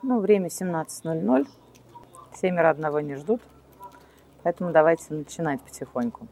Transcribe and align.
Ну, 0.00 0.20
время 0.20 0.46
17.00. 0.46 1.48
Семеро 2.40 2.70
одного 2.70 3.00
не 3.00 3.16
ждут. 3.16 3.40
Поэтому 4.44 4.70
давайте 4.70 5.12
начинать 5.12 5.60
потихоньку. 5.60 6.28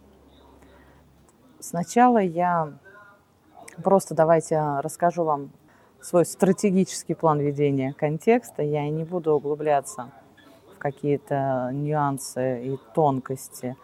Сначала 1.59 2.19
я 2.19 2.73
просто 3.83 4.15
давайте 4.15 4.61
расскажу 4.81 5.25
вам 5.25 5.51
свой 6.01 6.25
стратегический 6.25 7.15
план 7.15 7.41
ведения 7.41 7.93
контекста. 7.93 8.63
Я 8.63 8.89
не 8.89 9.03
буду 9.03 9.33
углубляться 9.33 10.13
в 10.73 10.79
какие-то 10.79 11.71
нюансы 11.73 12.65
и 12.65 12.79
тонкости, 12.95 13.77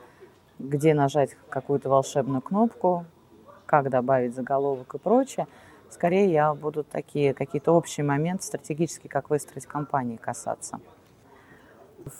где 0.60 0.94
нажать 0.94 1.36
какую-то 1.48 1.88
волшебную 1.88 2.40
кнопку, 2.40 3.04
как 3.66 3.90
добавить 3.90 4.36
заголовок 4.36 4.94
и 4.94 4.98
прочее. 4.98 5.48
Скорее 5.92 6.32
я 6.32 6.54
буду 6.54 6.84
такие 6.84 7.34
какие-то 7.34 7.72
общие 7.72 8.02
моменты 8.02 8.44
стратегические, 8.44 9.10
как 9.10 9.28
выстроить 9.28 9.66
компании 9.66 10.16
касаться. 10.16 10.80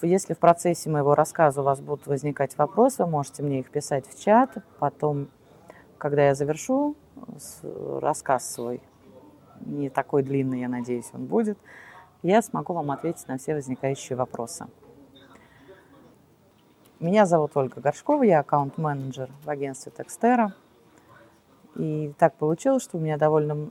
Если 0.02 0.34
в 0.34 0.38
процессе 0.38 0.90
моего 0.90 1.14
рассказа 1.14 1.62
у 1.62 1.64
вас 1.64 1.80
будут 1.80 2.06
возникать 2.06 2.56
вопросы, 2.58 3.02
вы 3.02 3.10
можете 3.10 3.42
мне 3.42 3.60
их 3.60 3.70
писать 3.70 4.06
в 4.06 4.22
чат. 4.22 4.50
Потом, 4.78 5.28
когда 5.96 6.26
я 6.26 6.34
завершу 6.34 6.96
рассказ 8.00 8.52
свой, 8.52 8.82
не 9.60 9.88
такой 9.88 10.22
длинный, 10.22 10.60
я 10.60 10.68
надеюсь, 10.68 11.08
он 11.14 11.24
будет, 11.24 11.58
я 12.22 12.42
смогу 12.42 12.74
вам 12.74 12.90
ответить 12.90 13.26
на 13.26 13.38
все 13.38 13.54
возникающие 13.54 14.16
вопросы. 14.16 14.66
Меня 17.00 17.24
зовут 17.24 17.56
Ольга 17.56 17.80
Горшкова, 17.80 18.22
я 18.22 18.40
аккаунт-менеджер 18.40 19.30
в 19.44 19.48
агентстве 19.48 19.92
Текстера. 19.96 20.54
И 21.76 22.12
так 22.18 22.34
получилось, 22.34 22.82
что 22.82 22.98
у 22.98 23.00
меня 23.00 23.16
довольно 23.16 23.68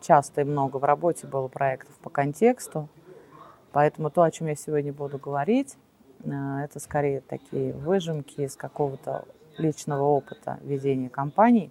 часто 0.00 0.40
и 0.40 0.44
много 0.44 0.78
в 0.78 0.84
работе 0.84 1.26
было 1.26 1.48
проектов 1.48 1.94
по 2.02 2.10
контексту. 2.10 2.88
Поэтому 3.72 4.10
то, 4.10 4.22
о 4.22 4.30
чем 4.30 4.48
я 4.48 4.54
сегодня 4.54 4.92
буду 4.92 5.18
говорить, 5.18 5.76
э, 6.24 6.30
это 6.64 6.80
скорее 6.80 7.20
такие 7.20 7.72
выжимки 7.72 8.40
из 8.40 8.56
какого-то 8.56 9.24
личного 9.58 10.02
опыта 10.02 10.58
ведения 10.62 11.08
компаний. 11.08 11.70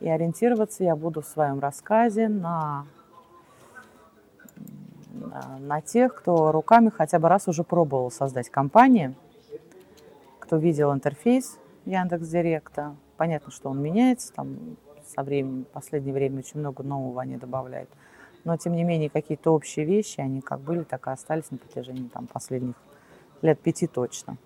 И 0.00 0.08
ориентироваться 0.08 0.84
я 0.84 0.96
буду 0.96 1.20
в 1.22 1.26
своем 1.26 1.60
рассказе 1.60 2.28
на, 2.28 2.86
на 5.60 5.80
тех, 5.80 6.14
кто 6.14 6.50
руками 6.50 6.88
хотя 6.88 7.18
бы 7.18 7.28
раз 7.28 7.46
уже 7.46 7.62
пробовал 7.62 8.10
создать 8.10 8.50
компанию, 8.50 9.14
кто 10.40 10.56
видел 10.56 10.92
интерфейс 10.92 11.58
Яндекс 11.84 12.28
Директа, 12.28 12.96
Понятно, 13.22 13.52
что 13.52 13.70
он 13.70 13.80
меняется, 13.80 14.32
там 14.32 14.76
со 15.06 15.22
временем, 15.22 15.64
в 15.64 15.68
последнее 15.68 16.12
время 16.12 16.40
очень 16.40 16.58
много 16.58 16.82
нового 16.82 17.22
они 17.22 17.36
добавляют. 17.36 17.88
Но, 18.42 18.56
тем 18.56 18.72
не 18.72 18.82
менее, 18.82 19.10
какие-то 19.10 19.54
общие 19.54 19.86
вещи, 19.86 20.18
они 20.18 20.40
как 20.40 20.58
были, 20.58 20.82
так 20.82 21.06
и 21.06 21.10
остались 21.10 21.48
на 21.52 21.58
протяжении 21.58 22.08
там, 22.08 22.26
последних 22.26 22.74
лет 23.40 23.60
пяти 23.60 23.86
точно. 23.86 24.38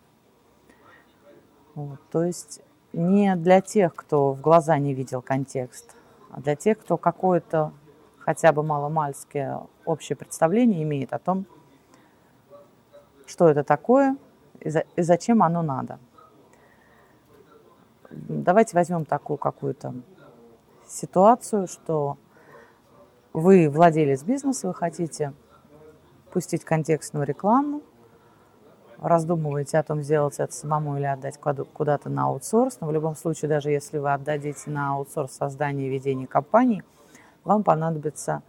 Вот, 1.75 1.99
то 2.13 2.23
есть 2.23 2.61
не 2.93 3.35
для 3.37 3.63
тех, 3.63 3.95
кто 3.95 4.35
в 4.35 4.43
глаза 4.43 4.77
не 4.77 4.93
видел 4.93 5.23
контекст, 5.23 5.97
а 6.31 6.43
для 6.43 6.55
тех, 6.55 6.79
кто 6.79 6.99
какое-то 6.99 7.73
хотя 8.19 8.53
бы 8.53 8.63
маломальское 8.63 9.59
общее 9.87 10.17
представление 10.17 10.83
имеет 10.83 11.15
о 11.15 11.19
том, 11.19 11.47
что 13.25 13.49
это 13.49 13.65
такое 13.65 14.19
и, 14.61 14.69
за, 14.69 14.81
и 14.97 15.01
зачем 15.01 15.43
оно 15.43 15.63
надо 15.63 15.99
давайте 18.29 18.77
возьмем 18.77 19.05
такую 19.05 19.37
какую-то 19.37 19.95
ситуацию, 20.89 21.67
что 21.67 22.17
вы 23.33 23.69
владелец 23.69 24.23
бизнеса, 24.23 24.69
вы 24.69 24.75
хотите 24.75 25.33
пустить 26.33 26.65
контекстную 26.65 27.27
рекламу, 27.27 27.83
раздумываете 28.99 29.79
о 29.79 29.83
том, 29.83 30.03
сделать 30.03 30.39
это 30.39 30.53
самому 30.53 30.97
или 30.97 31.05
отдать 31.05 31.39
куда-то 31.39 32.09
на 32.09 32.25
аутсорс. 32.27 32.79
Но 32.81 32.87
в 32.87 32.93
любом 32.93 33.15
случае, 33.15 33.49
даже 33.49 33.71
если 33.71 33.99
вы 33.99 34.13
отдадите 34.13 34.71
на 34.71 34.95
аутсорс 34.95 35.33
создание 35.33 35.89
и 35.89 35.91
ведение 35.91 36.27
компании, 36.27 36.83
вам 37.45 37.63
понадобится 37.63 38.43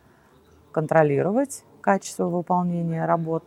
контролировать 0.72 1.64
качество 1.82 2.26
выполнения 2.26 3.06
работ 3.06 3.44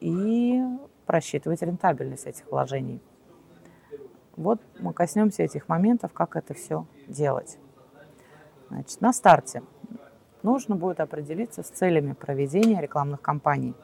и 0.00 0.62
просчитывать 1.06 1.62
рентабельность 1.62 2.26
этих 2.26 2.50
вложений. 2.50 3.00
Вот 4.36 4.60
мы 4.80 4.92
коснемся 4.92 5.42
этих 5.42 5.68
моментов, 5.68 6.12
как 6.12 6.36
это 6.36 6.54
все 6.54 6.86
делать. 7.06 7.58
Значит, 8.68 9.00
на 9.00 9.12
старте 9.12 9.62
нужно 10.42 10.76
будет 10.76 11.00
определиться 11.00 11.62
с 11.62 11.68
целями 11.68 12.12
проведения 12.14 12.80
рекламных 12.80 13.20
кампаний. 13.20 13.74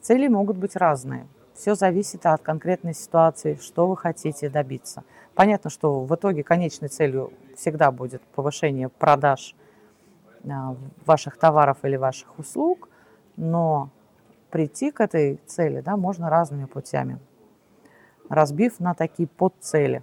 Цели 0.00 0.28
могут 0.28 0.56
быть 0.56 0.76
разные. 0.76 1.26
Все 1.54 1.74
зависит 1.74 2.24
от 2.24 2.42
конкретной 2.42 2.94
ситуации, 2.94 3.58
что 3.60 3.88
вы 3.88 3.96
хотите 3.96 4.48
добиться. 4.48 5.02
Понятно, 5.34 5.70
что 5.70 6.04
в 6.04 6.14
итоге 6.14 6.44
конечной 6.44 6.88
целью 6.88 7.32
всегда 7.56 7.90
будет 7.90 8.22
повышение 8.34 8.88
продаж 8.88 9.56
а, 10.48 10.76
ваших 11.04 11.36
товаров 11.36 11.78
или 11.82 11.96
ваших 11.96 12.38
услуг, 12.38 12.88
но 13.36 13.90
прийти 14.50 14.92
к 14.92 15.00
этой 15.00 15.40
цели 15.46 15.80
да, 15.80 15.96
можно 15.96 16.30
разными 16.30 16.66
путями 16.66 17.18
разбив 18.28 18.80
на 18.80 18.94
такие 18.94 19.28
подцели. 19.28 20.02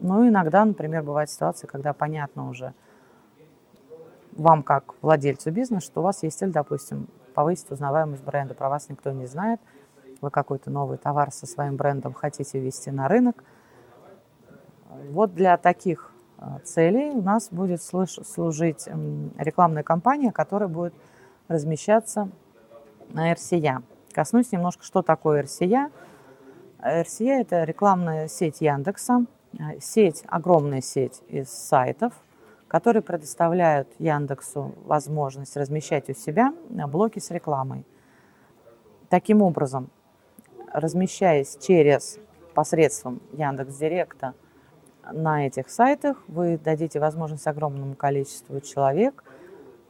Ну, 0.00 0.28
иногда, 0.28 0.64
например, 0.64 1.02
бывает 1.02 1.30
ситуация, 1.30 1.66
когда 1.66 1.92
понятно 1.92 2.48
уже 2.48 2.72
вам, 4.32 4.62
как 4.62 4.94
владельцу 5.02 5.50
бизнеса, 5.50 5.86
что 5.86 6.00
у 6.00 6.04
вас 6.04 6.22
есть 6.22 6.38
цель, 6.38 6.52
допустим, 6.52 7.08
повысить 7.34 7.70
узнаваемость 7.70 8.22
бренда. 8.22 8.54
Про 8.54 8.68
вас 8.68 8.88
никто 8.88 9.10
не 9.10 9.26
знает. 9.26 9.60
Вы 10.20 10.30
какой-то 10.30 10.70
новый 10.70 10.98
товар 10.98 11.32
со 11.32 11.46
своим 11.46 11.76
брендом 11.76 12.12
хотите 12.12 12.60
ввести 12.60 12.90
на 12.90 13.08
рынок. 13.08 13.42
Вот 15.10 15.34
для 15.34 15.56
таких 15.56 16.12
э, 16.38 16.60
целей 16.64 17.10
у 17.10 17.22
нас 17.22 17.48
будет 17.50 17.82
служить 17.82 18.88
рекламная 19.36 19.82
кампания, 19.82 20.32
которая 20.32 20.68
будет 20.68 20.94
размещаться 21.48 22.30
на 23.10 23.32
RCA. 23.32 23.82
Коснусь 24.12 24.52
немножко, 24.52 24.84
что 24.84 25.02
такое 25.02 25.42
RCA– 25.42 25.90
RCA– 26.80 27.40
это 27.40 27.64
рекламная 27.64 28.28
сеть 28.28 28.60
Яндекса, 28.60 29.26
э, 29.58 29.80
сеть, 29.80 30.22
огромная 30.28 30.80
сеть 30.80 31.22
из 31.28 31.50
сайтов, 31.50 32.12
которые 32.68 33.02
предоставляют 33.02 33.88
Яндексу 33.98 34.74
возможность 34.84 35.56
размещать 35.56 36.08
у 36.08 36.14
себя 36.14 36.54
блоки 36.68 37.18
с 37.18 37.30
рекламой. 37.32 37.84
Таким 39.08 39.42
образом, 39.42 39.90
размещаясь 40.72 41.56
через 41.60 42.20
посредством 42.54 43.20
Яндекс 43.32 43.76
Директа 43.76 44.34
на 45.10 45.46
этих 45.46 45.70
сайтах, 45.70 46.22
вы 46.28 46.58
дадите 46.58 47.00
возможность 47.00 47.46
огромному 47.48 47.96
количеству 47.96 48.60
человек 48.60 49.24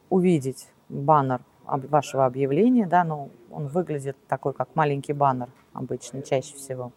увидеть 0.09 0.69
баннер 0.87 1.41
вашего 1.67 2.25
объявления, 2.25 2.87
да, 2.87 3.03
но 3.03 3.29
он 3.51 3.67
выглядит 3.67 4.17
такой, 4.27 4.53
как 4.53 4.69
маленький 4.75 5.13
баннер 5.13 5.49
обычно, 5.73 6.21
чаще 6.21 6.55
всего. 6.55 6.91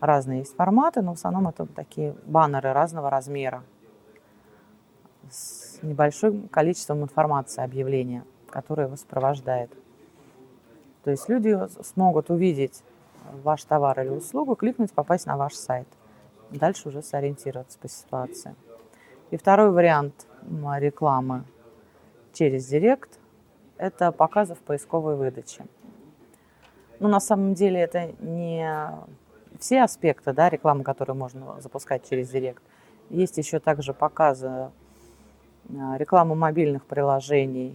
Разные 0.00 0.40
есть 0.40 0.56
форматы, 0.56 1.02
но 1.02 1.14
в 1.14 1.16
основном 1.16 1.48
это 1.48 1.66
такие 1.66 2.14
баннеры 2.26 2.72
разного 2.72 3.10
размера 3.10 3.62
с 5.30 5.78
небольшим 5.82 6.48
количеством 6.48 7.02
информации 7.02 7.62
объявления, 7.62 8.24
которое 8.48 8.86
его 8.86 8.96
сопровождает. 8.96 9.70
То 11.04 11.10
есть 11.10 11.28
люди 11.28 11.56
смогут 11.82 12.30
увидеть 12.30 12.82
ваш 13.42 13.64
товар 13.64 14.00
или 14.00 14.08
услугу, 14.08 14.54
кликнуть, 14.56 14.92
попасть 14.92 15.26
на 15.26 15.36
ваш 15.36 15.54
сайт. 15.54 15.88
Дальше 16.50 16.88
уже 16.88 17.02
сориентироваться 17.02 17.78
по 17.78 17.88
ситуации. 17.88 18.54
И 19.30 19.36
второй 19.36 19.70
вариант 19.70 20.26
рекламы 20.42 21.44
через 22.32 22.66
Директ– 22.66 23.18
это 23.76 24.12
показы 24.12 24.54
в 24.54 24.58
поисковой 24.58 25.16
выдаче. 25.16 25.66
Но 27.00 27.08
на 27.08 27.18
самом 27.18 27.54
деле 27.54 27.80
это 27.80 28.12
не 28.20 28.90
все 29.58 29.82
аспекты 29.82 30.32
да, 30.32 30.48
рекламы, 30.48 30.84
которые 30.84 31.16
можно 31.16 31.60
запускать 31.60 32.08
через 32.08 32.28
Директ. 32.28 32.62
Есть 33.08 33.38
еще 33.38 33.58
также 33.58 33.92
показы 33.92 34.70
э, 35.68 35.96
рекламы 35.96 36.34
мобильных 36.34 36.84
приложений, 36.84 37.74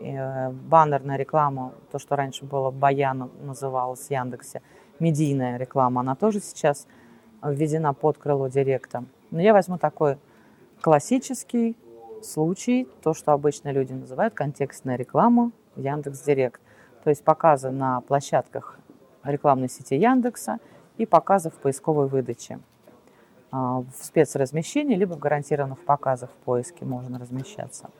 э, 0.00 0.50
баннерная 0.50 1.16
реклама, 1.16 1.72
то, 1.90 1.98
что 1.98 2.16
раньше 2.16 2.44
было 2.44 2.70
Баян 2.70 3.30
называлось 3.42 4.06
в 4.06 4.10
Яндексе, 4.10 4.62
медийная 5.00 5.56
реклама, 5.56 6.02
она 6.02 6.14
тоже 6.14 6.40
сейчас 6.40 6.86
введена 7.42 7.94
под 7.94 8.18
крыло 8.18 8.48
Директа. 8.48 9.04
Но 9.30 9.40
я 9.40 9.52
возьму 9.52 9.78
такой 9.78 10.18
классический 10.82 11.76
случай, 12.22 12.86
то, 13.02 13.14
что 13.14 13.32
обычно 13.32 13.70
люди 13.70 13.94
называют 13.94 14.34
контекстная 14.34 14.96
реклама 14.96 15.50
в 15.74 15.80
Яндекс 15.80 16.20
Директ 16.22 16.60
то 17.04 17.10
есть 17.10 17.24
показы 17.24 17.70
на 17.70 18.00
площадках 18.02 18.78
рекламной 19.22 19.68
сети 19.68 19.94
Яндекса 19.94 20.58
и 20.96 21.06
показы 21.06 21.50
в 21.50 21.54
поисковой 21.54 22.06
выдаче. 22.06 22.60
А, 23.52 23.80
в 23.80 23.90
спецразмещении, 24.00 24.94
либо 24.94 25.14
в 25.14 25.18
гарантированных 25.18 25.80
показах 25.84 26.30
в 26.30 26.44
поиске 26.44 26.84
можно 26.84 27.18
размещаться. 27.18 27.90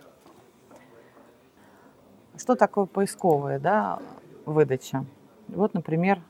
Что 2.37 2.55
такое 2.55 2.87
поисковая 2.87 3.58
да, 3.58 3.99
выдача? 4.47 5.05
Вот, 5.49 5.75
например, 5.75 6.23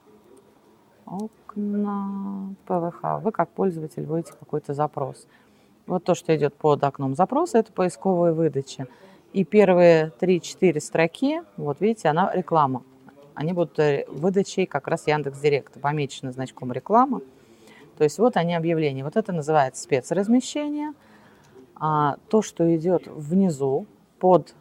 окна 1.04 2.54
ПВХ. 2.66 3.20
Вы 3.22 3.32
как 3.32 3.50
пользователь 3.50 4.06
вводите 4.06 4.32
какой-то 4.32 4.72
запрос. 4.72 5.26
Вот 5.86 6.04
то, 6.04 6.14
что 6.14 6.34
идет 6.34 6.54
под 6.54 6.82
окном 6.84 7.14
запроса, 7.14 7.58
это 7.58 7.72
поисковая 7.72 8.32
выдача. 8.32 8.86
И 9.32 9.44
первые 9.44 10.12
3-4 10.20 10.80
строки, 10.80 11.42
вот 11.56 11.80
видите, 11.80 12.08
она 12.08 12.32
реклама. 12.34 12.82
Они 13.34 13.52
будут 13.52 13.78
э, 13.78 14.04
выдачей 14.08 14.66
как 14.66 14.88
раз 14.88 15.06
Яндекс 15.06 15.38
Директа, 15.38 15.78
помечены 15.78 16.32
значком 16.32 16.72
реклама. 16.72 17.20
То 17.96 18.04
есть 18.04 18.18
вот 18.18 18.36
они 18.36 18.54
объявления. 18.54 19.04
Вот 19.04 19.16
это 19.16 19.32
называется 19.32 19.82
спецразмещение. 19.82 20.94
А 21.76 22.16
то, 22.28 22.42
что 22.42 22.74
идет 22.76 23.06
внизу 23.06 23.86
под 24.18 24.54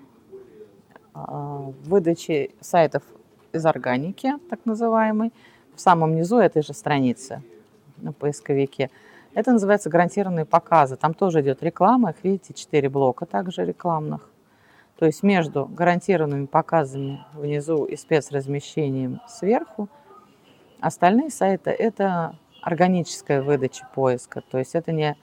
а, 1.14 1.72
выдачей 1.84 2.52
сайтов 2.62 3.04
из 3.52 3.66
органики, 3.66 4.34
так 4.50 4.60
называемый, 4.66 5.34
в 5.76 5.82
самом 5.82 6.16
низу 6.16 6.38
этой 6.38 6.62
же 6.62 6.74
страницы 6.74 7.42
на 7.98 8.14
поисковике. 8.14 8.90
Это 9.34 9.52
называется 9.52 9.90
гарантированные 9.90 10.46
показы. 10.46 10.96
Там 10.96 11.14
тоже 11.14 11.42
идет 11.42 11.64
реклама. 11.64 12.12
Их 12.12 12.24
видите, 12.24 12.54
4 12.54 12.90
блока 12.90 13.26
также 13.26 13.66
рекламных. 13.66 14.30
То 15.00 15.06
есть 15.06 15.24
между 15.24 15.66
гарантированными 15.66 16.46
показами 16.46 17.26
внизу 17.34 17.86
и 17.86 17.96
спецразмещением 17.96 19.22
сверху 19.30 19.88
остальные 20.82 21.30
сайты– 21.30 21.70
это 21.72 22.36
органическая 22.62 23.42
выдача 23.42 23.88
поиска. 23.96 24.42
То 24.42 24.58
есть 24.58 24.76
это 24.76 24.92
не 24.92 25.16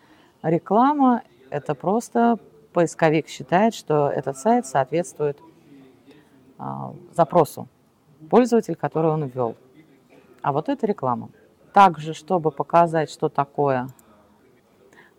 реклама, 0.42 1.24
это 1.50 1.74
просто 1.74 2.38
поисковик 2.72 3.28
считает, 3.28 3.74
что 3.74 4.08
этот 4.08 4.38
сайт 4.38 4.64
соответствует 4.64 5.38
а, 6.56 6.94
запросу 7.12 7.68
пользователя, 8.30 8.76
который 8.76 9.10
он 9.10 9.26
ввел. 9.26 9.56
А 10.40 10.52
вот 10.52 10.70
это 10.70 10.86
реклама. 10.86 11.28
Также, 11.74 12.14
чтобы 12.14 12.50
показать, 12.50 13.10
что 13.10 13.28
такое, 13.28 13.88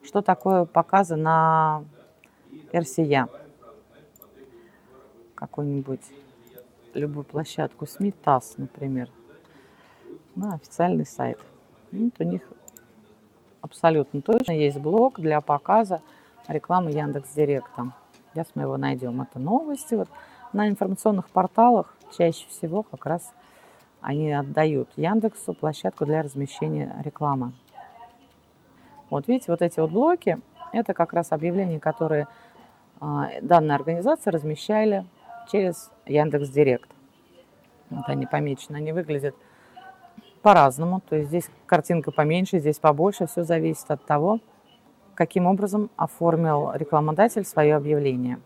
что 0.04 0.24
такое 0.24 0.66
показы 0.66 1.16
на 1.16 1.84
RCA 2.72 3.30
какую-нибудь 5.38 6.02
любую 6.94 7.24
площадку 7.24 7.86
СМИ, 7.86 8.12
ТАСС, 8.12 8.56
например, 8.58 9.10
на 10.36 10.56
официальный 10.56 11.06
сайт. 11.06 11.40
Вот 11.92 12.14
у 12.20 12.24
них 12.24 12.42
абсолютно 13.62 14.22
точно 14.22 14.54
есть 14.54 14.78
блок 14.78 15.20
для 15.20 15.40
показа 15.42 16.02
рекламы 16.48 16.92
Яндекс 16.92 17.34
Директа. 17.34 17.94
Сейчас 18.34 18.48
мы 18.56 18.64
его 18.64 18.78
найдем. 18.78 19.22
Это 19.22 19.40
новости. 19.40 19.96
Вот 19.96 20.10
на 20.54 20.68
информационных 20.68 21.30
порталах 21.30 21.96
чаще 22.18 22.48
всего 22.50 22.84
как 22.84 23.06
раз 23.06 23.32
они 24.02 24.32
отдают 24.32 24.90
Яндексу 24.96 25.54
площадку 25.54 26.06
для 26.06 26.24
размещения 26.24 26.96
рекламы. 27.04 27.54
Вот 29.10 29.28
видите, 29.28 29.52
вот 29.52 29.62
эти 29.62 29.80
вот 29.80 29.92
блоки, 29.92 30.40
это 30.74 30.94
как 30.94 31.14
раз 31.14 31.32
объявления, 31.32 31.80
которые 31.80 32.28
а, 33.00 33.30
данная 33.42 33.76
организация 33.76 34.32
размещали 34.32 35.06
через 35.52 35.92
Яндекс 36.06 36.50
Директ. 36.50 36.90
Вот 37.90 38.08
они 38.08 38.26
помечены, 38.26 38.78
они 38.78 38.92
выглядят 38.92 39.36
по-разному. 40.42 41.02
То 41.02 41.16
есть 41.16 41.30
здесь 41.30 41.50
картинка 41.66 42.12
поменьше, 42.12 42.60
здесь 42.60 42.80
побольше. 42.80 43.28
Все 43.28 43.44
зависит 43.44 43.90
от 43.90 44.06
того, 44.06 44.40
каким 45.16 45.46
образом 45.48 45.90
оформил 45.96 46.72
рекламодатель 46.74 47.46
свое 47.46 47.76
объявление. 47.76 48.40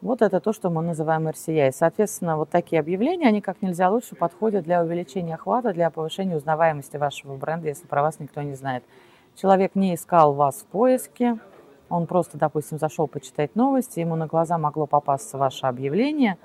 Вот 0.00 0.22
это 0.22 0.38
то, 0.38 0.52
что 0.52 0.70
мы 0.70 0.82
называем 0.82 1.26
RCI. 1.26 1.72
Соответственно, 1.72 2.36
вот 2.36 2.50
такие 2.50 2.78
объявления, 2.78 3.26
они 3.26 3.40
как 3.40 3.62
нельзя 3.62 3.90
лучше 3.90 4.14
подходят 4.14 4.64
для 4.64 4.82
увеличения 4.84 5.34
охвата, 5.34 5.72
для 5.72 5.90
повышения 5.90 6.36
узнаваемости 6.36 6.96
вашего 6.96 7.34
бренда, 7.36 7.68
если 7.68 7.86
про 7.86 8.02
вас 8.02 8.20
никто 8.20 8.42
не 8.42 8.54
знает. 8.54 8.84
Человек 9.34 9.74
не 9.74 9.94
искал 9.94 10.34
вас 10.34 10.56
в 10.60 10.66
поиске, 10.66 11.38
он 11.88 12.06
просто, 12.06 12.38
допустим, 12.38 12.78
зашел 12.78 13.06
почитать 13.06 13.54
новости, 13.56 14.00
ему 14.00 14.16
на 14.16 14.26
глаза 14.26 14.58
могло 14.58 14.86
попасться 14.86 15.38
ваше 15.38 15.66
объявление, 15.66 16.38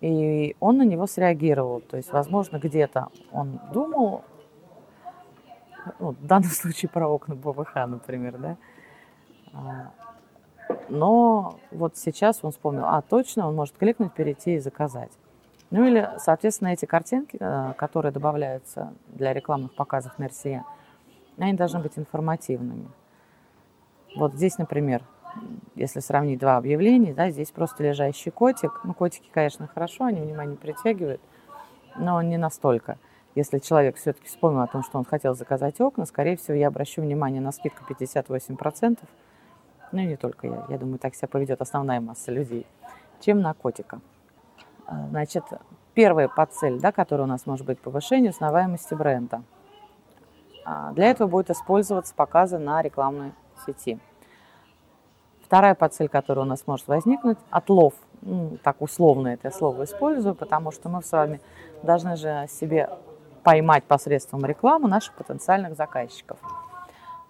и 0.00 0.56
он 0.60 0.78
на 0.78 0.82
него 0.84 1.06
среагировал. 1.06 1.80
То 1.80 1.96
есть, 1.96 2.12
возможно, 2.12 2.58
где-то 2.58 3.08
он 3.32 3.60
думал, 3.72 4.24
ну, 5.98 6.10
в 6.10 6.26
данном 6.26 6.50
случае 6.50 6.88
про 6.88 7.08
окна 7.08 7.34
БВХ, 7.34 7.74
например, 7.86 8.38
да, 8.38 8.56
а, 9.52 9.90
но 10.88 11.58
вот 11.70 11.96
сейчас 11.96 12.40
он 12.42 12.50
вспомнил, 12.50 12.84
а 12.84 13.02
точно, 13.02 13.48
он 13.48 13.54
может 13.54 13.76
кликнуть, 13.76 14.12
перейти 14.12 14.54
и 14.54 14.58
заказать. 14.58 15.12
Ну 15.70 15.84
или, 15.84 16.08
соответственно, 16.18 16.68
эти 16.68 16.84
картинки, 16.84 17.36
э, 17.40 17.72
которые 17.76 18.12
добавляются 18.12 18.92
для 19.08 19.32
рекламных 19.32 19.74
показов 19.74 20.18
на 20.18 20.26
RCA, 20.26 20.62
они 21.38 21.54
должны 21.54 21.80
быть 21.80 21.98
информативными. 21.98 22.88
Вот 24.16 24.34
здесь, 24.34 24.58
например, 24.58 25.02
если 25.74 26.00
сравнить 26.00 26.38
два 26.38 26.56
объявления, 26.56 27.12
да, 27.14 27.30
здесь 27.30 27.50
просто 27.50 27.82
лежащий 27.82 28.30
котик. 28.30 28.80
Ну, 28.84 28.94
котики, 28.94 29.28
конечно, 29.32 29.66
хорошо, 29.66 30.04
они 30.04 30.20
внимание 30.20 30.56
притягивают, 30.56 31.20
но 31.96 32.20
не 32.22 32.36
настолько. 32.36 32.98
Если 33.34 33.58
человек 33.58 33.96
все-таки 33.96 34.28
вспомнил 34.28 34.60
о 34.60 34.68
том, 34.68 34.84
что 34.84 34.98
он 34.98 35.04
хотел 35.04 35.34
заказать 35.34 35.80
окна, 35.80 36.06
скорее 36.06 36.36
всего, 36.36 36.54
я 36.54 36.68
обращу 36.68 37.02
внимание 37.02 37.40
на 37.40 37.50
скидку 37.50 37.84
58%. 37.92 38.98
Ну 39.90 40.00
и 40.00 40.06
не 40.06 40.16
только 40.16 40.46
я. 40.46 40.64
Я 40.68 40.78
думаю, 40.78 40.98
так 40.98 41.16
себя 41.16 41.28
поведет 41.28 41.60
основная 41.60 42.00
масса 42.00 42.30
людей, 42.30 42.66
чем 43.20 43.40
на 43.40 43.52
котика. 43.54 44.00
А, 44.86 45.08
значит, 45.08 45.44
первая 45.94 46.28
подцель, 46.28 46.78
да, 46.80 46.92
которая 46.92 47.26
у 47.26 47.30
нас 47.30 47.46
может 47.46 47.66
быть 47.66 47.80
повышение 47.80 48.30
узнаваемости 48.30 48.94
бренда. 48.94 49.42
А, 50.64 50.92
для 50.92 51.10
этого 51.10 51.28
будет 51.28 51.50
использоваться 51.50 52.14
показы 52.14 52.58
на 52.58 52.82
рекламной 52.82 53.32
сети. 53.66 53.98
Вторая 55.44 55.74
подцель, 55.74 56.08
которая 56.08 56.44
у 56.44 56.48
нас 56.48 56.66
может 56.66 56.88
возникнуть, 56.88 57.38
отлов. 57.50 57.94
Ну, 58.22 58.56
так 58.62 58.80
условно 58.80 59.28
это 59.28 59.50
слово 59.50 59.84
использую, 59.84 60.34
потому 60.34 60.70
что 60.70 60.88
мы 60.88 61.02
с 61.02 61.12
вами 61.12 61.40
должны 61.82 62.16
же 62.16 62.46
себе 62.48 62.88
поймать 63.42 63.84
посредством 63.84 64.44
рекламы 64.46 64.88
наших 64.88 65.14
потенциальных 65.14 65.76
заказчиков. 65.76 66.38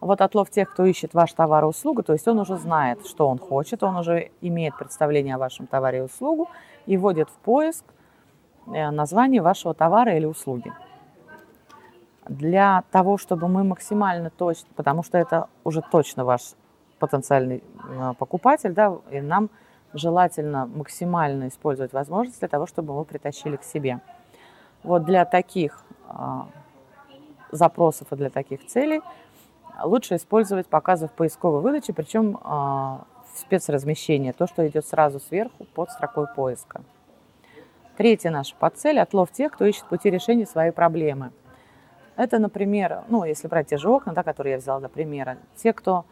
Вот 0.01 0.21
отлов 0.21 0.51
тех, 0.51 0.71
кто 0.71 0.85
ищет 0.85 1.15
ваш 1.15 1.33
товар 1.33 1.65
и 1.65 1.67
услугу, 1.67 2.03
то 2.03 2.13
есть 2.13 2.29
он 2.29 2.39
уже 2.39 2.57
знает, 2.57 3.05
что 3.07 3.27
он 3.27 3.39
хочет, 3.39 3.83
он 3.83 3.97
уже 3.97 4.31
имеет 4.41 4.79
представление 4.79 5.35
о 5.35 5.39
вашем 5.39 5.67
товаре 5.67 5.99
и 5.99 6.03
услугу 6.03 6.49
и 6.87 6.97
вводит 6.97 7.29
в 7.31 7.37
поиск 7.45 7.85
э, 8.67 8.91
название 8.91 9.43
вашего 9.43 9.75
товара 9.75 10.17
или 10.17 10.27
услуги 10.27 10.73
для 12.29 12.85
того, 12.91 13.19
чтобы 13.19 13.49
мы 13.49 13.65
максимально 13.65 14.31
точно, 14.31 14.69
потому 14.77 15.03
что 15.03 15.19
это 15.19 15.49
уже 15.63 15.83
точно 15.83 16.25
ваш 16.25 16.55
потенциальный 16.99 17.63
а, 17.99 18.15
покупатель, 18.15 18.73
да, 18.73 18.97
и 19.11 19.21
нам 19.21 19.51
желательно 19.93 20.67
максимально 20.67 21.49
использовать 21.49 21.93
возможность 21.93 22.41
для 22.41 22.49
того, 22.49 22.67
чтобы 22.67 22.95
мы 22.95 23.05
притащили 23.05 23.57
к 23.57 23.63
себе. 23.63 24.01
Вот 24.83 25.05
для 25.05 25.25
таких 25.25 25.83
а, 26.09 26.47
запросов 27.51 28.13
и 28.13 28.17
для 28.17 28.31
таких 28.31 28.67
целей 28.67 29.03
лучше 29.83 30.17
использовать 30.17 30.67
показы 30.67 31.09
в 31.09 31.13
поисковой 31.13 31.61
выдаче, 31.61 31.93
причем 31.93 32.39
а, 32.43 33.05
в 33.35 33.39
спецразмещении, 33.39 34.33
то, 34.33 34.47
что 34.47 34.67
идет 34.67 34.87
сразу 34.87 35.21
сверху 35.21 35.67
под 35.75 35.91
строкой 35.91 36.27
поиска. 36.35 36.83
Третья 37.97 38.31
наша 38.31 38.57
подцель– 38.57 38.99
отлов 39.01 39.31
тех, 39.31 39.53
кто 39.53 39.67
ищет 39.67 39.85
пути 39.85 40.11
решения 40.11 40.47
своей 40.47 40.73
проблемы– 40.73 41.31
это, 42.17 42.39
например, 42.39 43.03
ну, 43.09 43.25
если 43.25 43.49
брать 43.49 43.69
те 43.69 43.77
же 43.77 43.89
окна, 43.91 44.13
да, 44.13 44.23
которые 44.23 44.53
я 44.53 44.59
взяла 44.59 44.81
за 44.81 44.89
пример, 44.89 45.37
те, 45.57 45.73
кто 45.73 46.05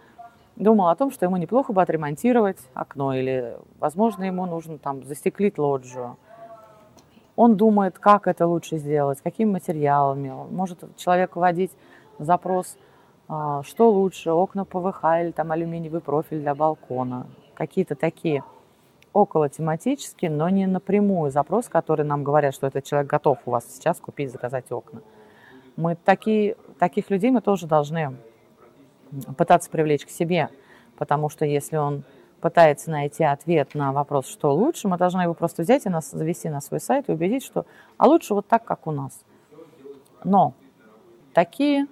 думал 0.57 0.89
о 0.89 0.97
том, 0.97 1.11
что 1.11 1.27
ему 1.27 1.37
неплохо 1.37 1.73
бы 1.73 1.81
отремонтировать 1.81 2.59
окно, 2.75 3.15
или, 3.15 3.57
возможно, 3.79 4.25
ему 4.25 4.47
нужно 4.47 4.79
там 4.79 5.05
застеклить 5.05 5.59
лоджию. 5.59 6.17
Он 7.37 7.57
думает, 7.57 7.99
как 7.99 8.27
это 8.27 8.47
лучше 8.47 8.77
сделать, 8.77 9.21
какими 9.23 9.51
материалами. 9.51 10.33
Может 10.51 10.97
человек 10.97 11.37
вводить 11.37 11.73
запрос, 12.19 12.77
а, 13.29 13.63
что 13.63 13.91
лучше, 13.91 14.33
окна 14.33 14.65
ПВХ 14.65 15.05
или 15.21 15.31
там 15.31 15.53
алюминиевый 15.53 16.01
профиль 16.01 16.41
для 16.41 16.55
балкона. 16.55 17.27
Какие-то 17.55 17.95
такие 17.95 18.45
около 19.13 19.49
тематические, 19.49 20.31
но 20.31 20.49
не 20.49 20.67
напрямую 20.67 21.31
запрос, 21.31 21.69
который 21.69 22.05
нам 22.05 22.25
говорят, 22.25 22.55
что 22.55 22.67
этот 22.67 22.85
человек 22.85 23.09
готов 23.09 23.39
у 23.47 23.51
вас 23.53 23.65
сейчас 23.71 23.99
купить, 23.99 24.31
заказать 24.31 24.71
окна. 24.71 25.01
Мы 25.77 25.97
такие, 25.97 26.57
таких 26.79 27.11
людей 27.11 27.31
мы 27.31 27.41
тоже 27.41 27.67
должны 27.67 28.17
пытаться 29.37 29.71
привлечь 29.71 30.07
к 30.07 30.11
себе, 30.11 30.51
потому 30.97 31.29
что 31.29 31.45
если 31.45 31.77
он 31.77 32.05
пытается 32.41 32.91
найти 32.91 33.25
ответ 33.25 33.75
на 33.75 33.93
вопрос, 33.93 34.27
что 34.27 34.53
лучше, 34.53 34.89
мы 34.89 34.99
должны 34.99 35.23
его 35.23 35.35
просто 35.35 35.63
взять 35.63 35.87
и 35.87 35.89
нас 35.89 36.11
завести 36.11 36.49
на 36.49 36.61
свой 36.61 36.81
сайт 36.81 37.09
и 37.09 37.13
убедить, 37.13 37.45
что 37.45 37.67
а 37.99 38.09
лучше 38.09 38.35
вот 38.35 38.47
так, 38.49 38.65
как 38.65 38.87
у 38.87 38.91
нас. 38.91 39.25
Но 40.25 40.55
такие 41.33 41.87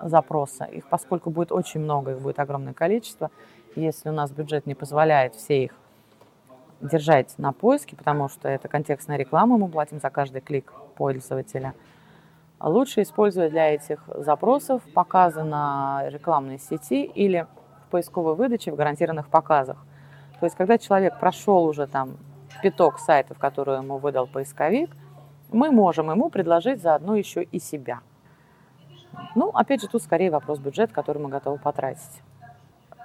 запросы, 0.00 0.66
их 0.72 0.88
поскольку 0.88 1.30
будет 1.30 1.52
очень 1.52 1.80
много, 1.80 2.12
их 2.12 2.20
будет 2.20 2.38
огромное 2.38 2.72
количество, 2.72 3.30
если 3.76 4.08
у 4.08 4.12
нас 4.12 4.30
бюджет 4.30 4.66
не 4.66 4.74
позволяет 4.74 5.34
все 5.34 5.64
их 5.64 5.74
держать 6.80 7.36
на 7.38 7.52
поиске, 7.52 7.96
потому 7.96 8.28
что 8.28 8.48
это 8.48 8.68
контекстная 8.68 9.16
реклама, 9.16 9.58
мы 9.58 9.68
платим 9.68 10.00
за 10.00 10.10
каждый 10.10 10.40
клик 10.40 10.72
пользователя. 10.96 11.74
Лучше 12.60 13.02
использовать 13.02 13.50
для 13.52 13.74
этих 13.74 14.02
запросов 14.16 14.82
показы 14.92 15.44
на 15.44 16.02
рекламной 16.08 16.58
сети 16.58 17.04
или 17.04 17.46
в 17.86 17.90
поисковой 17.90 18.34
выдаче 18.34 18.72
в 18.72 18.76
гарантированных 18.76 19.28
показах. 19.28 19.76
То 20.40 20.46
есть, 20.46 20.56
когда 20.56 20.76
человек 20.78 21.18
прошел 21.20 21.64
уже 21.64 21.86
там 21.86 22.16
пяток 22.62 22.98
сайтов, 22.98 23.38
которые 23.38 23.78
ему 23.78 23.98
выдал 23.98 24.26
поисковик, 24.26 24.90
мы 25.50 25.70
можем 25.70 26.10
ему 26.10 26.30
предложить 26.30 26.82
заодно 26.82 27.16
еще 27.16 27.42
и 27.42 27.58
себя. 27.58 28.00
Ну, 29.34 29.50
опять 29.50 29.80
же, 29.80 29.88
тут 29.88 30.02
скорее 30.02 30.30
вопрос 30.30 30.58
бюджета, 30.58 30.92
который 30.92 31.22
мы 31.22 31.28
готовы 31.28 31.58
потратить. 31.58 32.22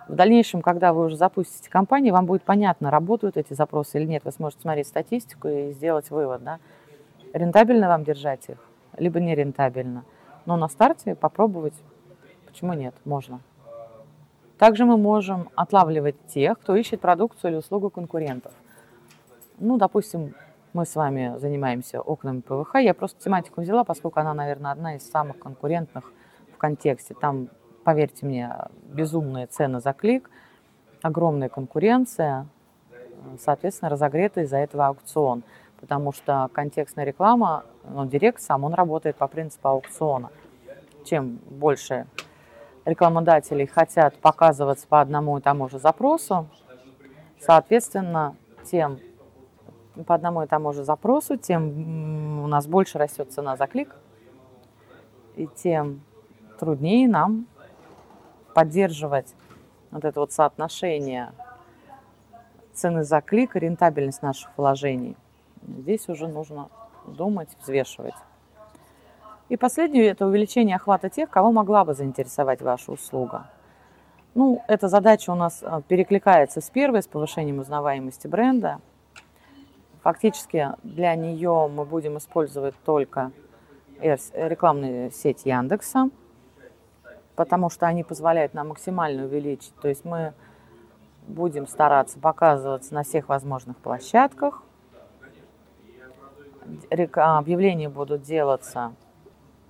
В 0.07 0.15
дальнейшем, 0.15 0.61
когда 0.61 0.93
вы 0.93 1.05
уже 1.05 1.15
запустите 1.15 1.69
компанию, 1.69 2.13
вам 2.13 2.25
будет 2.25 2.43
понятно, 2.43 2.91
работают 2.91 3.37
эти 3.37 3.53
запросы 3.53 3.99
или 3.99 4.05
нет. 4.05 4.25
Вы 4.25 4.31
сможете 4.31 4.63
смотреть 4.63 4.87
статистику 4.87 5.47
и 5.47 5.71
сделать 5.71 6.09
вывод, 6.11 6.43
да, 6.43 6.59
рентабельно 7.33 7.87
вам 7.87 8.03
держать 8.03 8.49
их, 8.49 8.57
либо 8.97 9.19
не 9.19 9.35
рентабельно. 9.35 10.03
Но 10.45 10.57
на 10.57 10.67
старте 10.67 11.15
попробовать, 11.15 11.75
почему 12.45 12.73
нет, 12.73 12.93
можно. 13.05 13.39
Также 14.57 14.85
мы 14.85 14.97
можем 14.97 15.49
отлавливать 15.55 16.15
тех, 16.27 16.59
кто 16.59 16.75
ищет 16.75 17.01
продукцию 17.01 17.51
или 17.51 17.57
услугу 17.57 17.89
конкурентов. 17.89 18.53
Ну, 19.57 19.77
допустим, 19.77 20.35
мы 20.73 20.85
с 20.85 20.95
вами 20.95 21.35
занимаемся 21.37 22.01
окнами 22.01 22.41
ПВХ. 22.41 22.75
Я 22.75 22.93
просто 22.93 23.21
тематику 23.21 23.61
взяла, 23.61 23.83
поскольку 23.83 24.19
она, 24.19 24.33
наверное, 24.33 24.71
одна 24.71 24.95
из 24.95 25.09
самых 25.09 25.37
конкурентных 25.39 26.11
в 26.53 26.57
контексте. 26.57 27.13
Там, 27.13 27.49
поверьте 27.83 28.25
мне, 28.25 28.51
безумные 28.83 29.47
цены 29.47 29.79
за 29.79 29.93
клик, 29.93 30.29
огромная 31.01 31.49
конкуренция, 31.49 32.47
соответственно, 33.39 33.89
разогретый 33.89 34.43
из-за 34.43 34.57
этого 34.57 34.87
аукцион. 34.87 35.43
Потому 35.83 36.13
что 36.13 36.49
контекстная 36.53 37.03
реклама, 37.03 37.65
ну, 37.83 38.05
директ 38.05 38.39
сам, 38.39 38.63
он 38.63 38.73
работает 38.73 39.17
по 39.17 39.27
принципу 39.27 39.67
аукциона. 39.67 40.29
Чем 41.03 41.41
больше 41.49 42.07
рекламодателей 42.85 43.65
хотят 43.65 44.17
показываться 44.19 44.87
по 44.87 45.01
одному 45.01 45.37
и 45.37 45.41
тому 45.41 45.67
же 45.67 45.79
запросу, 45.79 46.47
соответственно, 47.37 48.37
тем 48.63 48.97
по 50.07 50.15
одному 50.15 50.43
и 50.43 50.47
тому 50.47 50.71
же 50.71 50.85
запросу, 50.85 51.35
тем 51.35 52.41
у 52.41 52.47
нас 52.47 52.65
больше 52.65 52.97
растет 52.97 53.33
цена 53.33 53.57
за 53.57 53.67
клик, 53.67 53.93
и 55.35 55.47
тем 55.47 55.99
труднее 56.61 57.09
нам 57.09 57.45
поддерживать 58.55 59.35
вот 59.91 60.05
это 60.05 60.21
вот 60.21 60.31
соотношение 60.31 61.33
цены 62.71 63.03
за 63.03 63.19
клик 63.19 63.57
и 63.57 63.59
рентабельность 63.59 64.21
наших 64.21 64.49
вложений. 64.55 65.17
Здесь 65.67 66.09
уже 66.09 66.27
нужно 66.27 66.69
думать, 67.05 67.49
взвешивать. 67.59 68.15
И 69.49 69.57
последнее– 69.57 70.05
это 70.07 70.25
увеличение 70.25 70.75
охвата 70.75 71.09
тех, 71.09 71.29
кого 71.29 71.51
могла 71.51 71.85
бы 71.85 71.93
заинтересовать 71.93 72.61
ваша 72.61 72.91
услуга. 72.91 73.47
Ну, 74.35 74.63
эта 74.67 74.87
задача 74.87 75.31
у 75.31 75.35
нас 75.35 75.61
э, 75.61 75.81
перекликается 75.87 76.59
с 76.59 76.69
первой, 76.69 77.03
с 77.03 77.07
повышением 77.07 77.59
узнаваемости 77.59 78.27
бренда– 78.27 78.79
Фактически 80.03 80.71
для 80.83 81.15
нее 81.15 81.69
мы 81.73 81.85
будем 81.85 82.17
использовать 82.17 82.75
только 82.83 83.31
рекламную 84.01 85.11
сеть 85.11 85.45
Яндекса, 85.45 86.09
потому 87.35 87.69
что 87.69 87.87
они 87.87 88.03
позволяют 88.03 88.53
нам 88.53 88.69
максимально 88.69 89.23
увеличить. 89.23 89.73
То 89.81 89.87
есть 89.87 90.03
мы 90.03 90.33
будем 91.25 91.67
стараться 91.67 92.19
показываться 92.19 92.93
на 92.93 93.03
всех 93.03 93.29
возможных 93.29 93.77
площадках. 93.77 94.62
Объявления 97.15 97.89
будут 97.89 98.21
делаться 98.21 98.93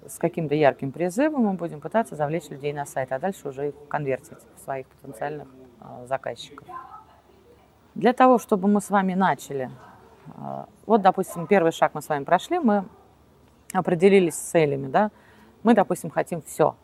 с 0.08 0.18
каким-то 0.18 0.56
ярким 0.56 0.92
призывом, 0.92 1.44
мы 1.44 1.54
будем 1.54 1.80
пытаться 1.80 2.16
завлечь 2.16 2.50
людей 2.50 2.74
на 2.74 2.86
сайт, 2.86 3.12
а 3.12 3.20
дальше 3.20 3.48
уже 3.48 3.70
их 3.70 3.76
конвертить 3.88 4.38
в 4.56 4.64
своих 4.64 4.88
потенциальных 4.88 5.48
а, 5.80 6.06
заказчиков. 6.06 6.68
Для 7.96 8.14
того, 8.14 8.38
чтобы 8.38 8.68
мы 8.68 8.82
с 8.82 8.90
вами 8.90 9.14
начали 9.14 9.72
а, 10.36 10.68
вот, 10.86 11.02
допустим, 11.02 11.48
первый 11.48 11.72
шаг 11.72 11.92
мы 11.94 12.02
с 12.02 12.10
вами 12.10 12.24
прошли, 12.24 12.60
мы 12.60 12.86
определились 13.74 14.36
с 14.36 14.52
целями, 14.52 14.88
да, 14.88 15.12
мы, 15.64 15.74
допустим, 15.74 16.10
хотим 16.10 16.42
все, 16.42 16.76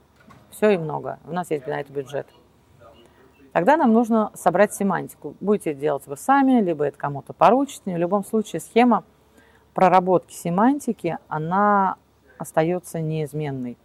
все 0.49 0.71
и 0.71 0.77
много, 0.77 1.19
у 1.25 1.33
нас 1.33 1.51
есть 1.51 1.67
на 1.67 1.79
это 1.79 1.91
бюджет. 1.91 2.27
Тогда 3.51 3.77
нам 3.77 3.93
нужно 3.93 4.31
собрать 4.35 4.73
семантику. 4.73 5.35
Будете 5.39 5.73
делать 5.73 6.05
вы 6.05 6.15
сами, 6.17 6.61
либо 6.61 6.85
это 6.85 6.97
кому-то 6.97 7.33
поручите. 7.33 7.95
В 7.95 7.97
любом 7.97 8.23
случае 8.23 8.59
схема 8.59 9.03
проработки 9.79 10.33
семантики, 10.33 11.17
она 11.29 11.95
остается 12.37 12.99
неизменной. 12.99 13.77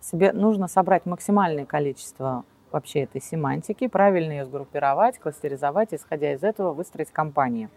Себе 0.00 0.32
нужно 0.32 0.66
собрать 0.66 1.06
максимальное 1.06 1.64
количество 1.64 2.44
вообще 2.72 3.02
этой 3.02 3.22
семантики, 3.22 3.86
правильно 3.86 4.32
ее 4.32 4.44
сгруппировать, 4.44 5.20
кластеризовать, 5.20 5.94
исходя 5.94 6.32
из 6.32 6.42
этого 6.42 6.72
выстроить 6.72 7.12
компанию. 7.12 7.70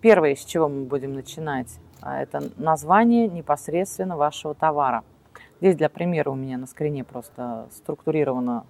Первое, 0.00 0.36
с 0.36 0.44
чего 0.44 0.68
мы 0.68 0.84
будем 0.84 1.12
начинать, 1.12 1.80
а, 2.02 2.22
это 2.22 2.40
название 2.56 3.26
непосредственно 3.26 4.16
вашего 4.16 4.54
товара. 4.54 5.02
Здесь 5.60 5.74
для 5.74 5.88
примера 5.88 6.30
у 6.30 6.36
меня 6.36 6.56
на 6.56 6.68
скрине 6.68 7.02
просто 7.02 7.66
структурирована 7.72 8.64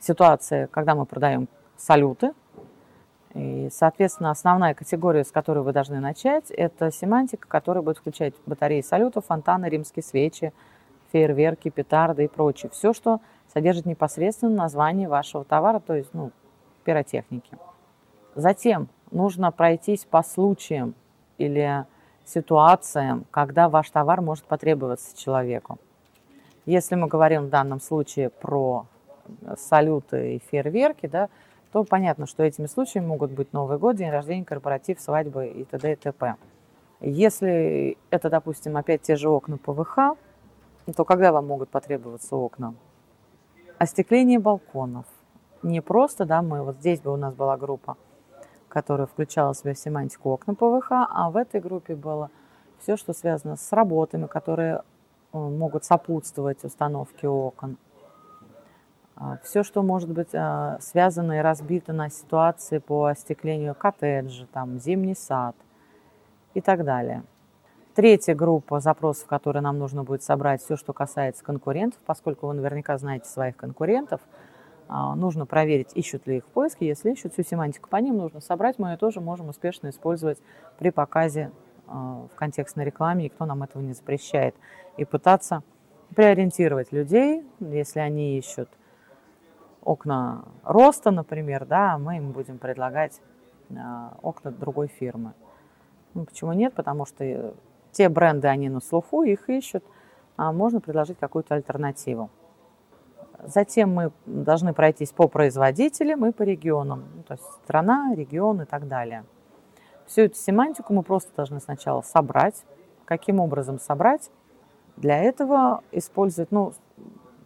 ситуация, 0.00 0.68
когда 0.68 0.94
мы 0.94 1.04
продаем 1.04 1.50
салюты. 1.76 2.32
И, 3.34 3.68
соответственно, 3.72 4.30
основная 4.30 4.74
категория, 4.74 5.24
с 5.24 5.30
которой 5.30 5.60
вы 5.60 5.72
должны 5.72 6.00
начать, 6.00 6.50
это 6.50 6.90
семантика, 6.90 7.48
которая 7.48 7.82
будет 7.82 7.98
включать 7.98 8.34
батареи 8.44 8.82
салютов, 8.82 9.26
фонтаны, 9.26 9.66
римские 9.66 10.02
свечи, 10.02 10.52
фейерверки, 11.12 11.70
петарды 11.70 12.24
и 12.24 12.28
прочее. 12.28 12.70
Все, 12.72 12.92
что 12.92 13.20
содержит 13.52 13.86
непосредственно 13.86 14.54
название 14.54 15.08
вашего 15.08 15.44
товара, 15.44 15.80
то 15.80 15.94
есть 15.94 16.10
ну, 16.12 16.30
пиротехники. 16.84 17.56
Затем 18.34 18.88
нужно 19.10 19.50
пройтись 19.50 20.04
по 20.04 20.22
случаям 20.22 20.94
или 21.38 21.86
ситуациям, 22.24 23.24
когда 23.30 23.68
ваш 23.68 23.90
товар 23.90 24.20
может 24.20 24.44
потребоваться 24.44 25.16
человеку. 25.16 25.78
Если 26.64 26.94
мы 26.94 27.08
говорим 27.08 27.46
в 27.46 27.48
данном 27.50 27.80
случае 27.80 28.30
про 28.30 28.86
салюты 29.56 30.36
и 30.36 30.42
фейерверки, 30.50 31.06
да, 31.06 31.28
то 31.72 31.84
понятно, 31.84 32.26
что 32.26 32.42
этими 32.42 32.66
случаями 32.66 33.06
могут 33.06 33.30
быть 33.30 33.52
Новый 33.52 33.78
год, 33.78 33.96
день 33.96 34.10
рождения, 34.10 34.44
корпоратив, 34.44 35.00
свадьбы 35.00 35.48
и 35.48 35.64
т.д. 35.64 35.92
и 35.92 35.96
т.п. 35.96 36.36
Если 37.00 37.98
это, 38.10 38.30
допустим, 38.30 38.76
опять 38.76 39.02
те 39.02 39.16
же 39.16 39.28
окна 39.28 39.58
ПВХ, 39.58 40.16
то 40.94 41.04
когда 41.04 41.32
вам 41.32 41.46
могут 41.46 41.70
потребоваться 41.70 42.36
окна? 42.36 42.74
Остекление 43.78 44.38
балконов. 44.38 45.06
Не 45.62 45.80
просто, 45.80 46.24
да, 46.24 46.42
мы 46.42 46.62
вот 46.62 46.76
здесь 46.76 47.00
бы 47.00 47.12
у 47.12 47.16
нас 47.16 47.34
была 47.34 47.56
группа 47.56 47.96
которая 48.72 49.06
включала 49.06 49.52
в 49.52 49.58
себя 49.58 49.74
семантику 49.74 50.30
окна 50.30 50.54
ПВХ, 50.54 50.92
а 50.92 51.30
в 51.30 51.36
этой 51.36 51.60
группе 51.60 51.94
было 51.94 52.30
все, 52.78 52.96
что 52.96 53.12
связано 53.12 53.56
с 53.56 53.70
работами, 53.70 54.26
которые 54.26 54.76
э, 54.76 55.38
могут 55.38 55.84
сопутствовать 55.84 56.64
установке 56.64 57.28
окон. 57.28 57.76
А, 59.22 59.38
все, 59.44 59.62
что 59.62 59.82
может 59.82 60.10
быть 60.10 60.34
а, 60.34 60.78
связано 60.80 61.38
и 61.38 61.42
разбито 61.42 61.92
на 61.92 62.10
ситуации 62.10 62.78
по 62.78 63.06
остеклению 63.06 63.76
коттеджа, 63.76 64.46
там, 64.52 64.80
зимний 64.80 65.14
сад 65.14 65.54
и 66.54 66.60
так 66.60 66.84
далее. 66.84 67.22
Третья 67.94 68.34
группа 68.34 68.80
запросов, 68.80 69.26
которые 69.26 69.62
нам 69.62 69.78
нужно 69.78 70.02
будет 70.02 70.24
собрать, 70.24 70.60
все, 70.62 70.76
что 70.76 70.92
касается 70.92 71.44
конкурентов, 71.44 72.00
поскольку 72.04 72.48
вы 72.48 72.54
наверняка 72.54 72.98
знаете 72.98 73.28
своих 73.28 73.56
конкурентов– 73.56 74.20
а, 74.88 75.14
нужно 75.14 75.46
проверить, 75.46 75.92
ищут 75.94 76.26
ли 76.26 76.38
их 76.38 76.44
в 76.44 76.48
поиске. 76.48 76.86
Если 76.86 77.12
ищут, 77.12 77.32
всю 77.32 77.42
семантику 77.42 77.88
по 77.88 77.96
ним 77.96 78.18
нужно 78.18 78.40
собрать. 78.40 78.78
Мы 78.78 78.90
ее 78.90 78.96
тоже 78.98 79.22
можем 79.22 79.48
успешно 79.48 79.88
использовать 79.88 80.38
при 80.78 80.90
показе 80.90 81.50
в 81.86 82.30
контекстной 82.36 82.84
рекламе, 82.84 83.24
никто 83.24 83.46
нам 83.46 83.62
этого 83.62 83.82
не 83.82 83.94
запрещает. 83.94 84.54
И 84.98 85.04
пытаться 85.04 85.62
приориентировать 86.14 86.92
людей, 86.92 87.42
если 87.60 88.00
они 88.00 88.38
ищут 88.38 88.68
окна 89.84 90.44
роста, 90.62 91.10
например, 91.10 91.64
да, 91.66 91.98
мы 91.98 92.18
им 92.18 92.32
будем 92.32 92.58
предлагать 92.58 93.20
а, 93.76 94.16
окна 94.22 94.50
другой 94.50 94.88
фирмы. 94.88 95.32
Ну, 96.14 96.24
почему 96.24 96.52
нет? 96.52 96.74
Потому 96.74 97.06
что 97.06 97.24
э, 97.24 97.52
те 97.90 98.08
бренды, 98.08 98.48
они 98.48 98.68
на 98.68 98.80
слуху, 98.80 99.22
их 99.22 99.48
ищут, 99.48 99.84
а 100.36 100.52
можно 100.52 100.80
предложить 100.80 101.18
какую-то 101.18 101.54
альтернативу. 101.54 102.30
Затем 103.44 103.92
мы 103.92 104.12
должны 104.26 104.72
пройтись 104.72 105.10
по 105.10 105.26
производителям 105.26 106.24
и 106.26 106.32
по 106.32 106.42
регионам, 106.42 107.04
ну, 107.16 107.22
то 107.22 107.34
есть 107.34 107.44
страна, 107.64 108.14
регион 108.14 108.62
и 108.62 108.64
так 108.66 108.86
далее. 108.86 109.24
Всю 110.06 110.22
эту 110.22 110.36
семантику 110.36 110.92
мы 110.92 111.02
просто 111.02 111.34
должны 111.34 111.60
сначала 111.60 112.02
собрать. 112.02 112.64
Каким 113.04 113.40
образом 113.40 113.78
собрать? 113.78 114.30
Для 114.96 115.18
этого 115.18 115.82
использовать, 115.90 116.52
ну, 116.52 116.72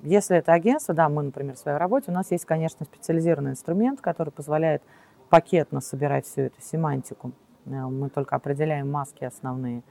если 0.07 0.37
это 0.37 0.53
агентство, 0.53 0.95
да, 0.95 1.09
мы, 1.09 1.25
например, 1.25 1.57
в 1.57 1.59
своей 1.59 1.79
работе, 1.79 2.13
у 2.13 2.15
нас 2.15 2.31
есть, 2.31 2.45
конечно, 2.45 2.87
специализированный 2.87 3.51
инструмент, 3.51 4.01
который 4.01 4.31
позволяет 4.31 4.83
пакетно 5.31 5.81
собирать 5.81 6.27
всю 6.27 6.43
эту 6.43 6.61
семантику. 6.63 7.33
Э, 7.65 7.71
мы 7.71 8.09
только 8.09 8.37
определяем 8.37 8.89
маски 8.89 9.25
основные. 9.25 9.83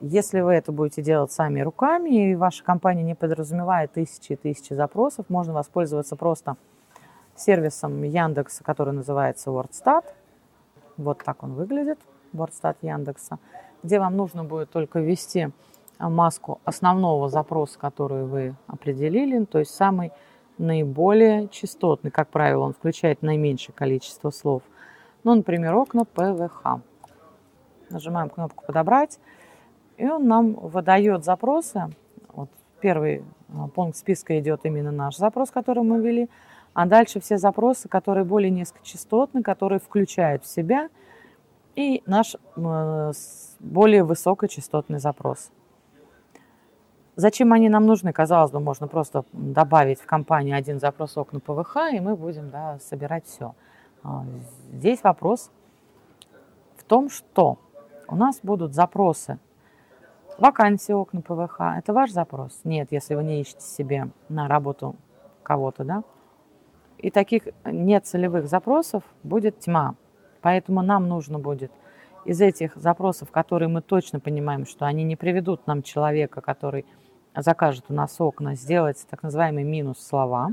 Если 0.00 0.40
вы 0.40 0.54
это 0.54 0.72
будете 0.72 1.00
делать 1.00 1.30
сами 1.30 1.60
руками, 1.60 2.32
и 2.32 2.34
ваша 2.34 2.64
компания 2.64 3.04
не 3.04 3.14
подразумевает 3.14 3.92
тысячи 3.92 4.32
и 4.32 4.36
тысячи 4.36 4.72
запросов, 4.72 5.26
можно 5.28 5.52
воспользоваться 5.52 6.16
просто 6.16 6.56
сервисом 7.36 8.02
Яндекса, 8.02 8.64
который 8.64 8.92
называется 8.94 9.50
WordStat. 9.50 10.06
Вот 10.96 11.22
так 11.24 11.44
он 11.44 11.54
выглядит, 11.54 12.00
WordStat 12.32 12.78
Яндекса, 12.82 13.38
где 13.84 14.00
вам 14.00 14.16
нужно 14.16 14.42
будет 14.42 14.70
только 14.70 14.98
ввести 14.98 15.50
маску 15.98 16.60
основного 16.64 17.28
запроса, 17.28 17.78
который 17.78 18.24
вы 18.24 18.54
определили, 18.66 19.44
то 19.44 19.58
есть 19.58 19.74
самый 19.74 20.12
наиболее 20.58 21.48
частотный, 21.48 22.10
как 22.10 22.28
правило, 22.28 22.64
он 22.64 22.72
включает 22.72 23.22
наименьшее 23.22 23.74
количество 23.74 24.30
слов. 24.30 24.62
Ну, 25.24 25.34
например, 25.34 25.74
окна 25.74 26.04
ПВХ. 26.04 26.80
Нажимаем 27.90 28.28
кнопку 28.28 28.64
«Подобрать», 28.66 29.18
и 29.96 30.06
он 30.06 30.28
нам 30.28 30.52
выдает 30.52 31.24
запросы. 31.24 31.88
Вот 32.32 32.48
первый 32.80 33.24
а, 33.48 33.68
пункт 33.68 33.96
списка 33.96 34.38
идет 34.38 34.60
именно 34.64 34.92
наш 34.92 35.16
запрос, 35.16 35.50
который 35.50 35.82
мы 35.82 36.00
ввели, 36.00 36.28
а 36.74 36.86
дальше 36.86 37.20
все 37.20 37.38
запросы, 37.38 37.88
которые 37.88 38.24
более 38.24 38.50
низкочастотны, 38.50 39.42
которые 39.42 39.80
включают 39.80 40.44
в 40.44 40.46
себя 40.46 40.88
и 41.74 42.02
наш 42.06 42.36
более 42.56 44.04
высокочастотный 44.04 44.98
запрос. 44.98 45.50
Зачем 47.18 47.52
они 47.52 47.68
нам 47.68 47.84
нужны? 47.84 48.12
Казалось 48.12 48.52
бы, 48.52 48.60
можно 48.60 48.86
просто 48.86 49.24
добавить 49.32 50.00
в 50.00 50.06
компанию 50.06 50.56
один 50.56 50.78
запрос 50.78 51.16
окна 51.16 51.40
ПВХ, 51.40 51.92
и 51.92 51.98
мы 51.98 52.14
будем 52.14 52.48
да, 52.50 52.78
собирать 52.78 53.26
все. 53.26 53.56
А, 54.04 54.24
здесь 54.72 55.02
вопрос 55.02 55.50
в 56.76 56.84
том, 56.84 57.10
что 57.10 57.58
у 58.06 58.14
нас 58.14 58.38
будут 58.44 58.72
запросы 58.72 59.40
вакансии 60.38 60.92
окна 60.92 61.20
ПВХ. 61.20 61.60
Это 61.78 61.92
ваш 61.92 62.12
запрос? 62.12 62.60
Нет, 62.62 62.92
если 62.92 63.16
вы 63.16 63.24
не 63.24 63.40
ищете 63.40 63.66
себе 63.66 64.10
на 64.28 64.46
работу 64.46 64.94
кого-то, 65.42 65.82
да? 65.82 66.04
И 66.98 67.10
таких 67.10 67.48
нецелевых 67.64 68.46
запросов 68.46 69.02
будет 69.24 69.58
тьма. 69.58 69.96
Поэтому 70.40 70.82
нам 70.82 71.08
нужно 71.08 71.40
будет 71.40 71.72
из 72.24 72.40
этих 72.40 72.76
запросов, 72.76 73.32
которые 73.32 73.68
мы 73.68 73.82
точно 73.82 74.20
понимаем, 74.20 74.66
что 74.66 74.86
они 74.86 75.02
не 75.02 75.16
приведут 75.16 75.66
нам 75.66 75.82
человека, 75.82 76.40
который 76.40 76.86
закажет 77.34 77.84
у 77.88 77.94
нас 77.94 78.20
окна, 78.20 78.54
сделать 78.54 79.04
так 79.08 79.22
называемый 79.22 79.64
минус 79.64 80.04
слова. 80.04 80.50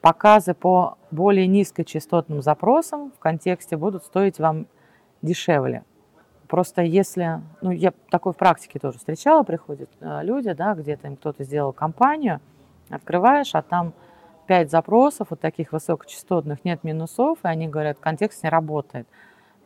Показы 0.00 0.54
по 0.54 0.96
более 1.10 1.46
низкочастотным 1.46 2.40
запросам 2.40 3.12
в 3.12 3.18
контексте 3.18 3.76
будут 3.76 4.04
стоить 4.04 4.38
вам 4.38 4.66
дешевле. 5.20 5.84
Просто 6.48 6.82
если, 6.82 7.42
ну 7.60 7.70
я 7.70 7.92
такой 8.10 8.32
в 8.32 8.36
практике 8.36 8.78
тоже 8.78 8.98
встречала, 8.98 9.42
приходят 9.42 9.90
э, 10.00 10.20
люди, 10.22 10.52
да, 10.52 10.74
где-то 10.74 11.06
им 11.06 11.16
кто-то 11.16 11.44
сделал 11.44 11.72
компанию, 11.72 12.40
открываешь, 12.88 13.54
а 13.54 13.62
там 13.62 13.92
пять 14.46 14.70
запросов 14.70 15.28
вот 15.30 15.40
таких 15.40 15.72
высокочастотных, 15.72 16.64
нет 16.64 16.82
минусов, 16.82 17.38
и 17.44 17.48
они 17.48 17.68
говорят, 17.68 17.98
контекст 18.00 18.42
не 18.42 18.48
работает. 18.48 19.06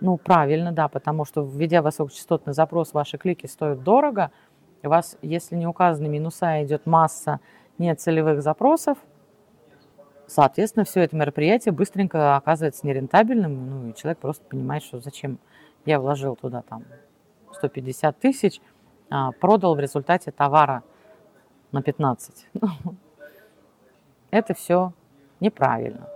Ну, 0.00 0.18
правильно, 0.18 0.72
да, 0.72 0.88
потому 0.88 1.24
что 1.24 1.42
введя 1.42 1.80
высокочастотный 1.80 2.52
запрос, 2.52 2.92
ваши 2.92 3.16
клики 3.16 3.46
стоят 3.46 3.82
дорого– 3.82 4.30
у 4.86 4.90
вас, 4.90 5.16
если 5.22 5.56
не 5.56 5.66
указаны 5.66 6.08
минуса, 6.08 6.62
идет 6.64 6.86
масса 6.86 7.40
нецелевых 7.78 8.42
запросов, 8.42 8.98
соответственно, 10.26 10.84
все 10.84 11.00
это 11.00 11.16
мероприятие 11.16 11.72
быстренько 11.72 12.36
оказывается 12.36 12.86
нерентабельным, 12.86 13.70
ну, 13.70 13.88
и 13.88 13.94
человек 13.94 14.18
просто 14.18 14.44
понимает, 14.44 14.82
что 14.82 15.00
зачем 15.00 15.38
я 15.84 16.00
вложил 16.00 16.36
туда 16.36 16.62
там 16.62 16.84
150 17.52 18.18
тысяч, 18.18 18.60
а 19.10 19.32
продал 19.32 19.74
в 19.74 19.80
результате 19.80 20.30
товара 20.30 20.82
на 21.72 21.82
15. 21.82 22.46
Это 24.30 24.54
все 24.54 24.92
неправильно. 25.40 26.08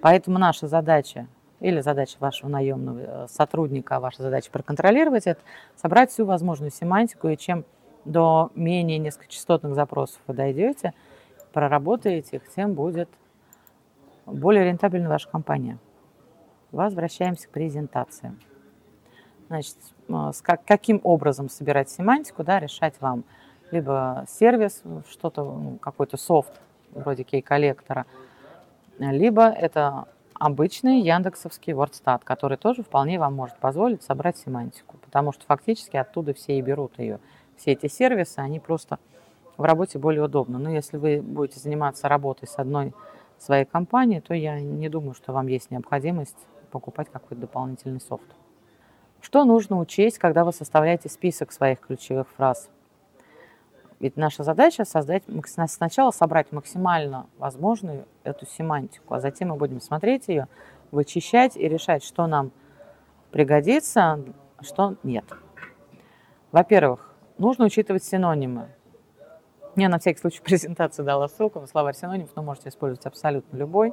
Поэтому 0.00 0.38
наша 0.38 0.66
задача 0.66 1.26
или 1.60 1.80
задача 1.80 2.16
вашего 2.20 2.50
наемного 2.50 2.98
э, 2.98 3.26
сотрудника, 3.28 4.00
ваша 4.00 4.22
задача 4.22 4.50
проконтролировать 4.50 5.26
это, 5.26 5.40
собрать 5.76 6.10
всю 6.10 6.26
возможную 6.26 6.70
семантику, 6.70 7.28
и 7.28 7.38
чем 7.38 7.64
до 8.04 8.50
менее 8.54 8.98
низкочастотных 8.98 9.74
запросов 9.74 10.20
вы 10.26 10.34
дойдете, 10.34 10.92
проработаете 11.52 12.36
их, 12.36 12.48
тем 12.54 12.74
будет 12.74 13.08
более 14.26 14.64
рентабельна 14.64 15.08
ваша 15.08 15.28
компания. 15.28 15.78
Возвращаемся 16.72 17.48
к 17.48 17.50
презентации. 17.50 18.34
Значит, 19.48 19.76
с 20.08 20.42
как, 20.42 20.64
каким 20.64 21.00
образом 21.04 21.48
собирать 21.48 21.90
семантику, 21.90 22.42
да, 22.42 22.58
решать 22.58 22.94
вам. 23.00 23.24
Либо 23.70 24.24
сервис, 24.28 24.82
что-то, 25.08 25.44
ну, 25.44 25.78
какой-то 25.78 26.16
софт, 26.16 26.60
вроде 26.90 27.24
кей-коллектора, 27.24 28.06
либо 28.98 29.48
это 29.48 30.06
обычный 30.34 31.00
яндексовский 31.00 31.72
WordStat, 31.72 32.22
который 32.24 32.56
тоже 32.56 32.82
вполне 32.82 33.18
вам 33.18 33.34
может 33.34 33.56
позволить 33.58 34.02
собрать 34.02 34.36
семантику, 34.36 34.96
потому 34.98 35.32
что 35.32 35.44
фактически 35.46 35.96
оттуда 35.96 36.34
все 36.34 36.58
и 36.58 36.62
берут 36.62 36.98
ее 36.98 37.20
все 37.56 37.72
эти 37.72 37.86
сервисы, 37.86 38.38
они 38.38 38.60
просто 38.60 38.98
в 39.56 39.62
работе 39.62 39.98
более 39.98 40.24
удобны. 40.24 40.58
Но 40.58 40.70
если 40.70 40.96
вы 40.96 41.20
будете 41.22 41.60
заниматься 41.60 42.08
работой 42.08 42.48
с 42.48 42.58
одной 42.58 42.92
своей 43.38 43.64
компанией, 43.64 44.20
то 44.20 44.34
я 44.34 44.60
не 44.60 44.88
думаю, 44.88 45.14
что 45.14 45.32
вам 45.32 45.46
есть 45.46 45.70
необходимость 45.70 46.36
покупать 46.70 47.08
какой-то 47.10 47.42
дополнительный 47.42 48.00
софт. 48.00 48.26
Что 49.20 49.44
нужно 49.44 49.78
учесть, 49.78 50.18
когда 50.18 50.44
вы 50.44 50.52
составляете 50.52 51.08
список 51.08 51.52
своих 51.52 51.80
ключевых 51.80 52.28
фраз? 52.28 52.68
Ведь 54.00 54.16
наша 54.16 54.42
задача 54.42 54.84
создать, 54.84 55.22
сначала 55.46 56.10
собрать 56.10 56.52
максимально 56.52 57.26
возможную 57.38 58.06
эту 58.22 58.44
семантику, 58.44 59.14
а 59.14 59.20
затем 59.20 59.48
мы 59.48 59.56
будем 59.56 59.80
смотреть 59.80 60.28
ее, 60.28 60.48
вычищать 60.90 61.56
и 61.56 61.68
решать, 61.68 62.04
что 62.04 62.26
нам 62.26 62.50
пригодится, 63.30 64.22
что 64.60 64.96
нет. 65.04 65.24
Во-первых, 66.52 67.13
нужно 67.38 67.66
учитывать 67.66 68.04
синонимы. 68.04 68.68
Я 69.76 69.88
на 69.88 69.98
всякий 69.98 70.20
случай 70.20 70.40
презентации 70.44 71.02
дала 71.02 71.28
ссылку 71.28 71.60
на 71.60 71.66
словарь 71.66 71.94
синонимов, 71.94 72.30
но 72.36 72.42
можете 72.42 72.68
использовать 72.68 73.06
абсолютно 73.06 73.56
любой, 73.56 73.92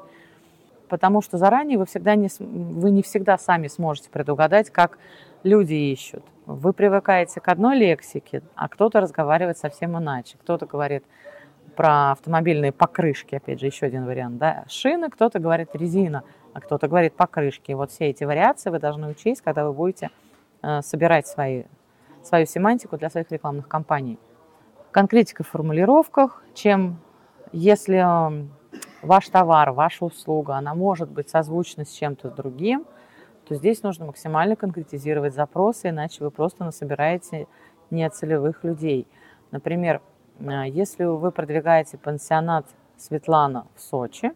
потому 0.89 1.21
что 1.21 1.37
заранее 1.37 1.77
вы, 1.77 1.85
всегда 1.85 2.15
не, 2.15 2.29
вы 2.39 2.91
не 2.91 3.01
всегда 3.01 3.37
сами 3.37 3.67
сможете 3.67 4.09
предугадать, 4.09 4.69
как 4.69 4.97
люди 5.43 5.73
ищут. 5.73 6.23
Вы 6.45 6.73
привыкаете 6.73 7.39
к 7.39 7.47
одной 7.47 7.77
лексике, 7.77 8.41
а 8.55 8.67
кто-то 8.67 8.99
разговаривает 8.99 9.57
совсем 9.57 9.97
иначе. 9.97 10.37
Кто-то 10.41 10.65
говорит 10.65 11.03
про 11.75 12.11
автомобильные 12.11 12.71
покрышки, 12.71 13.35
опять 13.35 13.59
же, 13.59 13.67
еще 13.67 13.85
один 13.85 14.05
вариант, 14.05 14.37
да, 14.37 14.65
шины, 14.67 15.09
кто-то 15.09 15.39
говорит 15.39 15.69
резина, 15.73 16.23
а 16.53 16.59
кто-то 16.59 16.87
говорит 16.87 17.15
покрышки. 17.15 17.71
Вот 17.71 17.91
все 17.91 18.07
эти 18.07 18.23
вариации 18.23 18.69
вы 18.69 18.79
должны 18.79 19.07
учесть, 19.07 19.41
когда 19.41 19.65
вы 19.65 19.73
будете 19.73 20.09
э, 20.61 20.81
собирать 20.81 21.27
свои 21.27 21.63
свою 22.23 22.45
семантику 22.45 22.97
для 22.97 23.09
своих 23.09 23.31
рекламных 23.31 23.67
кампаний. 23.67 24.19
Конкретика 24.91 25.43
в 25.43 25.47
формулировках, 25.47 26.43
чем 26.53 26.99
если 27.51 28.05
ваш 29.01 29.29
товар, 29.29 29.71
ваша 29.71 30.05
услуга, 30.05 30.55
она 30.55 30.73
может 30.75 31.09
быть 31.09 31.29
созвучна 31.29 31.85
с 31.85 31.91
чем-то 31.91 32.29
другим, 32.29 32.85
то 33.47 33.55
здесь 33.55 33.83
нужно 33.83 34.05
максимально 34.05 34.55
конкретизировать 34.55 35.33
запросы, 35.33 35.89
иначе 35.89 36.23
вы 36.23 36.31
просто 36.31 36.63
насобираете 36.63 37.47
нецелевых 37.89 38.63
людей. 38.63 39.07
Например, 39.51 40.01
э, 40.39 40.69
если 40.69 41.03
вы 41.03 41.31
продвигаете 41.31 41.97
пансионат 41.97 42.65
Светлана 42.97 43.67
в 43.75 43.81
Сочи, 43.81 44.31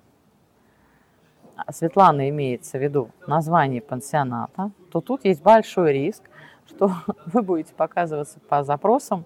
а 1.56 1.72
Светлана 1.72 2.30
имеется 2.30 2.78
в 2.78 2.82
виду 2.82 3.12
название 3.28 3.82
пансионата, 3.82 4.72
то 4.92 5.00
тут 5.00 5.24
есть 5.24 5.42
большой 5.42 5.94
риск, 5.94 6.24
что 6.68 6.92
вы 7.26 7.42
будете 7.42 7.74
показываться 7.74 8.40
по 8.40 8.64
запросам, 8.64 9.26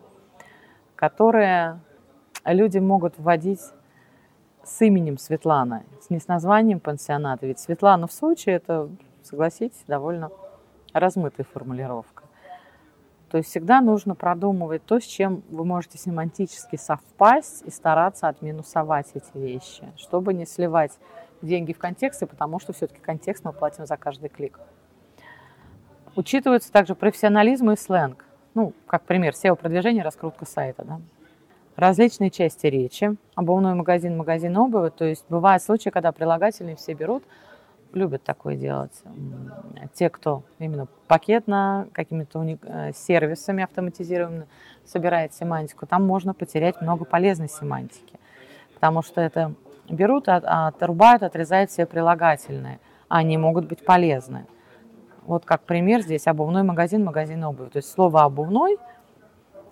которые 0.95 1.79
люди 2.45 2.77
могут 2.77 3.17
вводить 3.17 3.61
с 4.63 4.81
именем 4.81 5.17
Светлана, 5.17 5.83
не 6.09 6.19
с 6.19 6.27
названием 6.27 6.79
пансионата. 6.79 7.45
Ведь 7.45 7.59
Светлана 7.59 8.07
в 8.07 8.11
Сочи– 8.11 8.49
это, 8.51 8.89
согласитесь, 9.23 9.83
довольно 9.87 10.31
размытая 10.93 11.45
формулировка. 11.51 12.23
То 13.29 13.37
есть 13.37 13.49
всегда 13.49 13.79
нужно 13.79 14.15
продумывать 14.15 14.83
то, 14.85 14.99
с 14.99 15.03
чем 15.03 15.43
вы 15.49 15.63
можете 15.63 15.97
семантически 15.99 16.77
совпасть 16.77 17.61
и 17.63 17.69
стараться 17.69 18.27
отминусовать 18.27 19.07
эти 19.13 19.37
вещи, 19.37 19.91
чтобы 19.97 20.33
не 20.33 20.45
сливать 20.45 20.97
деньги 21.41 21.73
в 21.73 21.77
контексте, 21.77 22.25
потому 22.25 22.59
что 22.59 22.73
все-таки 22.73 22.99
контекст 22.99 23.45
мы 23.45 23.53
платим 23.53 23.85
за 23.85 23.97
каждый 23.97 24.29
клик. 24.29 24.59
Учитываются 26.19 26.69
также 26.69 26.95
профессионализм 26.95 27.71
и 27.71 27.77
сленг. 27.77 28.25
Ну, 28.53 28.73
как 28.87 29.03
пример, 29.03 29.33
SEO-продвижение, 29.33 30.03
раскрутка 30.03 30.45
сайта. 30.45 30.83
Да? 30.83 30.99
Различные 31.77 32.29
части 32.29 32.67
речи. 32.67 33.15
Обувной 33.35 33.73
магазин, 33.73 34.17
магазин 34.17 34.57
обуви. 34.57 34.89
То 34.89 35.05
есть 35.05 35.23
бывают 35.29 35.63
случаи, 35.63 35.91
когда 35.91 36.11
прилагательные 36.11 36.75
все 36.75 36.93
берут 36.93 37.23
любят 37.93 38.21
такое 38.23 38.57
делать. 38.57 38.91
Те, 39.93 40.09
кто 40.09 40.43
именно 40.59 40.89
пакетно, 41.07 41.87
какими-то 41.93 42.39
уник... 42.39 42.59
Э, 42.63 42.91
сервисами 42.93 43.63
автоматизированными 43.63 44.45
собирает 44.85 45.33
семантику, 45.33 45.87
там 45.87 46.05
можно 46.05 46.33
потерять 46.33 46.81
много 46.81 47.05
полезной 47.05 47.47
семантики. 47.47 48.19
Потому 48.73 49.03
что 49.03 49.21
это 49.21 49.53
берут, 49.89 50.27
отрубают, 50.27 51.23
отрезают 51.23 51.71
все 51.71 51.85
прилагательные. 51.85 52.79
Они 53.07 53.37
могут 53.37 53.67
быть 53.67 53.85
полезны. 53.85 54.45
Вот 55.29 55.45
как 55.45 55.61
пример 55.61 56.01
здесь 56.01 56.25
обувной 56.25 56.63
магазин, 56.63 57.03
магазин 57.03 57.43
обуви. 57.43 57.69
То 57.69 57.77
есть 57.77 57.91
слово 57.91 58.23
обувной, 58.23 58.79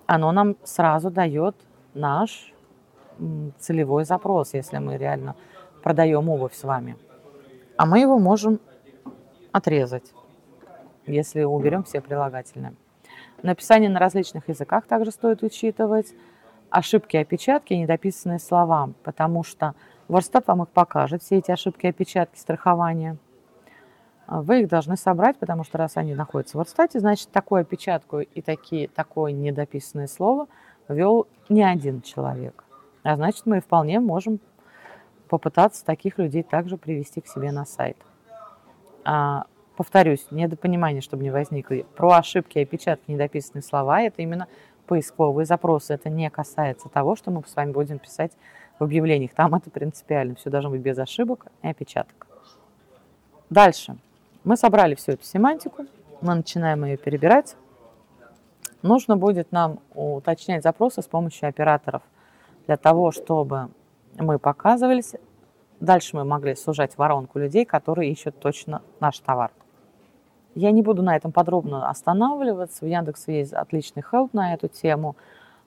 оно 0.06 0.30
нам 0.30 0.54
сразу 0.62 1.10
дает 1.10 1.56
наш 1.94 2.54
целевой 3.58 4.04
запрос, 4.04 4.54
если 4.54 4.78
мы 4.78 4.96
реально 4.96 5.34
продаем 5.82 6.28
обувь 6.28 6.54
с 6.54 6.62
вами. 6.62 6.96
А 7.76 7.86
мы 7.86 7.98
его 7.98 8.20
можем 8.20 8.60
отрезать, 9.50 10.12
если 11.08 11.42
уберем 11.42 11.82
все 11.82 12.00
прилагательные. 12.00 12.74
Написание 13.42 13.90
на 13.90 13.98
различных 13.98 14.48
языках 14.48 14.86
также 14.86 15.10
стоит 15.10 15.42
учитывать. 15.42 16.14
Ошибки 16.70 17.16
опечатки 17.16 17.74
недописанные 17.74 18.38
слова, 18.38 18.90
потому 19.02 19.42
что 19.42 19.74
WordStat 20.06 20.44
вам 20.46 20.62
их 20.62 20.68
покажет, 20.68 21.24
все 21.24 21.38
эти 21.38 21.50
ошибки 21.50 21.88
опечатки, 21.88 22.38
страхования. 22.38 23.18
Вы 24.28 24.62
их 24.62 24.68
должны 24.68 24.96
собрать, 24.96 25.38
потому 25.38 25.64
что 25.64 25.78
раз 25.78 25.96
они 25.96 26.14
находятся 26.14 26.58
в 26.58 26.60
WordStat, 26.60 26.98
значит, 27.00 27.30
такую 27.30 27.62
опечатку 27.62 28.20
и 28.20 28.42
такие, 28.42 28.88
такое 28.88 29.32
недописанное 29.32 30.06
слово 30.06 30.48
вел 30.88 31.26
не 31.48 31.62
один 31.62 32.02
человек. 32.02 32.64
А 33.02 33.16
значит, 33.16 33.46
мы 33.46 33.60
вполне 33.60 34.00
можем 34.00 34.38
попытаться 35.28 35.84
таких 35.84 36.18
людей 36.18 36.42
также 36.42 36.76
привести 36.76 37.22
к 37.22 37.26
себе 37.26 37.52
на 37.52 37.64
сайт. 37.64 37.96
А, 39.02 39.46
повторюсь, 39.76 40.26
недопонимание, 40.30 41.00
чтобы 41.00 41.22
не 41.22 41.30
возникло. 41.30 41.76
Про 41.96 42.18
ошибки, 42.18 42.58
опечатки, 42.58 43.10
недописанные 43.10 43.62
слова– 43.62 44.00
это 44.02 44.20
именно 44.20 44.46
поисковые 44.86 45.46
запросы. 45.46 45.94
Это 45.94 46.10
не 46.10 46.28
касается 46.28 46.90
того, 46.90 47.16
что 47.16 47.30
мы 47.30 47.42
с 47.46 47.56
вами 47.56 47.72
будем 47.72 47.98
писать 47.98 48.32
в 48.78 48.84
объявлениях. 48.84 49.32
Там 49.34 49.54
это 49.54 49.70
принципиально. 49.70 50.34
Все 50.34 50.50
должно 50.50 50.68
быть 50.68 50.82
без 50.82 50.98
ошибок 50.98 51.46
и 51.62 51.68
опечаток. 51.68 52.26
Дальше. 53.48 53.96
Мы 54.48 54.56
собрали 54.56 54.94
всю 54.94 55.12
эту 55.12 55.26
семантику. 55.26 55.84
Мы 56.22 56.34
начинаем 56.34 56.82
ее 56.86 56.96
перебирать. 56.96 57.54
Нужно 58.80 59.14
будет 59.18 59.52
нам 59.52 59.80
уточнять 59.94 60.62
запросы 60.62 61.02
с 61.02 61.04
помощью 61.04 61.50
операторов 61.50 62.00
для 62.66 62.78
того, 62.78 63.12
чтобы 63.12 63.68
мы 64.16 64.38
показывались. 64.38 65.12
Дальше 65.80 66.16
мы 66.16 66.24
могли 66.24 66.54
сужать 66.54 66.96
воронку 66.96 67.38
людей, 67.38 67.66
которые 67.66 68.10
ищут 68.10 68.40
точно 68.40 68.80
наш 69.00 69.18
товар. 69.18 69.50
Я 70.54 70.70
не 70.70 70.80
буду 70.80 71.02
на 71.02 71.14
этом 71.14 71.30
подробно 71.30 71.90
останавливаться. 71.90 72.86
В 72.86 72.88
Яндексе 72.88 73.40
есть 73.40 73.52
отличный 73.52 74.02
хелп 74.02 74.32
на 74.32 74.54
эту 74.54 74.68
тему. 74.68 75.14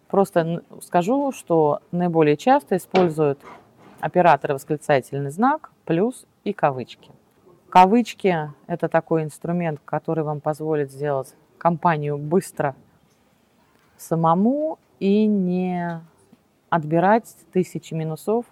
Просто 0.07 0.63
скажу, 0.81 1.31
что 1.31 1.81
наиболее 1.91 2.35
часто 2.35 2.77
используют 2.77 3.41
операторы 3.99 4.55
восклицательный 4.55 5.29
знак, 5.29 5.69
плюс 5.85 6.25
и 6.43 6.51
кавычки. 6.51 7.11
Кавычки– 7.71 8.51
это 8.67 8.89
такой 8.89 9.23
инструмент, 9.23 9.79
который 9.85 10.25
вам 10.25 10.41
позволит 10.41 10.91
сделать 10.91 11.33
компанию 11.57 12.17
быстро 12.17 12.75
самому 13.95 14.77
и 14.99 15.25
не 15.25 16.01
отбирать 16.69 17.33
тысячи 17.53 17.93
минусов, 17.93 18.45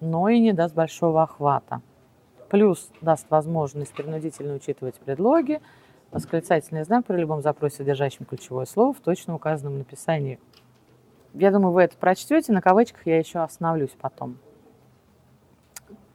но 0.00 0.30
и 0.30 0.40
не 0.40 0.54
даст 0.54 0.74
большого 0.74 1.22
охвата. 1.22 1.82
Плюс 2.48 2.90
даст 3.02 3.28
возможность 3.28 3.92
принудительно 3.92 4.54
учитывать 4.54 4.94
предлоги, 4.94 5.60
восклицательный 6.12 6.84
знак 6.84 7.04
при 7.04 7.18
любом 7.18 7.42
запросе, 7.42 7.76
содержащем 7.76 8.24
ключевое 8.24 8.64
слово 8.64 8.94
в 8.94 9.00
точно 9.00 9.34
указанном 9.34 9.76
написании. 9.76 10.40
Я 11.34 11.50
думаю, 11.50 11.72
вы 11.72 11.82
это 11.82 11.98
прочтете, 11.98 12.54
на 12.54 12.62
кавычках 12.62 13.06
я 13.06 13.18
еще 13.18 13.40
остановлюсь 13.40 13.94
потом. 14.00 14.38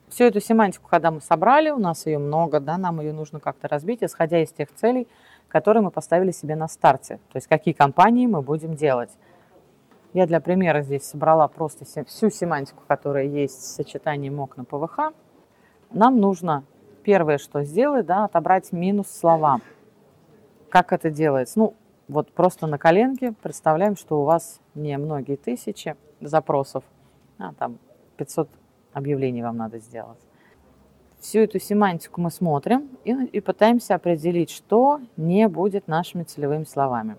Всю 0.10 0.26
эту 0.26 0.40
семантику, 0.40 0.88
когда 0.88 1.10
мы 1.12 1.20
собрали, 1.20 1.72
у 1.72 1.80
нас 1.80 2.06
ее 2.06 2.20
много, 2.20 2.60
да, 2.60 2.78
нам 2.78 3.02
ее 3.02 3.12
нужно 3.12 3.40
как-то 3.40 3.68
разбить, 3.68 4.04
исходя 4.04 4.42
из 4.42 4.52
тех 4.52 4.74
целей, 4.74 5.08
которые 5.48 5.82
мы 5.84 5.92
поставили 5.92 6.32
себе 6.32 6.56
на 6.56 6.68
старте. 6.68 7.18
То 7.32 7.38
есть 7.38 7.48
какие 7.48 7.74
компании 7.74 8.28
мы 8.28 8.42
будем 8.42 8.76
делать. 8.76 9.10
Я 10.14 10.28
для 10.28 10.40
примера 10.40 10.82
здесь 10.82 11.04
собрала 11.04 11.48
просто 11.48 11.86
всю 12.06 12.30
семантику, 12.30 12.84
которая 12.88 13.26
есть 13.26 13.60
в 13.60 13.66
сочетании 13.66 14.30
МОК 14.30 14.58
на 14.58 14.64
ПВХ. 14.64 15.14
Нам 15.92 16.20
нужно 16.20 16.64
первое, 17.04 17.38
что 17.38 17.64
сделать, 17.64 18.06
да, 18.06 18.26
отобрать 18.26 18.72
минус 18.72 19.08
слова. 19.08 19.60
Как 20.70 20.94
это 20.94 21.10
делается? 21.10 21.60
Ну, 21.60 21.74
вот 22.08 22.32
просто 22.32 22.68
на 22.68 22.78
коленке 22.78 23.34
представляем, 23.42 23.96
что 23.96 24.22
у 24.22 24.24
вас 24.24 24.60
не 24.74 24.98
многие 24.98 25.36
тысячи 25.36 25.96
запросов, 26.22 26.84
а 27.38 27.54
там 27.54 27.80
500 28.18 28.48
объявлений 28.96 29.44
вам 29.44 29.58
надо 29.58 29.78
сделать. 29.78 30.18
Всю 31.20 31.40
эту 31.40 31.60
семантику 31.60 32.22
мы 32.22 32.32
смотрим 32.32 32.90
и, 33.04 33.12
и 33.12 33.40
пытаемся 33.42 33.96
определить, 33.96 34.50
что 34.50 35.02
не 35.18 35.48
будет 35.48 35.88
нашими 35.88 36.24
целевыми 36.24 36.64
словами. 36.64 37.18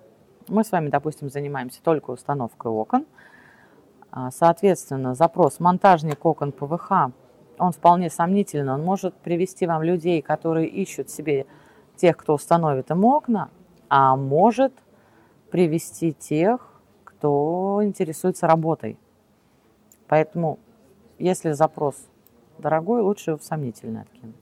Мы 0.48 0.64
с 0.64 0.72
вами, 0.72 0.88
допустим, 0.88 1.28
занимаемся 1.28 1.82
только 1.82 2.10
установкой 2.10 2.72
окон. 2.72 3.04
А, 4.10 4.30
соответственно, 4.30 5.14
запрос 5.14 5.60
монтажник 5.60 6.24
окон 6.24 6.52
ПВХ, 6.52 7.12
он 7.58 7.72
вполне 7.72 8.10
сомнительный. 8.10 8.72
Он 8.74 8.82
может 8.82 9.14
привести 9.14 9.66
вам 9.66 9.82
людей, 9.82 10.22
которые 10.22 10.68
ищут 10.68 11.10
себе 11.10 11.46
тех, 11.96 12.16
кто 12.16 12.34
установит 12.34 12.90
им 12.90 13.04
окна, 13.04 13.50
а 13.88 14.16
может 14.16 14.72
привести 15.50 16.12
тех, 16.12 16.60
кто 17.04 17.80
интересуется 17.82 18.46
работой. 18.46 18.98
Поэтому, 20.06 20.58
если 21.18 21.52
запрос 21.52 21.96
дорогой, 22.58 23.02
лучше 23.02 23.36
в 23.36 23.42
сомнительный 23.42 24.02
откинуть. 24.02 24.34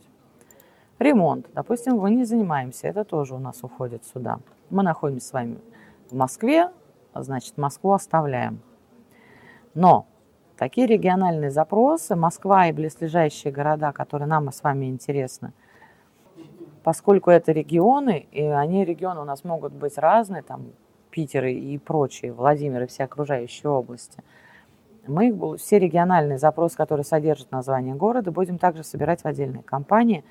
Ремонт. 0.98 1.46
Допустим, 1.54 1.96
мы 1.96 2.10
не 2.10 2.24
занимаемся, 2.24 2.87
это 2.87 3.04
тоже 3.04 3.34
у 3.34 3.38
нас 3.38 3.62
уходит 3.62 4.04
сюда. 4.04 4.38
Мы 4.70 4.82
находимся 4.82 5.28
с 5.28 5.32
вами 5.32 5.58
в 6.10 6.14
Москве, 6.14 6.70
значит, 7.14 7.58
Москву 7.58 7.92
оставляем. 7.92 8.60
Но 9.74 10.06
такие 10.56 10.87
региональные 10.87 11.50
запросы, 11.50 12.14
Москва 12.14 12.68
и 12.68 12.72
близлежащие 12.72 13.52
города, 13.52 13.92
которые 13.92 14.28
нам 14.28 14.50
с 14.52 14.62
вами 14.62 14.87
интересны, 14.87 15.52
поскольку 16.84 17.30
это 17.30 17.50
регионы, 17.50 18.26
и 18.30 18.42
они 18.42 18.84
регионы 18.84 19.20
у 19.20 19.24
нас 19.24 19.42
могут 19.42 19.72
быть 19.72 19.98
разные, 19.98 20.42
там 20.42 20.66
Питер 21.10 21.46
и 21.46 21.78
прочие, 21.78 22.32
Владимир 22.32 22.82
и 22.82 22.87
все 22.87 23.04
окружающие 23.04 23.70
области, 23.70 24.22
мы 25.06 25.56
все 25.56 25.78
региональные 25.78 26.38
запросы, 26.38 26.76
которые 26.76 27.04
содержат 27.04 27.50
название 27.50 27.94
города, 27.94 28.30
будем 28.30 28.58
также 28.58 28.84
собирать 28.84 29.22
в 29.22 29.26
отдельные 29.26 29.62
компании. 29.62 30.24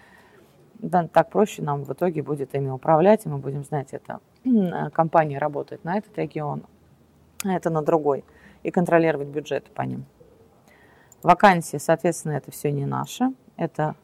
Да, 0.80 1.08
так 1.08 1.30
проще 1.30 1.62
нам 1.62 1.84
в 1.84 1.94
итоге 1.94 2.22
будет 2.22 2.54
ими 2.56 2.70
управлять, 2.70 3.26
и 3.26 3.30
мы 3.30 3.38
будем 3.38 3.64
знать, 3.64 3.90
это 3.94 4.20
Э, 4.46 4.90
компания 4.90 5.38
работает 5.38 5.84
на 5.84 5.98
этот 5.98 6.18
регион, 6.18 6.64
а 7.46 7.54
это 7.54 7.70
на 7.70 7.82
другой, 7.82 8.26
и 8.62 8.72
контролировать 8.72 9.30
бюджеты 9.30 9.72
по 9.72 9.84
ним. 9.84 10.06
Вакансии, 11.22 11.78
соответственно, 11.78 12.34
это 12.34 12.52
все 12.52 12.72
не 12.72 12.86
наше, 12.86 13.34
это 13.56 13.96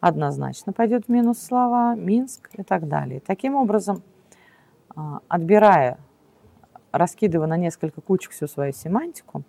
однозначно 0.00 0.72
пойдет 0.72 1.06
в 1.06 1.08
минус 1.08 1.40
слова, 1.40 1.94
Минск 1.94 2.50
и 2.54 2.64
так 2.64 2.88
далее. 2.88 3.20
Таким 3.20 3.54
образом, 3.54 4.02
а, 4.96 5.20
отбирая, 5.28 5.98
раскидывая 6.90 7.46
на 7.46 7.56
несколько 7.56 8.00
кучек 8.00 8.32
всю 8.32 8.48
свою 8.48 8.72
семантику, 8.72 9.44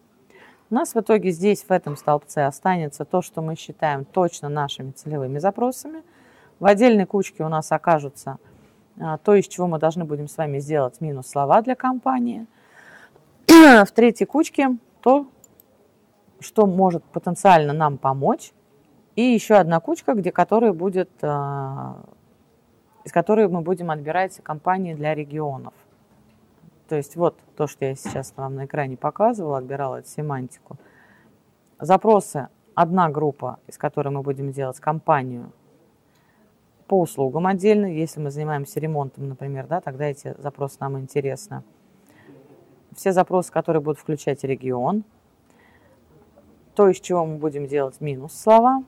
у 0.71 0.73
нас 0.73 0.95
в 0.95 0.99
итоге 0.99 1.29
здесь, 1.31 1.63
в 1.63 1.71
этом 1.71 1.95
столбце, 1.95 2.47
останется 2.47 3.05
то, 3.05 3.21
что 3.21 3.41
мы 3.41 3.55
считаем 3.55 4.05
точно 4.05 4.49
нашими 4.49 4.91
целевыми 4.91 5.37
запросами. 5.37 6.01
В 6.59 6.65
отдельной 6.65 7.05
кучке 7.05 7.43
у 7.43 7.49
нас 7.49 7.71
окажутся– 7.71 8.37
а, 8.99 9.17
то, 9.17 9.35
из 9.35 9.47
чего 9.47 9.67
мы 9.67 9.79
должны 9.79 10.05
будем 10.05 10.27
с 10.27 10.37
вами 10.37 10.59
сделать 10.59 10.99
минус 11.01 11.27
слова 11.27 11.61
для 11.61 11.75
компании. 11.75 12.45
В 13.47 13.91
третьей 13.93 14.27
кучке 14.27 14.77
то, 15.01 15.27
что 16.39 16.65
может 16.65 17.03
потенциально 17.05 17.73
нам 17.73 17.97
помочь. 17.97 18.51
И 19.15 19.21
еще 19.21 19.55
одна 19.55 19.79
кучка, 19.79 20.13
где 20.13 20.31
которая 20.31 20.73
будет, 20.73 21.09
а, 21.21 22.03
из 23.03 23.11
которой 23.11 23.47
мы 23.47 23.61
будем 23.61 23.91
отбирать 23.91 24.39
компании 24.43 24.93
для 24.93 25.15
регионов. 25.15 25.73
То 26.91 26.97
есть 26.97 27.15
вот 27.15 27.39
то, 27.55 27.67
что 27.67 27.85
я 27.85 27.95
сейчас 27.95 28.33
вам 28.35 28.55
на 28.55 28.65
экране 28.65 28.97
показывала, 28.97 29.59
отбирала 29.59 29.99
эту 29.99 30.09
семантику. 30.09 30.75
Запросы 31.79 32.49
одна 32.75 33.09
группа, 33.09 33.59
из 33.65 33.77
которой 33.77 34.09
мы 34.09 34.23
будем 34.23 34.51
делать 34.51 34.77
компанию 34.81 35.53
по 36.87 36.99
услугам 36.99 37.47
отдельно. 37.47 37.85
Если 37.85 38.19
мы 38.19 38.29
занимаемся 38.29 38.81
ремонтом, 38.81 39.29
например, 39.29 39.67
да, 39.67 39.79
тогда 39.79 40.07
эти 40.07 40.35
запросы 40.37 40.75
нам 40.81 40.99
интересны. 40.99 41.63
Все 42.93 43.13
запросы, 43.13 43.53
которые 43.53 43.81
будут 43.81 43.97
включать 43.97 44.43
регион, 44.43 45.05
то, 46.75 46.89
из 46.89 46.99
чего 46.99 47.25
мы 47.25 47.37
будем 47.37 47.67
делать 47.67 48.01
минус 48.01 48.33
слова, 48.33 48.83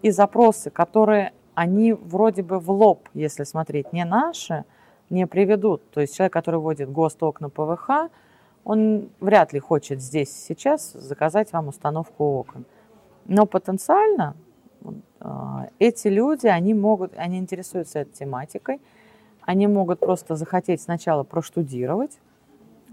и 0.00 0.08
запросы, 0.08 0.70
которые 0.70 1.34
они 1.52 1.92
вроде 1.92 2.42
бы 2.42 2.58
в 2.58 2.70
лоб, 2.70 3.10
если 3.12 3.44
смотреть, 3.44 3.92
не 3.92 4.06
наши, 4.06 4.64
не 5.12 5.26
приведут. 5.26 5.88
То 5.90 6.00
есть 6.00 6.16
человек, 6.16 6.32
который 6.32 6.58
вводит 6.58 6.90
ГОСТ 6.90 7.22
окна 7.22 7.48
ПВХ, 7.48 8.10
он 8.64 9.10
вряд 9.20 9.52
ли 9.52 9.60
хочет 9.60 10.00
здесь 10.00 10.32
сейчас 10.32 10.92
заказать 10.92 11.52
вам 11.52 11.68
установку 11.68 12.24
окон. 12.24 12.64
Но 13.26 13.46
потенциально 13.46 14.34
а, 15.20 15.68
эти 15.78 16.08
люди, 16.08 16.46
они 16.46 16.74
могут, 16.74 17.12
они 17.16 17.38
интересуются 17.38 18.00
этой 18.00 18.12
тематикой, 18.12 18.80
они 19.42 19.66
могут 19.66 20.00
просто 20.00 20.34
захотеть 20.36 20.80
сначала 20.80 21.24
проштудировать 21.24 22.18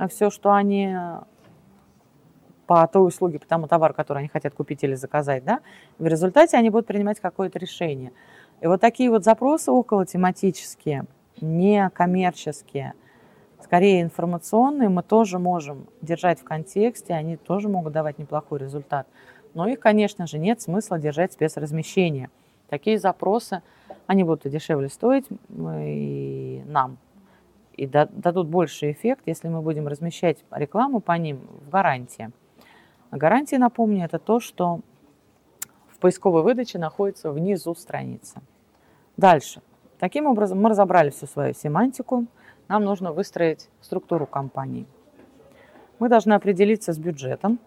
все, 0.09 0.29
что 0.29 0.51
они 0.51 0.95
по 2.65 2.87
той 2.87 3.07
услуге, 3.07 3.39
по 3.39 3.47
тому 3.47 3.67
товару, 3.67 3.93
который 3.93 4.19
они 4.19 4.27
хотят 4.27 4.53
купить 4.53 4.83
или 4.83 4.95
заказать, 4.95 5.43
да, 5.43 5.59
в 5.97 6.05
результате 6.05 6.57
они 6.57 6.69
будут 6.69 6.85
принимать 6.85 7.19
какое-то 7.19 7.59
решение. 7.59 8.11
И 8.61 8.67
вот 8.67 8.81
такие 8.81 9.09
вот 9.09 9.23
запросы 9.23 9.71
около 9.71 10.05
тематические, 10.05 11.05
не 11.41 11.89
коммерческие, 11.89 12.93
скорее 13.61 14.01
информационные, 14.01 14.89
мы 14.89 15.03
тоже 15.03 15.39
можем 15.39 15.87
держать 16.01 16.39
в 16.39 16.43
контексте, 16.43 17.13
они 17.13 17.37
тоже 17.37 17.69
могут 17.69 17.93
давать 17.93 18.17
неплохой 18.17 18.59
результат. 18.59 19.07
Но 19.53 19.67
их, 19.67 19.79
конечно 19.79 20.27
же, 20.27 20.37
нет 20.37 20.61
смысла 20.61 20.99
держать 20.99 21.33
спецразмещение. 21.33 22.29
Такие 22.69 22.99
запросы, 22.99 23.61
они 24.05 24.23
будут 24.23 24.45
и 24.45 24.49
дешевле 24.49 24.89
стоить 24.89 25.25
и 25.49 26.63
нам, 26.67 26.97
и 27.73 27.87
дадут 27.87 28.47
больший 28.47 28.91
эффект, 28.91 29.23
если 29.25 29.47
мы 29.47 29.61
будем 29.61 29.87
размещать 29.87 30.43
рекламу 30.51 30.99
по 30.99 31.13
ним 31.13 31.39
в 31.65 31.69
гарантии. 31.69 32.31
А 33.09 33.17
гарантия, 33.17 33.57
напомню, 33.57 34.05
это 34.05 34.19
то, 34.19 34.39
что 34.39 34.81
в 35.89 35.97
поисковой 35.99 36.43
выдаче 36.43 36.77
находится 36.77 37.31
внизу 37.31 37.73
страницы. 37.73 38.41
Дальше. 39.17 39.61
Таким 39.99 40.27
образом, 40.27 40.61
мы 40.61 40.69
разобрали 40.69 41.09
всю 41.09 41.27
свою 41.27 41.53
семантику. 41.53 42.25
Нам 42.69 42.85
нужно 42.85 43.11
выстроить 43.11 43.69
структуру 43.81 44.25
компании. 44.25 44.85
Мы 45.99 46.07
должны 46.07 46.33
определиться 46.33 46.93
с 46.93 46.97
бюджетом. 46.97 47.59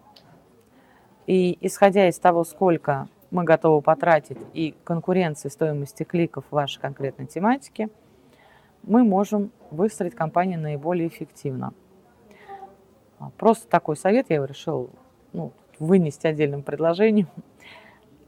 И 1.27 1.57
исходя 1.61 2.09
из 2.09 2.17
того, 2.17 2.43
сколько 2.43 3.07
мы 3.29 3.43
готовы 3.43 3.81
потратить 3.81 4.39
и 4.53 4.75
конкуренции 4.83 5.49
стоимости 5.49 6.03
кликов 6.03 6.43
в 6.49 6.55
вашей 6.55 6.81
конкретной 6.81 7.27
тематике, 7.27 7.89
мы 8.81 9.03
можем 9.03 9.51
выстроить 9.69 10.15
компанию 10.15 10.59
наиболее 10.59 11.07
эффективно. 11.07 11.73
Просто 13.37 13.67
такой 13.67 13.95
совет 13.95 14.29
я 14.29 14.45
решил 14.45 14.89
ну, 15.31 15.53
вынести 15.79 16.27
отдельным 16.27 16.63
предложением. 16.63 17.27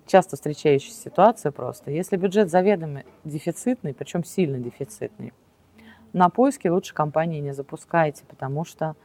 Часто 0.05 0.35
встречающаяся 0.35 1.01
ситуация 1.01 1.51
просто. 1.51 1.89
Если 1.89 2.15
бюджет 2.15 2.49
заведомо 2.51 3.03
дефицитный, 3.23 3.93
причем 3.93 4.23
сильно 4.23 4.59
дефицитный, 4.59 5.33
на 6.13 6.29
поиски 6.29 6.67
лучше 6.67 6.93
компании 6.93 7.41
не 7.41 7.53
запускайте, 7.53 8.23
потому 8.25 8.65
что 8.65 8.95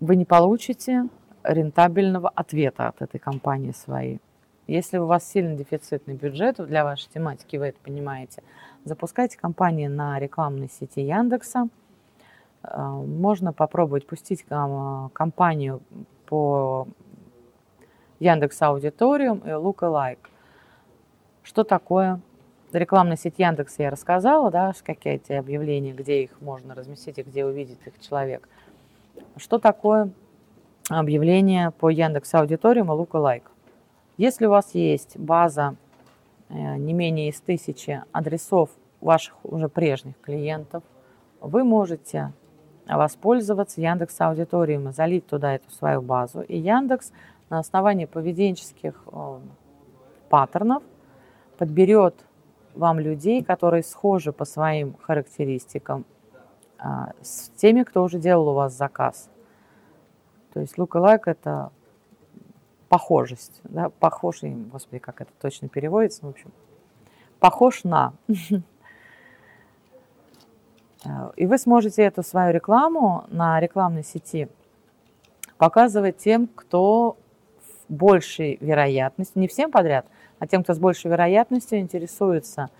вы 0.00 0.16
не 0.16 0.24
получите 0.24 1.04
рентабельного 1.44 2.30
ответа 2.30 2.88
от 2.88 3.02
этой 3.02 3.18
компании 3.18 3.72
своей. 3.72 4.20
Если 4.66 4.98
у 4.98 5.06
вас 5.06 5.28
сильно 5.28 5.56
дефицитный 5.56 6.14
бюджет 6.14 6.56
для 6.56 6.84
вашей 6.84 7.10
тематики, 7.10 7.56
вы 7.56 7.66
это 7.66 7.78
понимаете, 7.82 8.42
запускайте 8.84 9.36
компании 9.36 9.88
на 9.88 10.18
рекламной 10.18 10.70
сети 10.70 11.00
Яндекса. 11.00 11.68
Э, 12.62 12.88
можно 12.88 13.52
попробовать 13.52 14.06
пустить 14.06 14.44
компанию 15.12 15.82
по 16.26 16.88
Яндекс 18.20 18.60
Аудиториум 18.60 19.38
и 19.38 19.48
Lookalike. 19.48 20.18
Что 21.42 21.64
такое? 21.64 22.20
Рекламная 22.70 23.16
сеть 23.16 23.38
Яндекса 23.38 23.84
я 23.84 23.90
рассказала, 23.90 24.50
да, 24.50 24.72
какие 24.84 25.14
эти 25.14 25.32
объявления, 25.32 25.92
где 25.92 26.22
их 26.22 26.40
можно 26.40 26.74
разместить 26.74 27.18
и 27.18 27.22
где 27.22 27.46
увидит 27.46 27.78
их 27.86 27.98
человек. 27.98 28.46
Что 29.36 29.58
такое 29.58 30.10
объявление 30.90 31.70
по 31.70 31.88
Яндекс 31.88 32.34
Аудиториум 32.34 32.92
и 32.92 32.94
Lookalike? 32.94 33.48
Если 34.18 34.44
у 34.44 34.50
вас 34.50 34.74
есть 34.74 35.16
база 35.16 35.76
э, 36.50 36.76
не 36.76 36.92
менее 36.92 37.30
из 37.30 37.40
тысячи 37.40 38.02
адресов 38.12 38.68
ваших 39.00 39.34
уже 39.44 39.70
прежних 39.70 40.20
клиентов, 40.20 40.82
вы 41.40 41.64
можете 41.64 42.32
воспользоваться 42.86 43.80
Яндекс 43.80 44.20
Аудиторием, 44.20 44.92
залить 44.92 45.26
туда 45.26 45.54
эту 45.54 45.70
свою 45.70 46.02
базу. 46.02 46.42
И 46.42 46.58
Яндекс 46.58 47.12
на 47.50 47.58
основании 47.58 48.06
поведенческих 48.06 48.94
э, 49.06 49.40
паттернов 50.28 50.82
подберет 51.58 52.14
вам 52.74 53.00
людей, 53.00 53.42
которые 53.44 53.82
схожи 53.82 54.32
по 54.32 54.44
своим 54.44 54.94
характеристикам 55.02 56.06
э, 56.78 56.84
с 57.20 57.50
теми, 57.56 57.82
кто 57.82 58.04
уже 58.04 58.18
делал 58.18 58.48
у 58.48 58.54
вас 58.54 58.72
заказ. 58.72 59.28
То 60.54 60.60
есть 60.60 60.78
lookalike– 60.78 61.22
это 61.26 61.70
похожесть, 62.88 63.60
да, 63.64 63.90
похожий, 63.90 64.52
господи, 64.54 64.98
как 64.98 65.20
это 65.20 65.32
точно 65.40 65.68
переводится, 65.68 66.24
в 66.24 66.28
общем, 66.28 66.52
похож 67.40 67.84
на. 67.84 68.14
И 71.36 71.46
вы 71.46 71.56
сможете 71.56 72.02
эту 72.02 72.22
свою 72.22 72.52
рекламу 72.52 73.24
на 73.28 73.58
рекламной 73.58 74.04
сети 74.04 74.48
показывать 75.56 76.18
тем, 76.18 76.46
кто 76.46 77.16
большей 77.90 78.56
вероятностью, 78.60 79.40
не 79.40 79.48
всем 79.48 79.70
подряд, 79.70 80.06
а 80.38 80.46
тем, 80.46 80.62
кто 80.62 80.74
с 80.74 80.78
большей 80.78 81.10
вероятностью 81.10 81.78
интересуется 81.80 82.70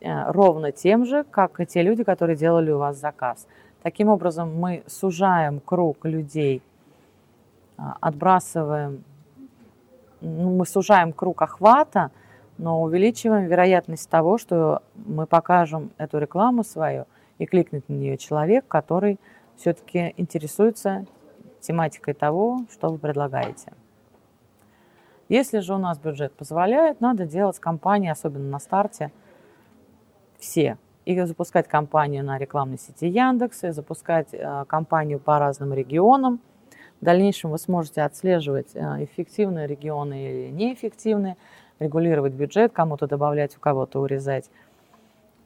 э, 0.00 0.30
ровно 0.32 0.72
тем 0.72 1.04
же, 1.04 1.24
как 1.24 1.60
и 1.60 1.66
те 1.66 1.82
люди, 1.82 2.02
которые 2.02 2.36
делали 2.36 2.70
у 2.72 2.78
вас 2.78 2.98
заказ. 2.98 3.46
Таким 3.82 4.08
образом, 4.08 4.58
мы 4.58 4.82
сужаем 4.86 5.60
круг 5.60 6.04
людей, 6.06 6.62
э, 7.76 7.82
отбрасываем, 8.00 9.04
ну, 10.20 10.56
мы 10.56 10.66
сужаем 10.66 11.12
круг 11.12 11.42
охвата, 11.42 12.10
но 12.56 12.82
увеличиваем 12.82 13.46
вероятность 13.46 14.08
того, 14.08 14.38
что 14.38 14.82
мы 14.94 15.26
покажем 15.26 15.90
эту 15.98 16.18
рекламу 16.18 16.64
свою 16.64 17.04
и 17.38 17.46
кликнет 17.46 17.88
на 17.88 17.94
нее 17.94 18.16
человек, 18.16 18.66
который 18.68 19.18
все-таки 19.56 20.14
интересуется 20.16 21.04
тематикой 21.60 22.14
того, 22.14 22.60
что 22.72 22.88
вы 22.88 22.98
предлагаете. 22.98 23.72
Если 25.28 25.60
же 25.60 25.74
у 25.74 25.78
нас 25.78 25.98
бюджет 25.98 26.32
позволяет, 26.32 27.00
надо 27.00 27.26
делать 27.26 27.58
кампании, 27.58 28.10
особенно 28.10 28.48
на 28.48 28.58
старте, 28.58 29.10
все. 30.38 30.76
И 31.06 31.20
запускать 31.20 31.68
кампанию 31.68 32.24
на 32.24 32.38
рекламной 32.38 32.78
сети 32.78 33.06
Яндекса, 33.08 33.68
и 33.68 33.70
запускать 33.72 34.28
э, 34.32 34.64
кампанию 34.66 35.18
по 35.18 35.38
разным 35.38 35.72
регионам. 35.72 36.40
В 37.00 37.04
дальнейшем 37.04 37.50
вы 37.50 37.58
сможете 37.58 38.02
отслеживать 38.02 38.74
э, 38.74 39.04
эффективные 39.04 39.66
регионы 39.66 40.30
или 40.30 40.50
неэффективные, 40.50 41.36
регулировать 41.78 42.32
бюджет, 42.32 42.72
кому-то 42.72 43.06
добавлять, 43.06 43.56
у 43.56 43.60
кого-то 43.60 44.00
урезать. 44.00 44.50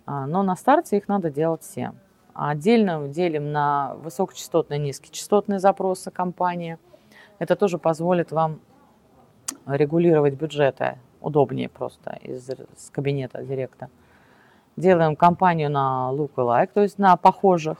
А, 0.06 0.26
но 0.26 0.42
на 0.42 0.56
старте 0.56 0.96
их 0.96 1.08
надо 1.08 1.30
делать 1.30 1.62
все. 1.62 1.92
Отдельно 2.34 3.08
делим 3.08 3.52
на 3.52 3.94
высокочастотные 3.96 4.78
низкочастотные 4.78 5.58
запросы 5.58 6.10
компании. 6.10 6.78
Это 7.38 7.56
тоже 7.56 7.78
позволит 7.78 8.30
вам 8.30 8.60
регулировать 9.66 10.34
бюджеты 10.34 10.98
удобнее 11.20 11.68
просто 11.68 12.18
из, 12.22 12.48
из 12.48 12.90
кабинета 12.90 13.42
директа. 13.42 13.88
Делаем 14.76 15.16
компанию 15.16 15.70
на 15.70 16.10
lookalike, 16.12 16.70
то 16.72 16.82
есть 16.82 16.98
на 16.98 17.16
похожих 17.16 17.78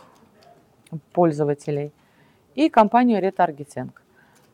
пользователей. 1.13 1.93
И 2.55 2.69
компанию 2.69 3.23
ретаргетинг. 3.23 4.03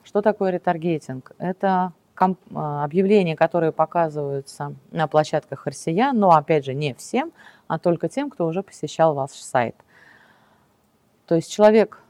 Что 0.03 0.21
такое 0.21 0.51
ретаргетинг? 0.51 1.33
Это 1.39 1.93
а, 2.17 2.85
объявления, 2.85 3.35
которые 3.35 3.73
показываются 3.73 4.75
на 4.91 5.09
площадках 5.09 5.67
россиян, 5.67 6.17
но 6.17 6.31
опять 6.31 6.65
же 6.65 6.75
не 6.75 6.95
всем, 6.95 7.33
а 7.67 7.79
только 7.79 8.09
тем, 8.09 8.31
кто 8.31 8.47
уже 8.47 8.63
посещал 8.63 9.15
ваш 9.15 9.31
сайт. 9.31 9.75
То 11.27 11.35
есть 11.35 11.51
человек 11.51 12.01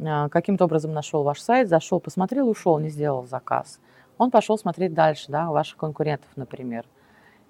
а, 0.00 0.28
каким-то 0.28 0.64
образом 0.64 0.92
нашел 0.92 1.22
ваш 1.22 1.40
сайт, 1.40 1.68
зашел, 1.68 2.00
посмотрел, 2.00 2.48
ушел, 2.48 2.78
не 2.78 2.90
сделал 2.90 3.26
заказ. 3.26 3.80
Он 4.18 4.30
пошел 4.30 4.58
смотреть 4.58 4.94
дальше, 4.94 5.26
да, 5.28 5.50
ваших 5.50 5.76
конкурентов, 5.76 6.28
например. 6.36 6.84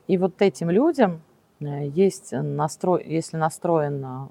И 0.06 0.16
вот 0.18 0.40
этим 0.40 0.70
людям 0.70 1.22
э, 1.60 1.86
есть 1.88 2.32
настрой, 2.32 3.04
если 3.06 3.36
настроен 3.36 4.28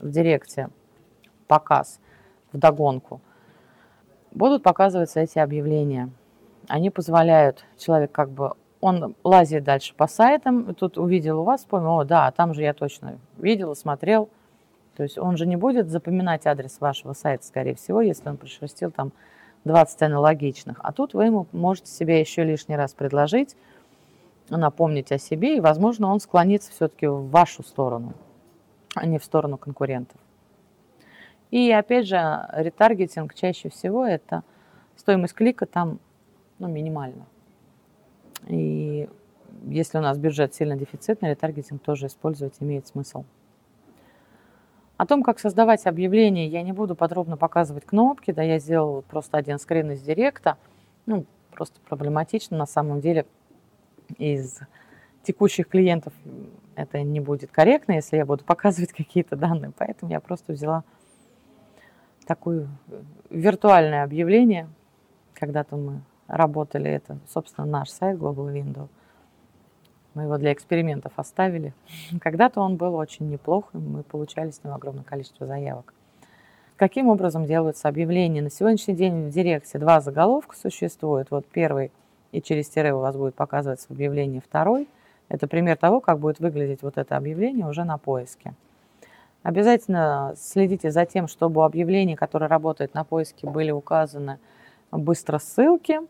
в 0.00 0.10
директе 0.10 0.68
показ 1.46 2.00
в 2.52 2.58
догонку, 2.58 3.20
будут 4.32 4.62
показываться 4.62 5.20
эти 5.20 5.38
объявления. 5.38 6.10
Они 6.68 6.90
позволяют, 6.90 7.64
человек 7.78 8.12
как 8.12 8.30
бы 8.30 8.52
он 8.80 9.14
лазит 9.24 9.64
дальше 9.64 9.94
по 9.94 10.06
сайтам, 10.06 10.74
тут 10.74 10.96
увидел 10.96 11.40
у 11.40 11.44
вас, 11.44 11.60
вспомнил, 11.60 11.98
о, 11.98 12.04
да, 12.04 12.30
там 12.30 12.54
же 12.54 12.62
я 12.62 12.72
точно 12.72 13.18
видел, 13.36 13.76
смотрел. 13.76 14.30
То 14.96 15.02
есть 15.02 15.18
он 15.18 15.36
же 15.36 15.46
не 15.46 15.56
будет 15.56 15.88
запоминать 15.88 16.46
адрес 16.46 16.80
вашего 16.80 17.12
сайта, 17.12 17.44
скорее 17.44 17.74
всего, 17.74 18.00
если 18.00 18.28
он 18.28 18.36
пришерстил 18.36 18.90
там 18.90 19.12
20 19.64 20.02
аналогичных. 20.02 20.80
А 20.82 20.92
тут 20.92 21.14
вы 21.14 21.26
ему 21.26 21.46
можете 21.52 21.90
себе 21.90 22.20
еще 22.20 22.44
лишний 22.44 22.76
раз 22.76 22.94
предложить 22.94 23.56
напомнить 24.48 25.12
о 25.12 25.18
себе, 25.18 25.56
и, 25.56 25.60
возможно, 25.60 26.08
он 26.08 26.18
склонится 26.20 26.72
все-таки 26.72 27.06
в 27.06 27.28
вашу 27.30 27.62
сторону, 27.62 28.14
а 28.94 29.06
не 29.06 29.18
в 29.18 29.24
сторону 29.24 29.56
конкурентов. 29.56 30.18
И 31.50 31.70
опять 31.70 32.06
же, 32.06 32.46
ретаргетинг 32.52 33.34
чаще 33.34 33.68
всего 33.68 34.04
это 34.04 34.42
стоимость 34.96 35.34
клика 35.34 35.66
там 35.66 35.98
ну, 36.58 36.68
минимальна. 36.68 37.26
И 38.46 39.08
если 39.66 39.98
у 39.98 40.00
нас 40.00 40.18
бюджет 40.18 40.54
сильно 40.54 40.76
дефицитный, 40.76 41.30
ретаргетинг 41.30 41.82
тоже 41.82 42.06
использовать 42.06 42.54
имеет 42.60 42.86
смысл. 42.86 43.24
О 45.00 45.06
том, 45.06 45.22
как 45.22 45.38
создавать 45.38 45.86
объявления, 45.86 46.46
я 46.46 46.60
не 46.60 46.72
буду 46.72 46.94
подробно 46.94 47.38
показывать 47.38 47.86
кнопки, 47.86 48.32
да, 48.32 48.42
я 48.42 48.58
сделала 48.58 49.00
просто 49.00 49.38
один 49.38 49.58
скрин 49.58 49.92
из 49.92 50.02
директа, 50.02 50.58
ну, 51.06 51.24
просто 51.52 51.80
проблематично 51.88 52.58
на 52.58 52.66
самом 52.66 53.00
деле 53.00 53.24
из 54.18 54.58
текущих 55.22 55.68
клиентов 55.68 56.12
это 56.74 57.00
не 57.00 57.18
будет 57.18 57.50
корректно, 57.50 57.92
если 57.92 58.18
я 58.18 58.26
буду 58.26 58.44
показывать 58.44 58.92
какие-то 58.92 59.36
данные, 59.36 59.72
поэтому 59.74 60.12
я 60.12 60.20
просто 60.20 60.52
взяла 60.52 60.84
такое 62.26 62.68
виртуальное 63.30 64.04
объявление, 64.04 64.68
когда-то 65.32 65.78
мы 65.78 66.02
работали, 66.26 66.90
это, 66.90 67.18
собственно, 67.26 67.66
наш 67.66 67.88
сайт 67.88 68.18
Global 68.18 68.52
Window– 68.52 68.88
мы 70.14 70.22
его 70.24 70.38
для 70.38 70.52
экспериментов 70.52 71.12
оставили. 71.16 71.72
Когда-то 72.20 72.60
он 72.60 72.76
был 72.76 72.94
очень 72.94 73.28
неплох, 73.28 73.64
и 73.74 73.78
мы 73.78 74.02
получали 74.02 74.50
с 74.50 74.62
него 74.64 74.74
огромное 74.74 75.04
количество 75.04 75.46
заявок. 75.46 75.94
Каким 76.76 77.08
образом 77.08 77.44
делаются 77.44 77.88
объявления? 77.88 78.40
На 78.40 78.50
сегодняшний 78.50 78.94
день 78.94 79.28
в 79.28 79.30
Директе 79.30 79.78
два 79.78 80.00
заголовка 80.00 80.56
существуют. 80.56 81.30
Вот 81.30 81.46
первый, 81.46 81.92
и 82.32 82.40
через 82.40 82.68
тире 82.68 82.94
у 82.94 83.00
вас 83.00 83.16
будет 83.16 83.34
показываться 83.34 83.88
в 83.88 83.90
объявлении 83.90 84.40
второй. 84.40 84.88
Это 85.28 85.46
пример 85.46 85.76
того, 85.76 86.00
как 86.00 86.18
будет 86.18 86.40
выглядеть 86.40 86.82
вот 86.82 86.96
это 86.96 87.16
объявление 87.16 87.66
уже 87.66 87.84
на 87.84 87.98
поиске. 87.98 88.54
Обязательно 89.42 90.34
следите 90.36 90.90
за 90.90 91.06
тем, 91.06 91.28
чтобы 91.28 91.60
у 91.60 91.64
объявлений, 91.64 92.16
которые 92.16 92.48
работают 92.48 92.94
на 92.94 93.04
поиске, 93.04 93.46
были 93.48 93.70
указаны 93.70 94.38
быстро 94.90 95.38
ссылки 95.38 96.00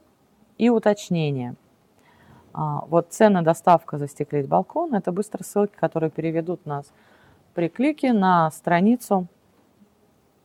и 0.57 0.71
уточнения– 0.71 1.55
вот 2.53 3.13
цена 3.13 3.43
доставка 3.43 3.99
застеклить 3.99 4.49
балкон– 4.49 4.95
это 4.97 5.13
быстро 5.13 5.43
ссылки, 5.45 5.75
которые 5.77 6.11
переведут 6.11 6.67
нас 6.67 6.93
при 7.55 7.69
клике 7.69 8.13
на 8.13 8.51
страницу, 8.51 9.27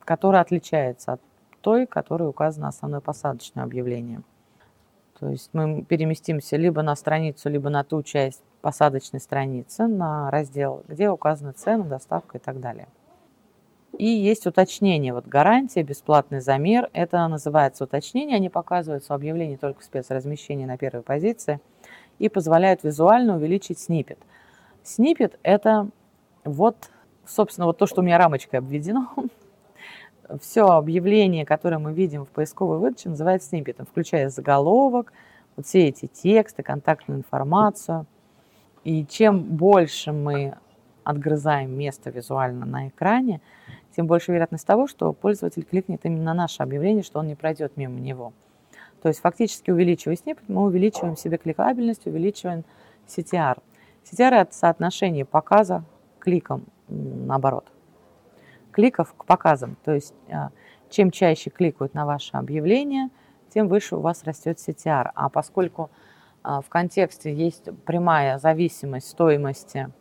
которая 0.04 0.42
отличается 0.42 1.14
от 1.14 1.22
той, 1.62 1.88
которая 1.88 2.30
указана 2.30 2.68
основное 2.68 3.00
посадочное 3.00 3.64
объявление. 3.64 4.22
То 5.20 5.30
есть 5.30 5.50
мы 5.54 5.84
переместимся 5.84 6.58
либо 6.58 6.82
на 6.82 6.96
страницу, 6.96 7.50
либо 7.50 7.70
на 7.70 7.84
ту 7.84 8.04
часть 8.04 8.44
посадочной 8.62 9.20
страницы, 9.20 9.88
на 9.88 10.30
раздел, 10.30 10.84
где 10.88 11.10
указаны 11.10 11.54
цены, 11.54 11.86
доставка 11.86 12.38
и 12.38 12.42
так 12.42 12.60
далее. 12.60 12.88
И 13.98 14.08
есть 14.08 14.46
уточнение. 14.46 15.14
Вот 15.14 15.26
гарантия, 15.26 15.82
бесплатный 15.82 16.42
замер. 16.42 16.90
Это 16.92 17.26
называется 17.28 17.86
уточнение. 17.86 18.36
Они 18.36 18.50
показываются 18.50 19.14
в 19.14 19.16
объявлении 19.16 19.56
только 19.56 19.80
в 19.80 19.86
спецразмещении 19.86 20.66
на 20.66 20.78
первой 20.78 21.02
позиции 21.02 21.62
и 22.20 22.30
позволяют 22.30 22.84
визуально 22.84 23.36
увеличить 23.36 23.80
снипет. 23.80 24.20
Снипет– 24.84 25.40
это 25.44 25.90
вот, 26.44 26.90
собственно, 27.26 27.68
вот 27.68 27.78
то, 27.78 27.88
что 27.88 28.02
у 28.02 28.04
меня 28.04 28.18
рамочкой 28.18 28.60
обведено. 28.60 29.10
Все 30.42 30.66
объявление, 30.68 31.46
которое 31.46 31.78
мы 31.78 31.94
видим 31.94 32.26
в 32.26 32.30
поисковой 32.30 32.80
выдаче, 32.80 33.10
называется 33.10 33.50
сниппетом, 33.50 33.86
включая 33.86 34.30
заголовок, 34.30 35.14
вот 35.56 35.68
все 35.68 35.88
эти 35.88 36.08
тексты, 36.08 36.64
контактную 36.64 37.20
информацию. 37.20 38.06
И 38.84 39.06
чем 39.06 39.42
больше 39.42 40.12
мы 40.12 40.56
отгрызаем 41.04 41.78
место 41.78 42.10
визуально 42.10 42.66
на 42.66 42.90
экране, 42.90 43.40
тем 43.96 44.08
больше 44.08 44.32
вероятность 44.32 44.68
того, 44.68 44.88
что 44.88 45.14
пользователь 45.14 45.64
кликнет 45.64 46.02
именно 46.04 46.26
на 46.26 46.34
наше 46.34 46.64
объявление, 46.64 47.04
что 47.04 47.20
он 47.20 47.28
не 47.28 47.36
пройдет 47.36 47.78
мимо 47.78 48.00
него. 48.00 48.34
То 49.06 49.10
есть 49.10 49.22
фактически 49.22 49.70
увеличивая 49.70 50.16
сниппет, 50.16 50.50
мы 50.50 50.64
увеличиваем 50.64 51.16
себе 51.16 51.38
кликабельность, 51.38 52.08
увеличиваем 52.08 52.64
CTR. 53.08 53.60
CTR– 54.04 54.32
это 54.42 54.52
соотношение 54.52 55.26
показа 55.26 55.84
кликом, 56.18 56.66
наоборот. 56.88 57.68
Кликов 58.72 59.14
к 59.14 59.26
показам. 59.26 59.78
То 59.86 59.94
есть 59.94 60.16
а, 60.32 60.50
чем 60.90 61.12
чаще 61.12 61.52
кликают 61.52 61.94
на 61.94 62.08
ваше 62.08 62.36
объявление, 62.36 63.12
тем 63.54 63.68
выше 63.68 63.96
у 63.96 64.00
вас 64.00 64.24
растет 64.24 64.58
CTR. 64.58 65.12
А 65.14 65.30
поскольку 65.30 65.92
а, 66.42 66.62
в 66.62 66.70
контексте 66.70 67.32
есть 67.32 67.70
прямая 67.86 68.40
зависимость 68.40 69.10
стоимости 69.10 69.92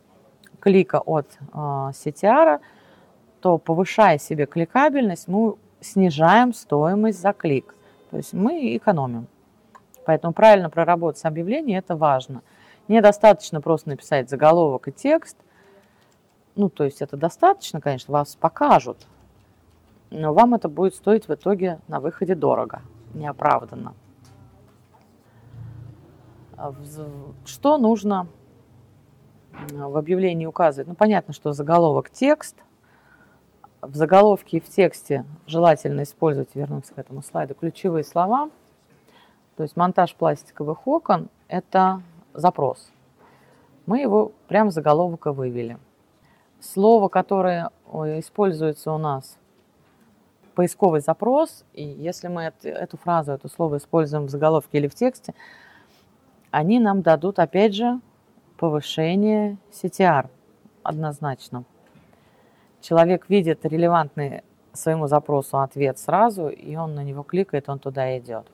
клика 0.59 0.99
от 0.99 1.27
CTR, 1.53 2.59
то 3.39 3.59
повышая 3.59 4.17
себе 4.17 4.47
кликабельность, 4.47 5.27
мы 5.27 5.57
снижаем 5.79 6.55
стоимость 6.55 7.21
за 7.21 7.33
клик. 7.33 7.75
То 8.15 8.19
есть 8.19 8.31
мы 8.31 8.77
экономим. 8.77 9.27
Поэтому 10.05 10.31
правильно 10.31 10.69
проработать 10.69 11.25
объявление– 11.25 11.79
это 11.79 11.97
важно. 11.97 12.43
Недостаточно 12.87 13.59
просто 13.59 13.89
написать 13.89 14.29
заголовок 14.29 14.87
и 14.87 14.93
текст. 14.93 15.35
Ну, 16.55 16.69
то 16.69 16.85
есть 16.85 17.01
это 17.01 17.17
достаточно, 17.17 17.81
конечно, 17.81 18.13
вас 18.13 18.37
покажут, 18.37 19.05
но 20.11 20.33
вам 20.33 20.53
это 20.53 20.69
будет 20.69 20.95
стоить 20.95 21.27
в 21.27 21.33
итоге 21.33 21.81
на 21.89 21.99
выходе 21.99 22.35
дорого, 22.35 22.83
неоправданно. 23.13 23.93
Что 27.43 27.77
нужно 27.77 28.27
в 29.73 29.97
объявлении 29.97 30.45
указывать? 30.45 30.87
Ну, 30.87 30.95
понятно, 30.95 31.33
что 31.33 31.51
заголовок– 31.51 32.09
текст– 32.11 32.55
в 33.87 33.95
заголовке 33.95 34.57
и 34.57 34.59
в 34.59 34.69
тексте 34.69 35.25
желательно 35.47 36.03
использовать, 36.03 36.55
вернуться 36.55 36.93
к 36.93 36.97
этому 36.97 37.21
слайду, 37.21 37.53
ключевые 37.53 38.03
слова. 38.03 38.49
То 39.57 39.63
есть 39.63 39.77
монтаж 39.77 40.15
пластиковых 40.15 40.87
окон– 40.87 41.29
это 41.47 42.01
запрос. 42.33 42.91
Мы 43.85 44.01
его 44.01 44.31
прямо 44.47 44.71
и 45.25 45.29
вывели. 45.29 45.77
Слово, 46.59 47.07
которое 47.09 47.69
используется 47.93 48.91
у 48.91 48.97
нас 48.97 49.37
поисковый 50.55 51.01
запрос, 51.01 51.63
и 51.73 51.83
если 51.83 52.27
мы 52.27 52.51
эту 52.63 52.97
фразу, 52.97 53.33
это 53.33 53.47
слово 53.49 53.77
используем 53.77 54.25
в 54.25 54.29
заголовке 54.29 54.77
или 54.77 54.87
в 54.87 54.95
тексте, 54.95 55.33
они 56.51 56.79
нам 56.79 57.01
дадут, 57.01 57.39
опять 57.39 57.75
же, 57.75 57.99
повышение 58.57 59.57
CTR 59.71 60.29
однозначно 60.83 61.65
человек 62.85 63.29
видит 63.29 63.65
релевантный 63.65 64.43
своему 64.73 65.07
запросу 65.07 65.59
ответ 65.59 65.97
сразу, 65.97 66.49
и 66.49 66.75
он 66.75 66.95
на 66.95 67.03
него 67.03 67.23
кликает, 67.23 67.67
он 67.69 67.79
туда 67.79 68.17
идет. 68.17 68.45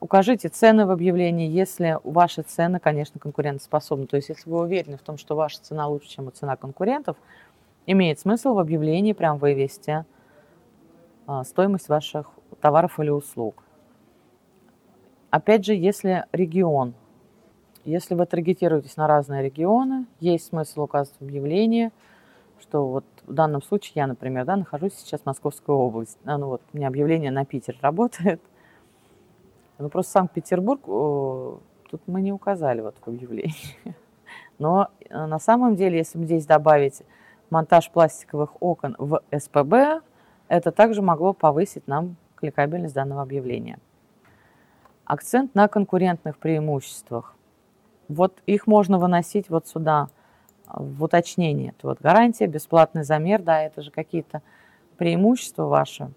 Укажите 0.00 0.48
цены 0.48 0.84
в 0.84 0.90
объявлении, 0.90 1.48
если 1.48 1.98
ваши 2.02 2.42
цены, 2.42 2.80
конечно, 2.80 3.20
конкурентоспособны. 3.20 4.06
То 4.06 4.16
есть, 4.16 4.30
если 4.30 4.50
вы 4.50 4.60
уверены 4.60 4.96
в 4.96 5.02
том, 5.02 5.16
что 5.16 5.36
ваша 5.36 5.62
цена 5.62 5.86
лучше, 5.86 6.08
чем 6.08 6.30
цена 6.32 6.56
конкурентов, 6.56 7.16
имеет 7.86 8.18
смысл 8.18 8.54
в 8.54 8.58
объявлении 8.58 9.12
прям 9.12 9.38
вывести 9.38 10.04
а, 11.26 11.44
стоимость 11.44 11.88
ваших 11.88 12.30
товаров 12.60 12.98
или 12.98 13.10
услуг. 13.10 13.62
Опять 15.30 15.64
же, 15.64 15.74
если 15.74 16.26
регион, 16.32 16.94
если 17.84 18.14
вы 18.16 18.26
таргетируетесь 18.26 18.96
на 18.96 19.06
разные 19.06 19.42
регионы, 19.42 20.06
есть 20.18 20.46
смысл 20.46 20.82
указывать 20.82 21.18
в 21.20 21.22
объявлении– 21.22 21.90
что 22.62 22.86
вот 22.86 23.04
в 23.26 23.32
данном 23.32 23.62
случае 23.62 23.92
я, 23.96 24.06
например, 24.06 24.44
да, 24.44 24.56
нахожусь 24.56 24.94
сейчас 24.94 25.22
в 25.22 25.26
Московской 25.26 25.74
области. 25.74 26.18
А, 26.24 26.38
ну 26.38 26.46
вот 26.46 26.62
у 26.72 26.76
меня 26.76 26.88
объявление 26.88 27.30
на 27.30 27.44
Питер 27.44 27.76
работает. 27.82 28.40
Ну 29.78 29.88
просто 29.88 30.12
Санкт-Петербург 30.12 30.80
тут 30.84 32.02
мы 32.06 32.20
не 32.20 32.30
указали 32.32 32.82
вот 32.82 32.94
в 33.00 33.08
объявлении. 33.08 33.76
Но 34.60 34.90
э, 35.08 35.26
на 35.26 35.40
самом 35.40 35.74
деле, 35.74 35.98
если 35.98 36.22
здесь 36.22 36.46
добавить 36.46 37.02
монтаж 37.50 37.90
пластиковых 37.90 38.50
окон 38.60 38.94
в 38.98 39.22
СПБ, 39.36 40.04
это 40.46 40.70
также 40.70 41.02
могло 41.02 41.32
повысить 41.32 41.88
нам 41.88 42.14
кликабельность 42.36 42.94
данного 42.94 43.22
объявления. 43.22 43.80
Акцент 45.04 45.56
на 45.56 45.66
конкурентных 45.66 46.38
преимуществах. 46.38 47.34
Вот 48.06 48.40
их 48.46 48.68
можно 48.68 49.00
выносить 49.00 49.50
вот 49.50 49.66
сюда– 49.66 50.10
в 50.66 51.02
уточнении. 51.04 51.70
Это 51.70 51.88
вот 51.88 52.00
гарантия, 52.00 52.46
бесплатный 52.46 53.04
замер, 53.04 53.42
да, 53.42 53.62
это 53.62 53.82
же 53.82 53.90
какие-то 53.90 54.42
преимущества 54.96 55.64
ваши. 55.64 56.10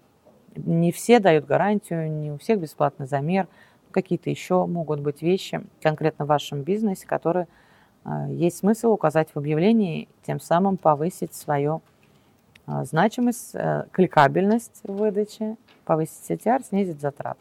Не 0.56 0.92
все 0.92 1.18
дают 1.18 1.44
гарантию, 1.44 2.10
не 2.10 2.30
у 2.32 2.38
всех 2.38 2.60
бесплатный 2.60 3.06
замер. 3.06 3.46
Какие-то 3.90 4.30
еще 4.30 4.66
могут 4.66 5.00
быть 5.00 5.22
вещи 5.22 5.62
конкретно 5.82 6.24
в 6.24 6.28
вашем 6.28 6.62
бизнесе, 6.62 7.06
которые 7.06 7.48
э, 8.04 8.26
есть 8.30 8.58
смысл 8.58 8.92
указать 8.92 9.28
в 9.34 9.38
объявлении, 9.38 10.08
тем 10.26 10.40
самым 10.40 10.76
повысить 10.76 11.34
свою 11.34 11.82
э, 12.66 12.84
значимость, 12.84 13.54
э, 13.54 13.84
кликабельность 13.92 14.80
выдачи, 14.84 15.56
повысить 15.84 16.30
CTR, 16.30 16.64
снизить 16.64 17.00
затраты. 17.00 17.40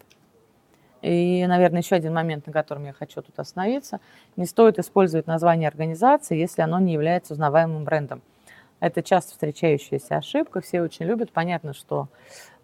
И, 1.02 1.46
наверное, 1.48 1.82
еще 1.82 1.96
один 1.96 2.14
момент, 2.14 2.48
на 2.48 2.54
котором 2.54 2.86
я 2.86 2.94
хочу 2.94 3.22
тут 3.22 3.38
остановиться. 3.38 4.00
Не 4.38 4.46
стоит 4.46 4.80
использовать 4.80 5.28
название 5.28 5.68
организации, 5.68 6.38
если 6.38 6.62
оно 6.62 6.80
не 6.80 6.94
является 6.94 7.34
узнаваемым 7.34 7.84
брендом. 7.84 8.22
Это 8.80 9.04
часто 9.04 9.32
встречающаяся 9.32 10.18
ошибка, 10.18 10.62
все 10.62 10.82
очень 10.82 11.06
любят. 11.06 11.32
Понятно, 11.32 11.74
что 11.74 12.08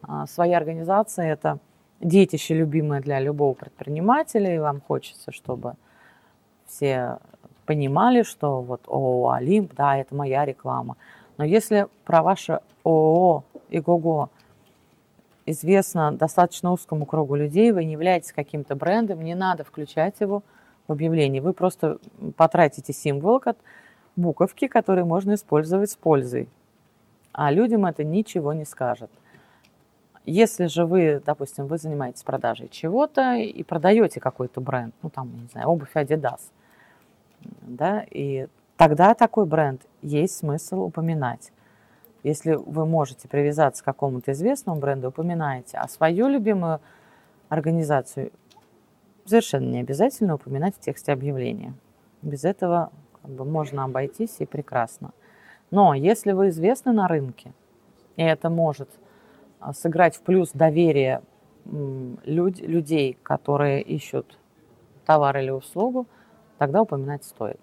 а, 0.02 0.26
своя 0.28 0.58
организация– 0.58 1.26
это 1.34 1.60
детище 2.00 2.56
любимое 2.56 3.02
для 3.02 3.20
любого 3.20 3.54
предпринимателя, 3.54 4.56
и 4.56 4.60
вам 4.60 4.82
хочется, 4.82 5.32
чтобы 5.32 5.76
все 6.68 7.20
понимали, 7.66 8.24
что 8.24 8.62
вот 8.62 8.82
ООО 8.88 9.32
«Олимп», 9.32 9.74
да, 9.76 9.98
это 9.98 10.16
моя 10.16 10.46
реклама. 10.46 10.98
Но 11.38 11.46
если 11.46 11.88
про 12.06 12.24
ваше 12.24 12.60
ООО 12.84 13.44
«Игого» 13.70 14.30
известно 15.52 16.12
достаточно 16.12 16.72
узкому 16.72 17.06
кругу 17.06 17.36
людей, 17.36 17.72
вы 17.72 17.86
не 17.86 17.94
являетесь 17.94 18.32
каким-то 18.32 18.76
брендом, 18.76 19.22
не 19.22 19.36
надо 19.36 19.64
включать 19.64 20.16
его 20.20 20.44
в 20.88 20.92
объявление. 20.92 21.42
Вы 21.42 21.54
просто 21.54 22.00
потратите 22.36 22.94
символ, 22.94 23.42
буковки, 24.16 24.68
которые 24.68 25.06
можно 25.06 25.36
использовать 25.36 25.92
с 25.92 25.96
пользой. 25.96 26.50
А 27.32 27.52
людям 27.52 27.86
это 27.86 28.04
ничего 28.04 28.54
не 28.54 28.66
скажет. 28.66 29.10
Если 30.26 30.68
же 30.68 30.86
вы, 30.86 31.22
допустим, 31.26 31.66
вы 31.66 31.78
занимаетесь 31.78 32.24
продажей 32.24 32.70
чего-то 32.70 33.36
и 33.36 33.64
продаете 33.64 34.20
какой-то 34.20 34.62
бренд, 34.62 34.94
ну 35.02 35.10
там, 35.10 35.32
не 35.34 35.48
знаю, 35.48 35.70
обувь 35.70 35.96
Adidas, 35.96 36.42
да, 37.62 38.06
и 38.12 38.48
тогда 38.78 39.16
такой 39.16 39.46
бренд 39.46 39.82
есть 40.02 40.38
смысл 40.38 40.84
упоминать. 40.84 41.52
Если 42.24 42.54
вы 42.54 42.86
можете 42.86 43.28
привязаться 43.28 43.82
к 43.82 43.86
какому-то 43.86 44.32
известному 44.32 44.80
бренду, 44.80 45.10
упоминайте. 45.10 45.78
А 45.78 45.88
свою 45.88 46.28
любимую 46.28 46.80
организацию 47.50 48.32
совершенно 49.26 49.70
не 49.70 49.80
обязательно 49.80 50.36
упоминать 50.36 50.76
в 50.76 50.80
тексте 50.80 51.12
объявления. 51.12 51.74
Без 52.22 52.44
этого 52.44 52.92
как 53.22 53.32
бы, 53.32 53.46
можно 53.46 53.84
обойтись 53.84 54.36
и 54.40 54.46
прекрасно. 54.46 55.12
Но 55.72 55.94
если 55.94 56.34
вы 56.34 56.50
известны 56.50 56.92
на 56.92 57.08
рынке, 57.08 57.54
и 58.18 58.24
это 58.24 58.50
может 58.50 58.90
а, 59.60 59.74
сыграть 59.74 60.18
в 60.18 60.22
плюс 60.22 60.52
доверие 60.54 61.22
люд, 61.66 62.60
людей, 62.60 63.18
которые 63.24 63.82
ищут 63.82 64.38
товар 65.06 65.38
или 65.38 65.50
услугу, 65.50 66.08
тогда 66.58 66.82
упоминать 66.82 67.24
стоит. 67.24 67.60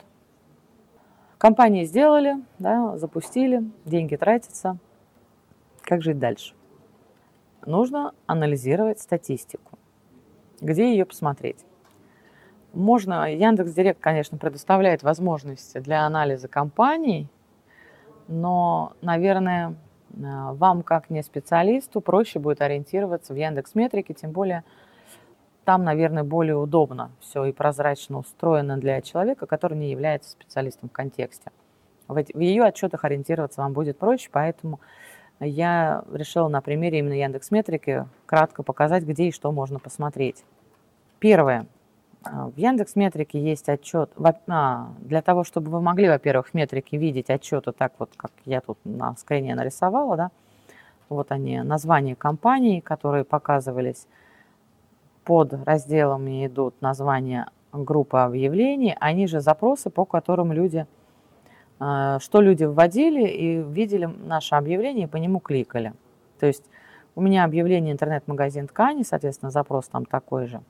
Компании 1.38 1.84
сделали, 1.84 2.36
да, 2.58 2.96
запустили, 2.96 3.62
деньги 3.84 4.16
тратятся. 4.16 4.76
Как 5.82 6.02
жить 6.02 6.18
дальше? 6.18 6.54
Нужно 7.64 8.12
анализировать 8.26 8.98
статистику. 8.98 9.78
Где 10.60 10.90
ее 10.90 11.04
посмотреть? 11.04 11.64
Можно, 12.72 13.32
Яндекс 13.32 13.72
Директ, 13.72 14.00
конечно, 14.00 14.36
предоставляет 14.36 15.04
возможности 15.04 15.78
для 15.78 16.04
анализа 16.04 16.48
компаний, 16.48 17.28
но, 18.26 18.92
наверное, 19.00 19.76
вам, 20.10 20.82
как 20.82 21.08
не 21.08 21.22
специалисту, 21.22 22.00
проще 22.00 22.40
будет 22.40 22.60
ориентироваться 22.60 23.32
в 23.32 23.36
Яндекс 23.36 23.76
Метрике, 23.76 24.12
тем 24.12 24.32
более 24.32 24.64
там, 25.68 25.84
наверное, 25.84 26.24
более 26.24 26.56
удобно 26.56 27.10
все 27.20 27.44
и 27.44 27.52
прозрачно 27.52 28.20
устроено 28.20 28.78
для 28.78 29.02
человека, 29.02 29.44
который 29.44 29.76
не 29.76 29.90
является 29.90 30.30
специалистом 30.30 30.88
в 30.88 30.92
контексте. 30.92 31.52
В, 32.08 32.16
ее 32.40 32.64
отчетах 32.64 33.04
ориентироваться 33.04 33.60
вам 33.60 33.74
будет 33.74 33.98
проще, 33.98 34.30
поэтому 34.32 34.80
я 35.40 36.04
решила 36.10 36.48
на 36.48 36.62
примере 36.62 37.00
именно 37.00 37.12
Яндекс 37.12 37.50
Метрики 37.50 38.06
кратко 38.24 38.62
показать, 38.62 39.04
где 39.04 39.24
и 39.24 39.30
что 39.30 39.52
можно 39.52 39.78
посмотреть. 39.78 40.42
Первое. 41.18 41.66
А, 42.24 42.46
в 42.46 42.56
Яндекс 42.56 42.96
Метрике 42.96 43.38
есть 43.38 43.68
отчет. 43.68 44.10
А, 44.46 44.88
для 45.00 45.20
того, 45.20 45.44
чтобы 45.44 45.70
вы 45.70 45.82
могли, 45.82 46.08
во-первых, 46.08 46.48
в 46.48 46.54
метрике 46.54 46.96
видеть 46.96 47.28
отчеты 47.28 47.72
так 47.72 47.92
вот, 47.98 48.08
как 48.16 48.32
я 48.46 48.62
тут 48.62 48.78
на 48.84 49.14
скрине 49.16 49.54
нарисовала, 49.54 50.16
да, 50.16 50.30
вот 51.10 51.30
они, 51.30 51.60
названия 51.60 52.16
компаний, 52.16 52.80
которые 52.80 53.24
показывались 53.24 54.06
под 55.28 55.52
разделами 55.66 56.46
идут 56.46 56.80
названия 56.80 57.50
группы 57.70 58.16
объявлений, 58.16 58.96
они 58.98 59.26
же 59.26 59.40
запросы, 59.40 59.90
по 59.90 60.06
которым 60.06 60.54
люди, 60.54 60.86
э, 61.80 62.16
что 62.18 62.40
люди 62.40 62.64
вводили 62.64 63.28
и 63.28 63.62
видели 63.62 64.06
наше 64.06 64.54
объявление 64.54 65.04
и 65.04 65.06
по 65.06 65.18
нему 65.18 65.38
кликали. 65.38 65.92
То 66.40 66.46
есть 66.46 66.64
у 67.14 67.20
меня 67.20 67.44
объявление 67.44 67.92
интернет-магазин 67.92 68.68
ткани, 68.68 69.02
соответственно, 69.02 69.50
запрос 69.50 69.88
там 69.88 70.06
такой 70.06 70.46
же. 70.46 70.62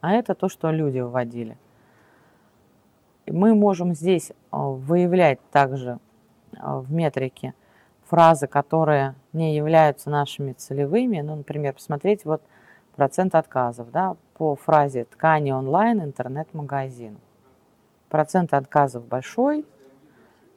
А 0.00 0.14
это 0.14 0.34
то, 0.34 0.48
что 0.48 0.72
люди 0.72 0.98
вводили. 0.98 1.56
Мы 3.28 3.54
можем 3.54 3.94
здесь 3.94 4.30
э, 4.30 4.34
выявлять 4.50 5.38
также 5.52 6.00
э, 6.54 6.56
в 6.60 6.92
метрике 6.92 7.54
фразы, 8.02 8.48
которые 8.48 9.14
не 9.32 9.54
являются 9.54 10.10
нашими 10.10 10.54
целевыми. 10.54 11.20
Ну, 11.20 11.36
например, 11.36 11.74
посмотреть 11.74 12.24
вот 12.24 12.42
процент 13.00 13.34
отказов 13.34 13.90
да, 13.90 14.14
по 14.34 14.56
фразе 14.56 15.04
«ткани 15.04 15.52
онлайн, 15.52 16.02
интернет-магазин». 16.02 17.16
Процент 18.10 18.52
отказов 18.52 19.06
большой. 19.06 19.64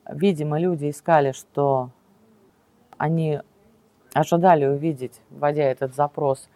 Видимо, 0.10 0.60
люди 0.60 0.90
искали, 0.90 1.32
что 1.32 1.90
они 2.98 3.40
ожидали 4.14 4.66
увидеть, 4.66 5.22
вводя 5.30 5.64
этот 5.64 5.96
запрос, 5.96 6.50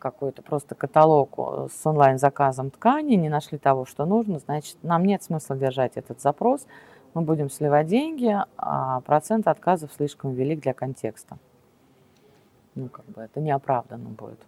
какой-то 0.00 0.42
просто 0.42 0.74
каталог 0.74 1.30
э, 1.38 1.68
с 1.72 1.86
онлайн-заказом 1.86 2.72
ткани, 2.72 3.14
не 3.14 3.28
нашли 3.28 3.58
того, 3.58 3.84
что 3.84 4.06
нужно, 4.06 4.40
значит, 4.40 4.76
нам 4.82 5.04
нет 5.04 5.22
смысла 5.22 5.54
держать 5.54 5.92
этот 5.94 6.20
запрос, 6.20 6.66
мы 7.14 7.22
будем 7.22 7.48
сливать 7.48 7.86
деньги, 7.86 8.36
а 8.56 9.02
процент 9.02 9.46
отказов 9.46 9.92
слишком 9.92 10.32
велик 10.32 10.58
для 10.62 10.74
контекста. 10.74 11.38
Ну, 12.74 12.88
как 12.88 13.04
бы 13.06 13.22
это 13.22 13.40
неоправданно 13.40 14.08
будет. 14.08 14.40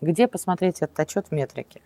Где 0.00 0.28
посмотреть 0.28 0.80
этот 0.80 0.98
отчет 0.98 1.28
в 1.28 1.32
метрике? 1.32 1.82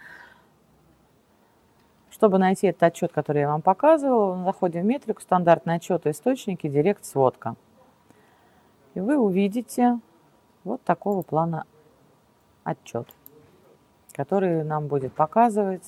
Чтобы 2.11 2.39
найти 2.39 2.69
этот 2.69 2.85
отчет, 2.85 3.13
который 3.13 3.41
я 3.41 3.49
вам 3.49 3.61
показывала, 3.61 4.45
заходим 4.45 4.83
в 4.83 4.85
метрику, 4.85 5.21
стандартный 5.21 5.75
отчет 5.75 6.07
источники, 6.07 6.69
директ, 6.69 7.05
сводка. 7.05 7.57
И 8.95 9.01
вы 9.01 9.19
увидите 9.19 9.99
вот 10.63 10.81
такого 10.83 11.23
плана 11.23 11.67
отчет, 12.63 13.09
который 14.13 14.63
нам 14.63 14.87
будет 14.87 15.13
показывать, 15.13 15.85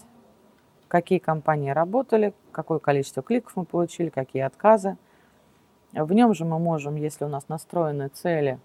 какие 0.89 1.21
компании 1.21 1.71
работали, 1.71 2.35
какое 2.51 2.81
количество 2.81 3.23
кликов 3.23 3.55
мы 3.55 3.65
получили, 3.65 4.09
какие 4.09 4.43
отказы. 4.43 4.97
В 5.93 6.13
нем 6.13 6.35
же 6.35 6.45
мы 6.45 6.59
можем, 6.59 6.97
если 6.97 7.25
у 7.25 7.29
нас 7.29 7.49
настроены 7.49 8.09
цели 8.09 8.59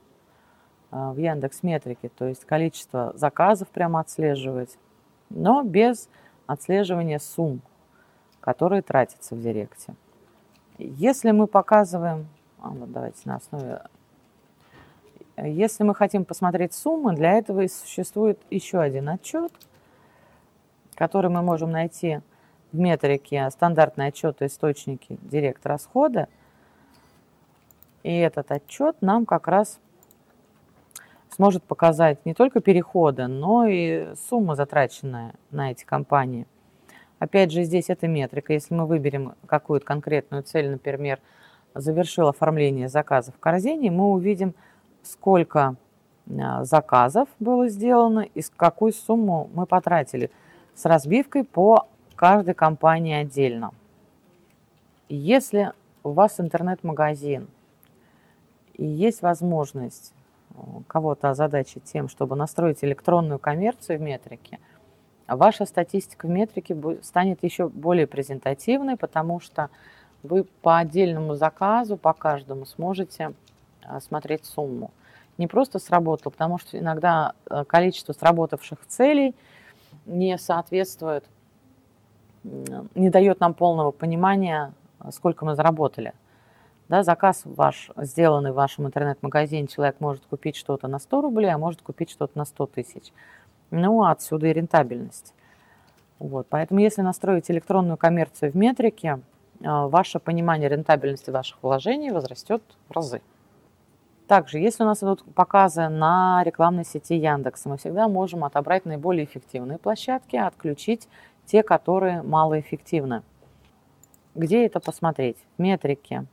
в 0.91 1.17
Яндекс 1.17 1.63
Метрике, 1.63 2.09
то 2.09 2.25
есть 2.25 2.45
количество 2.45 3.13
заказов 3.15 3.69
прямо 3.69 4.01
отслеживать, 4.01 4.77
но 5.29 5.63
без 5.63 6.09
отслеживания 6.47 7.19
сумм, 7.19 7.61
которые 8.41 8.81
тратятся 8.81 9.35
в 9.35 9.41
Директе. 9.41 9.95
Если 10.77 11.31
мы 11.31 11.47
показываем, 11.47 12.27
а, 12.61 12.71
давайте 12.73 13.21
на 13.25 13.35
основе, 13.37 13.81
если 15.37 15.83
мы 15.83 15.95
хотим 15.95 16.25
посмотреть 16.25 16.73
суммы, 16.73 17.15
для 17.15 17.33
этого 17.33 17.61
и 17.61 17.67
существует 17.67 18.39
еще 18.49 18.79
один 18.79 19.09
отчет, 19.09 19.51
который 20.95 21.31
мы 21.31 21.41
можем 21.41 21.71
найти 21.71 22.21
в 22.71 22.77
метрике 22.77 23.49
стандартные 23.49 24.09
отчеты 24.09 24.45
источники 24.45 25.17
директ 25.21 25.65
расхода. 25.65 26.27
И 28.03 28.13
этот 28.15 28.51
отчет 28.51 28.97
нам 29.01 29.25
как 29.25 29.47
раз 29.47 29.79
сможет 31.35 31.63
показать 31.63 32.25
не 32.25 32.33
только 32.33 32.59
переходы, 32.59 33.27
но 33.27 33.65
и 33.65 34.13
сумма, 34.29 34.55
затраченная 34.55 35.33
на 35.49 35.71
эти 35.71 35.85
компании. 35.85 36.45
Опять 37.19 37.51
же, 37.51 37.63
здесь 37.63 37.89
это 37.89 38.07
метрика. 38.07 38.53
Если 38.53 38.73
мы 38.73 38.85
выберем 38.85 39.35
какую-то 39.45 39.85
конкретную 39.85 40.43
цель, 40.43 40.69
например, 40.69 41.19
завершил 41.73 42.27
оформление 42.27 42.89
заказа 42.89 43.31
в 43.31 43.39
корзине, 43.39 43.91
мы 43.91 44.09
увидим, 44.09 44.53
сколько 45.03 45.75
а, 46.39 46.63
заказов 46.63 47.29
было 47.39 47.67
сделано 47.69 48.21
и 48.21 48.41
какую 48.55 48.93
сумму 48.93 49.49
мы 49.53 49.65
потратили 49.65 50.31
с 50.75 50.85
разбивкой 50.85 51.43
по 51.43 51.87
каждой 52.15 52.53
компании 52.53 53.15
отдельно. 53.15 53.71
Если 55.09 55.73
у 56.03 56.11
вас 56.11 56.39
интернет-магазин 56.39 57.47
и 58.73 58.85
есть 58.85 59.21
возможность 59.21 60.13
кого-то 60.87 61.29
озадачить 61.29 61.83
тем, 61.83 62.09
чтобы 62.09 62.35
настроить 62.35 62.83
электронную 62.83 63.39
коммерцию 63.39 63.99
в 63.99 64.01
метрике, 64.01 64.59
ваша 65.27 65.65
статистика 65.65 66.27
в 66.27 66.29
метрике 66.29 66.77
станет 67.01 67.43
еще 67.43 67.67
более 67.69 68.07
презентативной, 68.07 68.97
потому 68.97 69.39
что 69.39 69.69
вы 70.23 70.43
по 70.43 70.77
отдельному 70.77 71.35
заказу, 71.35 71.97
по 71.97 72.13
каждому 72.13 72.65
сможете 72.65 73.33
а, 73.83 73.99
смотреть 73.99 74.45
сумму. 74.45 74.91
не 75.37 75.47
просто 75.47 75.79
сработал, 75.79 76.31
потому 76.31 76.59
что 76.59 76.77
иногда 76.77 77.33
э, 77.49 77.63
количество 77.65 78.13
сработавших 78.13 78.85
целей 78.87 79.33
не 80.05 80.37
соответствует, 80.37 81.25
не 82.43 83.09
дает 83.09 83.39
нам 83.39 83.53
полного 83.53 83.91
понимания, 83.91 84.73
сколько 85.11 85.45
мы 85.45 85.55
заработали. 85.55 86.13
Да, 86.91 87.03
заказ 87.03 87.43
ваш, 87.45 87.89
сделанный 87.95 88.51
в 88.51 88.55
вашем 88.55 88.85
интернет-магазине, 88.85 89.67
человек 89.67 90.01
может 90.01 90.25
купить 90.25 90.57
что-то 90.57 90.89
на 90.89 90.99
100 90.99 91.21
рублей, 91.21 91.49
а 91.49 91.57
может 91.57 91.81
купить 91.81 92.09
что-то 92.09 92.37
на 92.37 92.43
100 92.43 92.65
тысяч. 92.65 93.13
Ну, 93.69 94.03
отсюда 94.03 94.47
и 94.47 94.53
рентабельность. 94.53 95.33
Вот, 96.19 96.47
поэтому 96.49 96.81
если 96.81 97.01
настроить 97.01 97.49
электронную 97.49 97.95
коммерцию 97.95 98.51
в 98.51 98.55
метрике, 98.55 99.21
а, 99.63 99.87
ваше 99.87 100.19
понимание 100.19 100.67
рентабельности 100.67 101.29
ваших 101.29 101.63
вложений 101.63 102.11
возрастет 102.11 102.61
в 102.89 102.91
разы. 102.91 103.21
Также, 104.27 104.59
если 104.59 104.83
у 104.83 104.85
нас 104.85 105.01
идут 105.01 105.23
показы 105.33 105.87
на 105.87 106.43
рекламной 106.43 106.83
сети 106.83 107.15
Яндекса, 107.15 107.69
мы 107.69 107.77
всегда 107.77 108.09
можем 108.09 108.43
отобрать 108.43 108.83
наиболее 108.83 109.23
эффективные 109.23 109.77
площадки, 109.77 110.35
отключить 110.35 111.07
те, 111.45 111.63
которые 111.63 112.21
малоэффективны. 112.21 113.23
Где 114.35 114.65
это 114.65 114.81
посмотреть? 114.81 115.37
В 115.57 115.61
метрике 115.61 116.25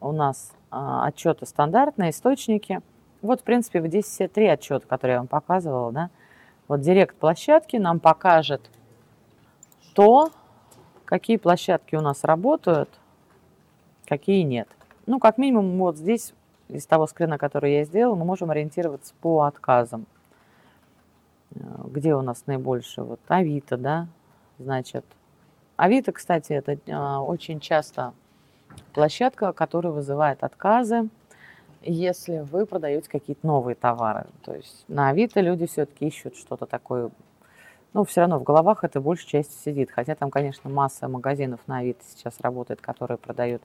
у 0.00 0.12
нас 0.12 0.52
а, 0.70 1.06
отчеты 1.06 1.46
стандартные, 1.46 2.10
источники. 2.10 2.80
Вот, 3.22 3.40
в 3.40 3.44
принципе, 3.44 3.86
здесь 3.86 4.06
все 4.06 4.28
три 4.28 4.46
отчета, 4.46 4.86
которые 4.86 5.14
я 5.14 5.18
вам 5.18 5.28
показывала. 5.28 5.92
Да? 5.92 6.10
Вот 6.68 6.80
директ 6.80 7.16
площадки 7.16 7.76
нам 7.76 8.00
покажет 8.00 8.70
то, 9.94 10.30
какие 11.04 11.36
площадки 11.36 11.96
у 11.96 12.00
нас 12.00 12.24
работают, 12.24 12.88
какие 14.06 14.42
нет. 14.42 14.68
Ну, 15.06 15.18
как 15.18 15.38
минимум, 15.38 15.78
вот 15.78 15.96
здесь, 15.96 16.32
из 16.68 16.86
того 16.86 17.06
скрина, 17.06 17.36
который 17.36 17.74
я 17.74 17.84
сделала, 17.84 18.14
мы 18.14 18.24
можем 18.24 18.50
ориентироваться 18.50 19.12
по 19.20 19.42
отказам. 19.42 20.06
Э, 21.54 21.58
где 21.86 22.14
у 22.14 22.22
нас 22.22 22.46
наибольше? 22.46 23.02
Вот 23.02 23.20
Авито, 23.26 23.76
да, 23.76 24.06
значит. 24.58 25.04
Авито, 25.76 26.12
кстати, 26.12 26.52
это 26.52 26.78
э, 26.86 27.16
очень 27.18 27.58
часто 27.58 28.12
площадка, 28.92 29.52
которая 29.52 29.92
вызывает 29.92 30.42
отказы, 30.42 31.08
если 31.82 32.40
вы 32.50 32.66
продаете 32.66 33.08
какие-то 33.08 33.46
новые 33.46 33.74
товары. 33.74 34.26
То 34.44 34.54
есть 34.54 34.84
на 34.88 35.08
Авито 35.08 35.40
люди 35.40 35.66
все-таки 35.66 36.06
ищут 36.06 36.36
что-то 36.36 36.66
такое 36.66 37.10
ну, 37.92 38.04
все 38.04 38.20
равно 38.20 38.38
в 38.38 38.44
головах 38.44 38.84
это 38.84 39.00
большей 39.00 39.28
части 39.28 39.52
сидит. 39.64 39.90
Хотя 39.90 40.14
там, 40.14 40.30
конечно, 40.30 40.70
масса 40.70 41.08
магазинов 41.08 41.60
на 41.66 41.78
Авито 41.78 42.04
сейчас 42.04 42.40
работает, 42.40 42.80
которые 42.80 43.18
продают 43.18 43.62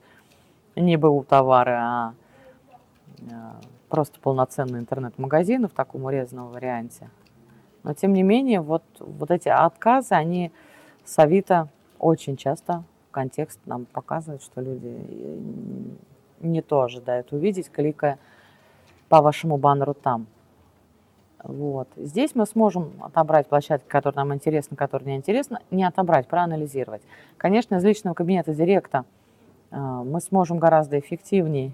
не 0.74 0.96
БУ 0.96 1.24
товары, 1.24 1.72
а, 1.72 2.14
а 3.30 3.60
просто 3.88 4.18
полноценные 4.20 4.80
интернет-магазины 4.80 5.68
в 5.68 5.72
таком 5.72 6.04
урезанном 6.04 6.48
варианте. 6.48 7.08
Но, 7.82 7.94
тем 7.94 8.12
не 8.12 8.22
менее, 8.22 8.60
вот, 8.60 8.82
вот 8.98 9.30
эти 9.30 9.48
отказы, 9.48 10.14
они 10.14 10.50
с 11.04 11.18
Авито 11.18 11.68
очень 11.98 12.36
часто 12.36 12.82
контекст 13.16 13.58
нам 13.64 13.86
показывает, 13.86 14.42
что 14.42 14.60
люди 14.60 14.94
не 16.40 16.60
то 16.60 16.82
ожидают 16.82 17.32
увидеть, 17.32 17.70
кликая 17.70 18.18
по 19.08 19.22
вашему 19.22 19.56
баннеру 19.56 19.94
там. 19.94 20.26
Вот. 21.42 21.88
Здесь 21.96 22.34
мы 22.34 22.44
сможем 22.44 22.92
отобрать 23.00 23.46
площадки, 23.46 23.88
которые 23.88 24.16
нам 24.16 24.34
интересны, 24.34 24.76
которые 24.76 25.12
не 25.12 25.16
интересны, 25.16 25.60
не 25.70 25.84
отобрать, 25.84 26.28
проанализировать. 26.28 27.00
Конечно, 27.38 27.76
из 27.76 27.84
личного 27.84 28.12
кабинета 28.12 28.52
директа 28.52 29.06
э, 29.70 29.78
мы 29.78 30.20
сможем 30.20 30.58
гораздо 30.58 30.98
эффективнее 30.98 31.72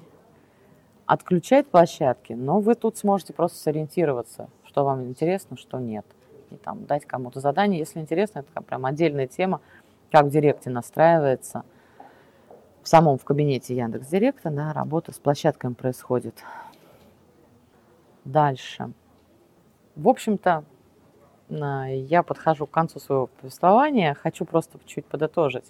отключать 1.07 1.67
площадки, 1.67 2.35
но 2.35 2.61
вы 2.61 2.77
тут 2.77 2.99
сможете 2.99 3.33
просто 3.33 3.59
сориентироваться, 3.59 4.49
что 4.63 4.85
вам 4.85 5.03
интересно, 5.07 5.57
что 5.57 5.81
нет. 5.81 6.07
И 6.53 6.55
там 6.55 6.85
дать 6.85 7.05
кому-то 7.05 7.41
задание, 7.41 7.81
если 7.81 7.99
интересно, 7.99 8.41
это 8.41 8.63
прям 8.63 8.87
отдельная 8.87 9.27
тема, 9.27 9.61
как 10.13 10.27
в 10.27 10.31
директе 10.31 10.69
настраивается. 10.69 11.65
В 12.83 12.89
самом 12.89 13.17
в 13.17 13.25
кабинете 13.25 13.75
Яндекс 13.75 14.09
Директа 14.09 14.51
да, 14.51 14.73
работа 14.73 15.13
с 15.13 15.19
площадками 15.19 15.73
происходит. 15.73 16.35
Дальше. 18.25 18.93
В 19.97 20.09
общем-то, 20.09 20.65
я 21.49 22.23
подхожу 22.23 22.67
к 22.67 22.71
концу 22.71 22.99
своего 22.99 23.27
повествования, 23.27 24.15
хочу 24.15 24.45
просто 24.45 24.79
чуть 24.85 25.07
подытожить. 25.07 25.65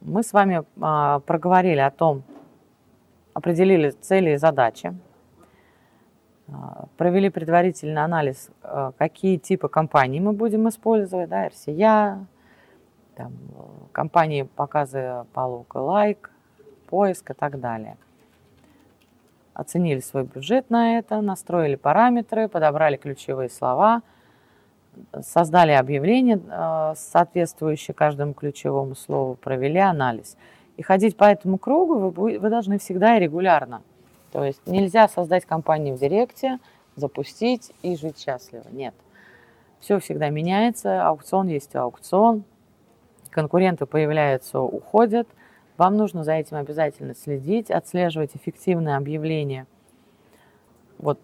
Мы 0.00 0.22
с 0.22 0.32
вами 0.32 0.64
а, 0.80 1.20
проговорили 1.20 1.80
о 1.80 1.90
том, 1.90 2.22
определили 3.34 3.90
цели 3.90 4.30
и 4.30 4.36
задачи, 4.36 4.94
а, 6.48 6.86
провели 6.96 7.28
предварительный 7.28 8.02
анализ, 8.02 8.50
а, 8.62 8.92
какие 8.92 9.36
типы 9.36 9.68
компаний 9.68 10.20
мы 10.20 10.32
будем 10.32 10.68
использовать, 10.68 11.28
да, 11.28 11.48
RCA, 11.48 12.24
там, 13.22 13.32
компании 13.92 14.42
показы 14.42 15.24
по 15.32 15.64
лайк, 15.74 16.30
поиск 16.88 17.30
и 17.30 17.34
так 17.34 17.60
далее– 17.60 17.96
оценили 19.60 20.00
свой 20.00 20.24
бюджет 20.24 20.70
на 20.70 20.98
это, 20.98 21.20
настроили 21.20 21.74
параметры, 21.74 22.48
подобрали 22.48 22.96
ключевые 22.96 23.50
слова, 23.50 24.02
создали 25.22 25.72
объявление, 25.72 26.40
э, 26.40 26.94
соответствующее 26.96 27.94
каждому 27.94 28.32
ключевому 28.32 28.94
слову, 28.94 29.34
провели 29.34 29.78
анализ. 29.78 30.36
И 30.76 30.82
ходить 30.82 31.16
по 31.16 31.24
этому 31.24 31.58
кругу 31.58 32.10
вы, 32.10 32.38
вы 32.38 32.50
должны 32.50 32.78
всегда 32.78 33.16
и 33.16 33.20
регулярно. 33.20 33.82
То 34.32 34.44
есть 34.44 34.66
нельзя 34.66 35.08
создать 35.08 35.44
компанию 35.44 35.96
в 35.96 36.00
Директе, 36.00 36.58
запустить 36.96 37.72
и 37.82 37.96
жить 37.96 38.18
счастливо. 38.18 38.64
Нет. 38.70 38.94
Все 39.80 39.98
всегда 39.98 40.30
меняется, 40.30 41.06
аукцион 41.06 41.48
есть 41.48 41.74
аукцион, 41.76 42.44
конкуренты 43.30 43.86
появляются, 43.86 44.60
уходят– 44.60 45.28
вам 45.80 45.96
нужно 45.96 46.24
за 46.24 46.32
этим 46.32 46.58
обязательно 46.58 47.14
следить, 47.14 47.70
отслеживать 47.70 48.36
эффективные 48.36 48.98
объявления. 48.98 49.66
Вот 50.98 51.18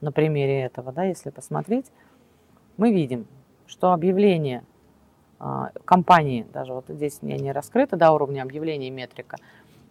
на 0.00 0.12
примере 0.12 0.60
этого, 0.62 0.92
да, 0.92 1.02
если 1.02 1.30
посмотреть, 1.30 1.90
мы 2.76 2.92
видим, 2.92 3.26
что 3.66 3.92
объявление 3.92 4.62
а, 5.40 5.72
компании, 5.84 6.46
даже 6.52 6.72
вот 6.72 6.84
здесь 6.86 7.22
мне 7.22 7.38
не 7.38 7.50
раскрыто 7.50 7.96
до 7.96 8.12
уровня 8.12 8.42
объявления 8.42 8.90
метрика, 8.90 9.36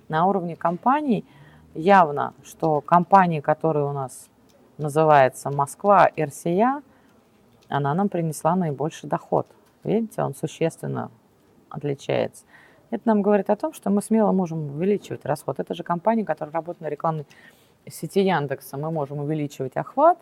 на 0.08 0.26
уровне 0.26 0.56
компаний 0.56 1.26
явно, 1.74 2.34
что 2.46 2.80
компания, 2.80 3.42
которая 3.42 3.84
у 3.84 3.92
нас 3.92 4.30
называется 4.78 5.52
Москва 5.52 6.10
РСЯ, 6.18 6.82
она 7.68 7.94
нам 7.94 8.08
принесла 8.08 8.56
наибольший 8.56 9.10
доход. 9.10 9.48
Видите, 9.84 10.22
он 10.22 10.36
существенно 10.36 11.12
отличается. 11.70 12.46
Это 12.92 13.04
нам 13.06 13.22
говорит 13.22 13.50
о 13.50 13.56
том, 13.56 13.74
что 13.74 13.90
мы 13.90 14.02
смело 14.02 14.32
можем 14.32 14.76
увеличивать 14.76 15.26
расход. 15.26 15.60
Это 15.60 15.74
же 15.74 15.84
компания, 15.84 16.26
которая 16.26 16.54
работает 16.54 16.82
на 16.82 16.90
рекламной 16.90 17.26
сети 17.88 18.22
Яндекса. 18.22 18.78
Мы 18.78 18.92
можем 18.92 19.20
увеличивать 19.20 19.78
охват, 19.78 20.18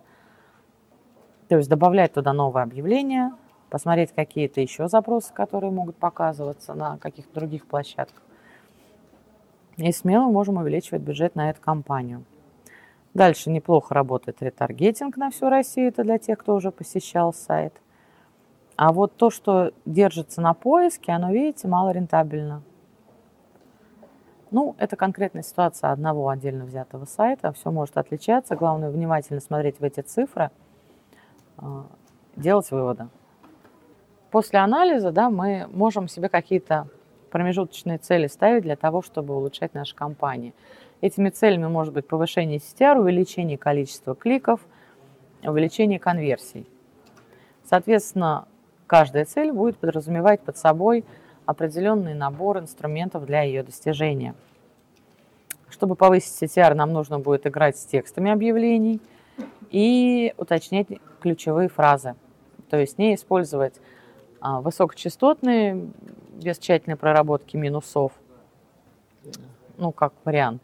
то 1.47 1.58
есть 1.58 1.70
добавлять 1.70 2.14
туда 2.14 2.34
новые 2.34 2.64
объявления, 2.64 3.34
посмотреть 3.70 4.12
какие-то 4.12 4.62
еще 4.62 4.89
запросы, 4.89 5.34
которые 5.34 5.72
могут 5.72 5.95
показываться 5.95 6.74
на 6.74 6.97
каких-то 6.97 7.34
других 7.34 7.66
площадках. 7.66 8.22
И 9.78 9.91
смело 9.91 10.26
можем 10.30 10.58
увеличивать 10.58 11.01
бюджет 11.01 11.36
на 11.36 11.49
эту 11.49 11.62
компанию. 11.62 12.26
Дальше 13.14 13.49
неплохо 13.49 13.93
работает 13.93 14.41
ретаргетинг 14.41 15.18
на 15.18 15.32
всю 15.32 15.49
Россию. 15.49 15.89
Это 15.89 16.03
для 16.03 16.18
тех, 16.18 16.38
кто 16.38 16.53
уже 16.53 16.72
посещал 16.72 17.34
сайт– 17.34 17.74
а 18.78 18.93
вот 18.93 19.17
то, 19.17 19.32
что 19.32 19.73
держится 19.86 20.39
на 20.39 20.53
поиске, 20.53 21.11
оно, 21.11 21.32
видите, 21.32 21.67
мало 21.67 21.89
рентабельно. 21.89 22.61
Ну, 24.51 24.75
это 24.78 24.95
конкретная 24.95 25.41
ситуация 25.41 25.91
одного 25.91 26.30
отдельно 26.30 26.63
взятого 26.63 27.05
сайта. 27.05 27.51
Все 27.53 27.71
может 27.71 27.97
отличаться. 27.97 28.55
Главное, 28.55 28.91
внимательно 28.91 29.41
смотреть 29.41 29.80
в 29.80 29.84
эти 29.84 30.01
цифры, 30.01 30.51
а, 31.57 31.88
делать 32.36 32.69
выводы. 32.69 33.07
После 34.30 34.59
анализа 34.59 35.11
да, 35.11 35.32
мы 35.32 35.67
можем 35.73 36.07
себе 36.07 36.30
какие-то 36.30 36.88
промежуточные 37.32 37.97
цели 37.97 38.28
ставить 38.28 38.61
для 38.61 38.75
того, 38.75 39.01
чтобы 39.01 39.36
улучшать 39.36 39.73
наши 39.73 39.95
компании. 39.95 40.53
Этими 41.01 41.30
целями 41.30 41.65
может 41.65 41.95
быть 41.95 42.07
повышение 42.07 42.59
CTR, 42.59 42.99
увеличение 42.99 43.57
количества 43.57 44.13
кликов, 44.13 44.61
увеличение 45.43 45.99
конверсий. 45.99 46.67
Соответственно, 47.65 48.47
Каждая 48.88 49.26
цель 49.26 49.52
будет 49.52 49.78
подразумевать 49.78 50.40
под 50.42 50.58
собой 50.58 51.04
определенный 51.46 52.14
набор 52.14 52.60
инструментов 52.60 53.26
для 53.26 53.42
ее 53.42 53.62
достижения. 53.62 54.34
Чтобы 55.70 55.96
повысить 55.96 56.42
CTR, 56.42 56.74
нам 56.74 56.94
нужно 56.94 57.20
будет 57.20 57.46
играть 57.46 57.78
с 57.78 57.86
текстами 57.86 58.32
объявлений 58.32 59.02
и 59.70 60.34
уточнять 60.38 60.88
ключевые 61.20 61.68
фразы. 61.68 62.16
То 62.70 62.78
есть 62.78 62.98
не 62.98 63.16
использовать 63.16 63.76
а, 64.40 64.62
высокочастотные 64.62 65.90
без 66.34 66.58
тщательной 66.58 66.96
проработки 66.96 67.58
минусов, 67.58 68.14
ну, 69.78 69.92
как 69.92 70.14
вариант. 70.24 70.64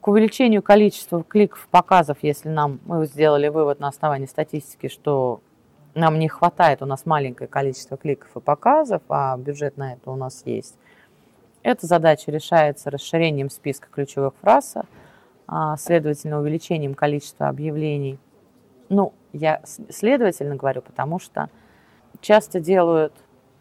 к 0.00 0.08
увеличению 0.08 0.62
количества 0.62 1.22
кликов, 1.24 1.66
показов, 1.70 2.18
если 2.22 2.48
нам 2.48 2.80
мы 2.84 3.04
сделали 3.06 3.48
вывод 3.48 3.80
на 3.80 3.88
основании 3.88 4.26
статистики, 4.26 4.88
что 4.88 5.40
нам 5.94 6.18
не 6.18 6.28
хватает, 6.28 6.82
у 6.82 6.86
нас 6.86 7.06
маленькое 7.06 7.48
количество 7.48 7.96
кликов 7.96 8.36
и 8.36 8.40
показов, 8.40 9.02
а 9.08 9.36
бюджет 9.36 9.76
на 9.76 9.94
это 9.94 10.10
у 10.10 10.16
нас 10.16 10.42
есть. 10.44 10.76
Эта 11.62 11.86
задача 11.86 12.30
решается 12.30 12.90
расширением 12.90 13.50
списка 13.50 13.88
ключевых 13.90 14.34
фраз, 14.40 14.74
а, 15.46 15.76
следовательно, 15.76 16.40
увеличением 16.40 16.94
количества 16.94 17.48
объявлений. 17.48 18.18
Ну, 18.88 19.12
я 19.32 19.62
следовательно 19.64 20.56
говорю, 20.56 20.82
потому 20.82 21.18
что 21.18 21.48
часто 22.20 22.60
делают 22.60 23.12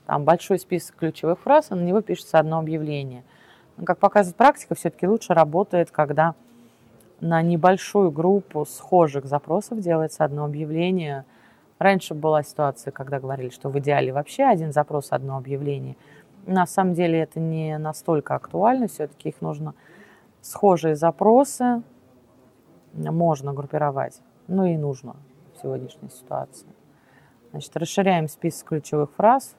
там 0.06 0.24
большой 0.24 0.60
список 0.60 0.96
ключевых 0.96 1.40
фраз, 1.40 1.68
а 1.70 1.76
на 1.76 1.82
него 1.82 2.02
пишется 2.02 2.40
одно 2.40 2.60
объявление. 2.60 3.24
Но, 3.78 3.86
как 3.86 4.00
показывает 4.00 4.36
практика, 4.36 4.76
все-таки 4.76 5.08
лучше 5.08 5.34
работает, 5.34 5.92
когда 5.92 6.36
на 7.20 7.42
небольшую 7.42 8.12
группу 8.12 8.66
схожих 8.66 9.26
запросов 9.26 9.80
делается 9.80 10.26
одно 10.26 10.46
объявление. 10.46 11.24
Раньше 11.82 12.14
была 12.14 12.44
ситуация, 12.44 12.92
когда 12.92 13.20
говорили, 13.20 13.50
что 13.50 13.70
в 13.70 13.80
идеале 13.80 14.14
вообще 14.14 14.44
один 14.44 14.72
запрос, 14.72 15.08
одно 15.10 15.38
объявление– 15.38 15.98
на 16.46 16.66
самом 16.66 16.94
деле 16.94 17.20
это 17.20 17.40
не 17.40 17.78
настолько 17.78 18.36
актуально, 18.36 18.88
все-таки 18.88 19.30
их 19.30 19.42
нужно 19.42 19.74
схожие 20.42 20.96
запросы 20.96 21.84
можно 22.94 23.54
группировать, 23.54 24.22
ну 24.48 24.66
и 24.66 24.76
нужно 24.76 25.16
в 25.54 25.62
сегодняшней 25.62 26.10
ситуации. 26.10 26.68
Значит, 27.52 27.76
расширяем 27.78 28.28
список 28.28 28.70
ключевых 28.70 29.12
фраз, 29.12 29.56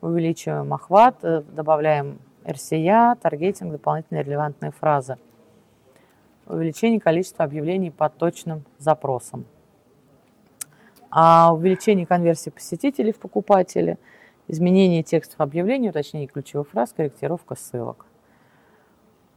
увеличиваем 0.00 0.72
охват, 0.72 1.16
э, 1.24 1.42
добавляем 1.42 2.18
RCA, 2.44 3.16
таргетинг, 3.16 3.72
дополнительные 3.72 4.22
релевантные 4.22 4.70
фразы. 4.70 5.18
Увеличение 6.46 7.00
количества 7.00 7.44
объявлений 7.44 7.90
по 7.90 8.08
точным 8.08 8.64
запросам. 8.78 9.46
А 11.18 11.54
увеличение 11.54 12.04
конверсии 12.04 12.50
посетителей 12.50 13.10
в 13.10 13.18
покупатели– 13.18 13.96
изменение 14.48 15.02
текстов 15.02 15.40
объявлений, 15.40 15.88
уточнение 15.88 16.28
ключевых 16.28 16.68
фраз, 16.68 16.92
корректировка 16.94 17.54
ссылок. 17.54 18.04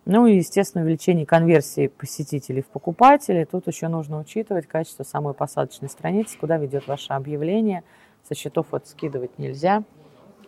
Ну 0.03 0.27
и, 0.27 0.35
естественно, 0.35 0.83
увеличение 0.83 1.25
конверсии 1.25 1.87
посетителей 1.87 2.63
в 2.63 2.67
покупателей. 2.67 3.45
Тут 3.45 3.67
еще 3.67 3.87
нужно 3.87 4.19
учитывать 4.19 4.67
качество 4.67 5.03
самой 5.03 5.33
посадочной 5.33 5.87
страницы, 5.87 6.37
куда 6.37 6.57
ведет 6.57 6.85
ваше 6.85 7.13
объявление. 7.13 7.85
Со 8.27 8.35
счетов 8.35 8.65
вот 8.71 8.85
скидывать 8.85 9.39
нельзя. 9.39 9.83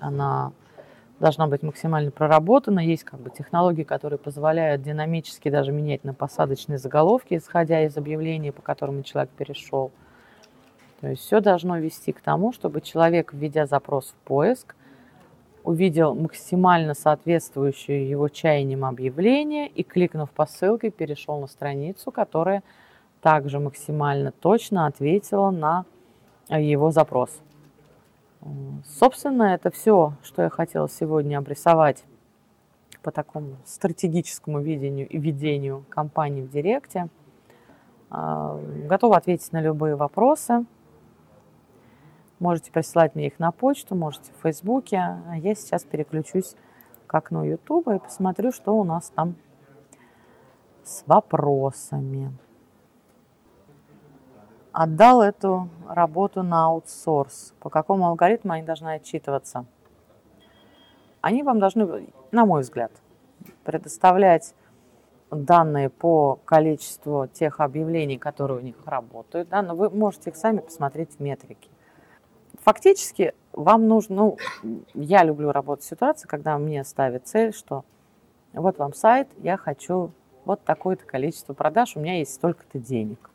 Она 0.01 0.51
должна 1.21 1.47
быть 1.47 1.63
максимально 1.63 2.11
проработана. 2.11 2.81
Есть 2.81 3.05
как 3.05 3.21
бы 3.21 3.29
технологии, 3.29 3.83
которые 3.83 4.19
позволяют 4.19 4.81
динамически 4.81 5.47
даже 5.47 5.71
менять 5.71 6.03
на 6.03 6.13
посадочные 6.13 6.77
заголовки, 6.77 7.37
исходя 7.37 7.85
из 7.85 7.95
объявления, 7.95 8.51
по 8.51 8.61
которому 8.61 9.03
человек 9.03 9.31
перешел. 9.31 9.93
То 11.01 11.07
есть 11.07 11.23
все 11.23 11.41
должно 11.41 11.79
вести 11.79 12.11
к 12.11 12.21
тому, 12.21 12.53
чтобы 12.53 12.81
человек, 12.81 13.33
введя 13.33 13.65
запрос 13.65 14.09
в 14.09 14.27
поиск, 14.27 14.75
увидел 15.63 16.15
максимально 16.15 16.93
соответствующее 16.93 18.09
его 18.09 18.29
чаяниям 18.29 18.85
объявление 18.85 19.67
и, 19.67 19.83
кликнув 19.83 20.29
по 20.31 20.45
ссылке, 20.45 20.91
перешел 20.91 21.39
на 21.39 21.47
страницу, 21.47 22.11
которая 22.11 22.63
также 23.21 23.59
максимально 23.59 24.31
точно 24.31 24.85
ответила 24.85 25.49
на 25.51 25.85
его 26.49 26.91
запрос. 26.91 27.41
Собственно, 28.99 29.53
это 29.53 29.69
все, 29.69 30.13
что 30.23 30.43
я 30.43 30.49
хотела 30.49 30.89
сегодня 30.89 31.37
обрисовать 31.37 32.03
по 33.03 33.11
такому 33.11 33.57
стратегическому 33.65 34.61
видению 34.61 35.07
и 35.07 35.17
ведению 35.17 35.85
компании 35.89 36.41
в 36.41 36.49
Директе. 36.49 37.07
А, 38.09 38.59
готова 38.87 39.17
ответить 39.17 39.51
на 39.51 39.61
любые 39.61 39.95
вопросы. 39.95 40.65
Можете 42.41 42.71
присылать 42.71 43.13
мне 43.13 43.27
их 43.27 43.37
на 43.37 43.51
почту, 43.51 43.93
можете 43.93 44.31
в 44.33 44.41
Фейсбуке. 44.41 44.97
А 44.97 45.37
я 45.37 45.53
сейчас 45.53 45.83
переключусь 45.83 46.55
к 47.05 47.13
окну 47.13 47.43
Ютуба 47.43 47.97
и 47.97 47.99
посмотрю, 47.99 48.51
что 48.51 48.75
у 48.75 48.83
нас 48.83 49.11
там 49.15 49.35
с 50.83 51.03
вопросами. 51.05 52.35
Отдал 54.71 55.21
эту 55.21 55.69
работу 55.87 56.41
на 56.41 56.65
аутсорс. 56.65 57.53
По 57.59 57.69
какому 57.69 58.07
алгоритму 58.07 58.53
они 58.53 58.63
должны 58.63 58.95
отчитываться? 58.95 59.67
Они 61.21 61.43
вам 61.43 61.59
должны, 61.59 62.11
на 62.31 62.47
мой 62.47 62.61
взгляд, 62.63 62.91
предоставлять 63.63 64.55
данные 65.29 65.91
по 65.91 66.39
количеству 66.45 67.27
тех 67.27 67.59
объявлений, 67.59 68.17
которые 68.17 68.61
у 68.61 68.63
них 68.63 68.77
работают, 68.87 69.49
да, 69.49 69.61
но 69.61 69.75
вы 69.75 69.91
можете 69.91 70.31
их 70.31 70.35
сами 70.35 70.61
посмотреть 70.61 71.17
в 71.17 71.19
метрике 71.19 71.70
фактически 72.63 73.33
вам 73.53 73.87
нужно, 73.87 74.15
ну, 74.15 74.37
я 74.93 75.23
люблю 75.23 75.51
работать 75.51 75.85
в 75.85 75.89
ситуации, 75.89 76.27
когда 76.27 76.57
мне 76.57 76.83
ставят 76.83 77.27
цель, 77.27 77.53
что 77.53 77.83
вот 78.53 78.77
вам 78.77 78.93
сайт, 78.93 79.27
я 79.37 79.57
хочу 79.57 80.11
вот 80.45 80.63
такое-то 80.63 81.05
количество 81.05 81.53
продаж, 81.53 81.95
у 81.95 81.99
меня 81.99 82.17
есть 82.17 82.33
столько-то 82.33 82.79
денег. 82.79 83.29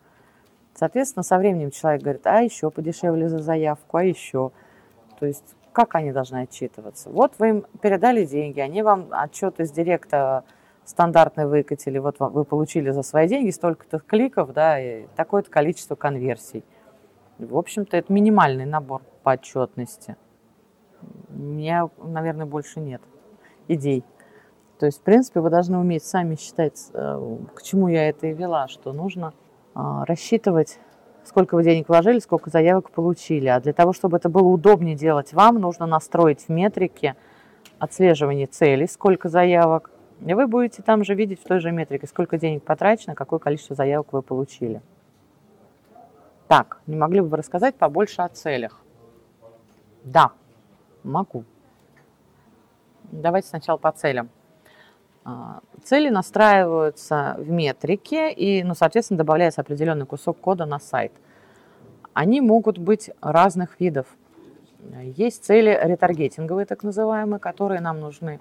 Соответственно, 0.75 1.23
со 1.23 1.39
временем 1.39 1.71
человек 1.71 2.03
говорит, 2.03 2.27
а 2.27 2.43
еще 2.43 2.71
подешевле 2.71 3.29
за 3.29 3.39
заявку, 3.39 3.97
а 3.97 4.05
еще. 4.05 4.51
То 5.19 5.27
есть, 5.27 5.55
как 5.73 5.95
они 5.95 6.13
должны 6.13 6.43
отчитываться? 6.43 7.09
Вот 7.11 7.35
вы 7.39 7.49
им 7.49 7.67
передали 7.81 8.25
деньги, 8.27 8.61
они 8.61 8.83
вам 8.83 9.09
отчет 9.11 9.59
из 9.61 9.71
директа 9.71 10.45
стандартный 10.85 11.47
выкатили, 11.47 11.99
вот 11.99 12.17
вы 12.21 12.45
получили 12.45 12.91
за 12.91 13.03
свои 13.03 13.27
деньги 13.27 13.51
столько-то 13.51 13.99
кликов, 13.99 14.53
да, 14.53 14.79
и 14.81 15.07
такое-то 15.17 15.51
количество 15.51 15.95
конверсий. 15.95 16.65
В 17.39 17.57
общем-то, 17.57 17.97
это 17.97 18.13
минимальный 18.13 18.67
набор 18.67 19.03
по 19.27 19.33
отчетности. 19.33 20.15
У 21.31 21.37
меня, 21.37 21.91
наверное, 21.99 22.47
больше 22.47 22.79
нет 22.79 23.03
идей. 23.67 24.05
То 24.79 24.87
есть, 24.87 25.01
в 25.01 25.03
принципе, 25.03 25.41
вы 25.41 25.51
должны 25.51 25.79
уметь 25.79 26.05
сами 26.05 26.37
считать, 26.37 26.91
э, 26.95 27.37
к 27.57 27.63
чему 27.63 27.89
я 27.89 28.09
это 28.09 28.29
и 28.29 28.33
вела, 28.33 28.69
что 28.69 28.93
нужно 28.93 29.35
а, 29.75 30.05
рассчитывать, 30.05 30.79
сколько 31.25 31.57
вы 31.57 31.65
денег 31.65 31.89
вложили, 31.89 32.21
сколько 32.21 32.51
заявок 32.51 32.93
получили. 32.93 33.49
А 33.49 33.59
для 33.59 33.73
того, 33.73 33.93
чтобы 33.93 34.19
это 34.19 34.29
было 34.29 34.47
удобнее 34.47 34.95
делать 34.95 35.33
вам, 35.33 35.57
нужно 35.57 35.87
настроить 35.87 36.43
в 36.43 36.49
метрике 36.49 37.17
отслеживание 37.81 38.47
целей, 38.47 38.87
сколько 38.87 39.29
заявок. 39.29 39.91
И 40.25 40.35
вы 40.35 40.47
будете 40.47 40.85
там 40.85 41.05
же 41.05 41.15
видеть 41.15 41.41
в 41.41 41.45
той 41.49 41.59
же 41.59 41.73
метрике, 41.73 42.07
сколько 42.07 42.39
денег 42.39 42.63
потрачено, 42.63 43.17
какое 43.17 43.41
количество 43.41 43.75
заявок 43.75 44.13
вы 44.13 44.23
получили. 44.23 44.83
Так, 46.47 46.81
не 46.87 46.95
могли 46.95 47.23
бы 47.23 47.27
вы 47.27 47.39
рассказать 47.39 47.75
побольше 47.75 48.23
о 48.23 48.29
целях? 48.29 48.86
Да, 50.07 50.31
могу. 51.03 51.45
Давайте 53.11 53.49
сначала 53.49 53.77
по 53.77 53.91
целям. 53.91 54.31
А, 55.25 55.59
цели 55.83 56.11
настраиваются 56.11 57.35
в 57.39 57.51
метрике 57.51 58.33
и, 58.33 58.63
ну, 58.63 58.75
соответственно, 58.75 59.19
добавляется 59.19 59.63
определенный 59.63 60.07
кусок 60.07 60.39
кода 60.39 60.65
на 60.65 60.79
сайт. 60.79 61.11
Они 62.15 62.41
могут 62.41 62.79
быть 62.79 63.11
разных 63.21 63.81
видов. 63.81 64.07
Есть 65.03 65.45
цели 65.45 65.77
ретаргетинговые, 65.83 66.67
так 66.67 66.85
называемые, 66.85 67.41
которые 67.41 67.81
нам 67.81 67.99
нужны 67.99 68.39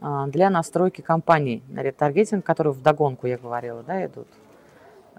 а, 0.00 0.26
для 0.26 0.50
настройки 0.50 1.00
компаний 1.00 1.62
на 1.68 1.80
ретаргетинг, 1.84 2.44
которые 2.44 2.72
в 2.72 2.82
догонку, 2.82 3.28
я 3.28 3.38
говорила, 3.38 3.84
да, 3.84 4.04
идут. 4.04 4.26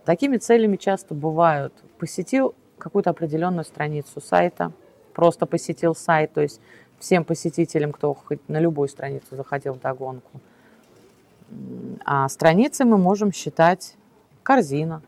Такими 0.03 0.35
целями 0.35 0.75
часто 0.75 1.13
бывают 1.13 1.73
посетил 1.99 2.53
какую-то 2.77 3.11
определенную 3.11 3.63
страницу 3.63 4.19
сайта, 4.19 4.73
просто 5.13 5.45
посетил 5.45 5.95
сайт, 5.95 6.33
то 6.33 6.41
есть 6.41 6.59
всем 6.99 7.23
посетителям, 7.23 7.91
кто 7.91 8.13
хоть 8.13 8.47
на 8.49 8.59
любую 8.59 8.87
страницу 8.87 9.35
заходил 9.35 9.73
в 9.73 9.79
догонку. 9.79 10.39
А 12.05 12.27
страницы 12.29 12.85
мы 12.85 12.97
можем 12.97 13.31
считать 13.31 13.95
корзина 14.41 15.01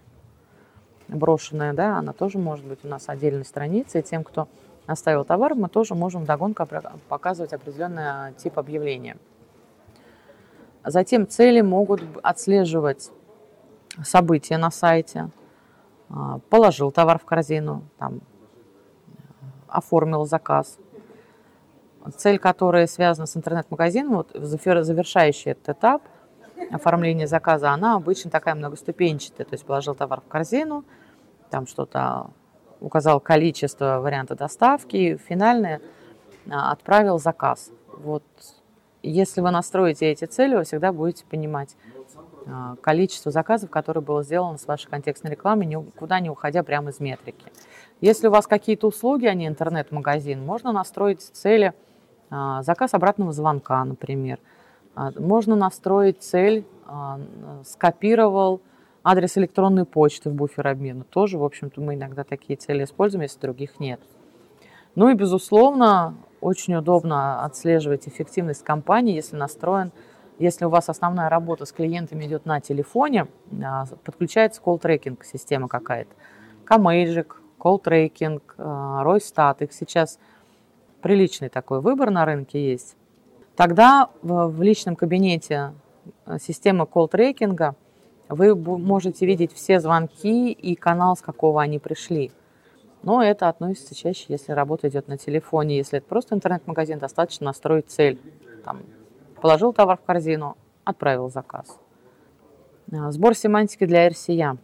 брошенная, 1.08 1.74
да, 1.74 1.98
она 1.98 2.14
тоже 2.14 2.38
может 2.38 2.66
быть 2.66 2.80
у 2.84 2.88
нас 2.88 3.10
отдельной 3.10 3.46
страницей. 3.46 4.02
Тем, 4.02 4.24
кто 4.24 4.48
оставил 4.88 5.24
товар, 5.24 5.56
мы 5.56 5.70
тоже 5.70 5.96
можем 5.96 6.24
в 6.24 6.26
догонку 6.26 6.68
показывать 7.10 7.54
определенный 7.54 8.34
тип 8.38 8.58
объявления. 8.58 9.18
Затем 10.84 11.28
цели 11.28 11.62
могут 11.62 12.02
отслеживать 12.22 13.12
события 14.04 14.58
на 14.58 14.70
сайте, 14.70 15.30
а, 16.10 16.40
положил 16.50 16.92
товар 16.92 17.18
в 17.18 17.26
корзину, 17.26 17.84
там, 17.98 18.22
оформил 19.76 20.26
заказ. 20.26 20.78
Цель, 22.18 22.38
которая 22.38 22.88
связана 22.88 23.26
с 23.26 23.36
интернет-магазином, 23.36 24.16
вот 24.16 24.32
завершающий 24.34 25.52
этот 25.52 25.78
этап 25.78 26.04
оформления 26.72 27.28
заказа, 27.28 27.72
она 27.72 27.96
обычно 27.96 28.30
такая 28.30 28.56
многоступенчатая. 28.56 29.46
То 29.46 29.54
есть 29.54 29.66
положил 29.66 29.96
товар 29.96 30.22
в 30.22 30.28
корзину, 30.28 30.86
там 31.50 31.68
что-то 31.68 32.28
указал 32.80 33.20
количество 33.20 34.00
варианта 34.02 34.36
доставки, 34.36 35.18
финальное 35.28 35.82
а, 36.50 36.72
отправил 36.72 37.18
заказ. 37.18 37.72
Вот 37.98 38.24
если 39.02 39.42
вы 39.42 39.52
настроите 39.52 40.12
эти 40.12 40.26
цели, 40.26 40.56
вы 40.56 40.64
всегда 40.64 40.92
будете 40.92 41.26
понимать, 41.26 41.76
а, 42.48 42.76
количество 42.82 43.32
заказов, 43.32 43.70
которое 43.70 44.02
было 44.02 44.24
сделано 44.24 44.58
с 44.58 44.68
вашей 44.68 44.90
контекстной 44.90 45.32
рекламы, 45.32 45.66
никуда 45.66 46.20
не 46.20 46.30
уходя 46.30 46.64
прямо 46.64 46.92
из 46.92 47.00
метрики. 47.00 47.52
Если 48.06 48.28
у 48.28 48.30
вас 48.30 48.46
какие-то 48.46 48.86
услуги, 48.86 49.26
а 49.26 49.34
не 49.34 49.48
интернет-магазин, 49.48 50.46
можно 50.46 50.72
настроить 50.72 51.22
цели, 51.22 51.74
а, 52.30 52.62
заказ 52.62 52.94
обратного 52.94 53.32
звонка, 53.32 53.84
например. 53.84 54.38
А, 54.94 55.12
можно 55.18 55.56
настроить 55.56 56.22
цель, 56.22 56.66
скопировал 57.64 58.62
адрес 59.04 59.40
электронной 59.40 59.86
почты 59.86 60.30
в 60.30 60.36
буфер 60.36 60.68
обмена. 60.68 61.04
Тоже, 61.04 61.40
в 61.40 61.44
общем-то, 61.44 61.82
мы 61.82 61.96
иногда 61.96 62.24
такие 62.24 62.58
цели 62.58 62.84
используем, 62.84 63.24
если 63.24 63.40
других 63.40 63.80
нет. 63.80 64.00
Ну 64.94 65.10
и, 65.10 65.16
безусловно, 65.16 66.14
очень 66.42 66.76
удобно 66.76 67.44
отслеживать 67.44 68.08
эффективность 68.08 68.64
компании, 68.64 69.16
если 69.16 69.36
настроен 69.36 69.92
если 70.38 70.66
у 70.66 70.70
вас 70.70 70.90
основная 70.90 71.30
работа 71.30 71.66
с 71.66 71.72
клиентами 71.72 72.26
идет 72.26 72.46
на 72.46 72.60
телефоне, 72.60 73.28
а, 73.64 73.86
подключается 74.04 74.62
call-трекинг 74.62 75.24
система 75.24 75.68
какая-то. 75.68 76.14
Comagic, 76.70 77.28
call-трекинг, 77.66 78.56
Roystat. 78.58 79.64
Их 79.64 79.74
сейчас 79.74 80.20
приличный 81.02 81.50
такой 81.50 81.82
выбор 81.82 82.12
на 82.12 82.26
рынке 82.26 82.72
есть. 82.72 82.96
Тогда 83.56 84.10
в 84.22 84.62
личном 84.62 84.96
кабинете 84.96 85.74
э, 86.26 86.38
системы 86.40 86.86
call-трекинга 86.86 87.76
вы 88.30 88.56
можете 88.56 89.26
видеть 89.26 89.54
все 89.54 89.80
звонки 89.80 90.52
и 90.52 90.76
канал, 90.76 91.16
с 91.16 91.22
какого 91.22 91.62
они 91.62 91.80
пришли. 91.80 92.32
Но 93.02 93.24
это 93.24 93.50
относится 93.50 93.96
чаще, 93.96 94.26
если 94.30 94.52
работа 94.52 94.90
идет 94.90 95.08
на 95.08 95.18
телефоне. 95.18 95.78
Если 95.78 96.00
это 96.00 96.08
просто 96.08 96.36
интернет-магазин, 96.36 97.00
достаточно 97.00 97.46
настроить 97.46 97.90
цель. 97.90 98.20
Там, 98.64 98.82
Положил 99.42 99.74
товар 99.74 99.98
в 99.98 100.02
корзину, 100.02 100.58
отправил 100.84 101.30
заказ. 101.30 101.78
А, 102.92 103.12
сбор 103.12 103.36
семантики 103.36 103.86
для 103.86 104.08
RCA. 104.08 104.58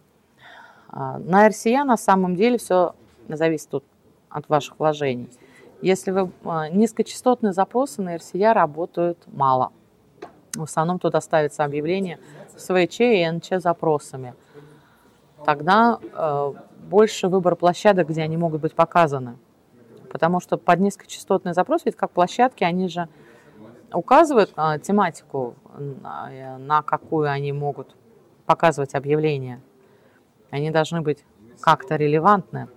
А, 0.91 1.17
на 1.19 1.47
RCA 1.47 1.83
на 1.83 1.97
самом 1.97 2.35
деле 2.35 2.57
все 2.57 2.93
зависит 3.29 3.73
от 4.29 4.49
ваших 4.49 4.77
вложений. 4.79 5.29
Если 5.81 6.11
вы 6.11 6.31
а, 6.43 6.69
низкочастотные 6.69 7.53
запросы 7.53 8.01
на 8.01 8.15
RCA 8.15 8.53
работают 8.53 9.17
мало. 9.27 9.71
В 10.53 10.63
основном 10.63 10.99
туда 10.99 11.21
ставится 11.21 11.63
объявление 11.63 12.19
с 12.57 12.65
ВЧ 12.65 12.99
и 12.99 13.29
НЧ 13.29 13.61
запросами. 13.63 14.35
Тогда 15.45 15.97
э, 16.01 16.53
больше 16.89 17.29
выбор 17.29 17.55
площадок, 17.55 18.09
где 18.09 18.21
они 18.21 18.35
могут 18.35 18.61
быть 18.61 18.75
показаны. 18.75 19.37
Потому 20.11 20.41
что 20.41 20.57
под 20.57 20.79
низкочастотный 20.81 21.53
запрос, 21.53 21.85
ведь 21.85 21.95
как 21.95 22.11
площадки, 22.11 22.65
они 22.65 22.89
же 22.89 23.07
указывают 23.93 24.51
а, 24.57 24.77
тематику, 24.77 25.55
на, 25.77 26.57
на 26.59 26.81
какую 26.81 27.31
они 27.31 27.53
могут 27.53 27.95
показывать 28.45 28.93
объявления. 28.93 29.61
Они 30.51 30.69
должны 30.69 31.01
быть 31.01 31.23
как-то 31.59 31.95
релевантны. 31.95 32.67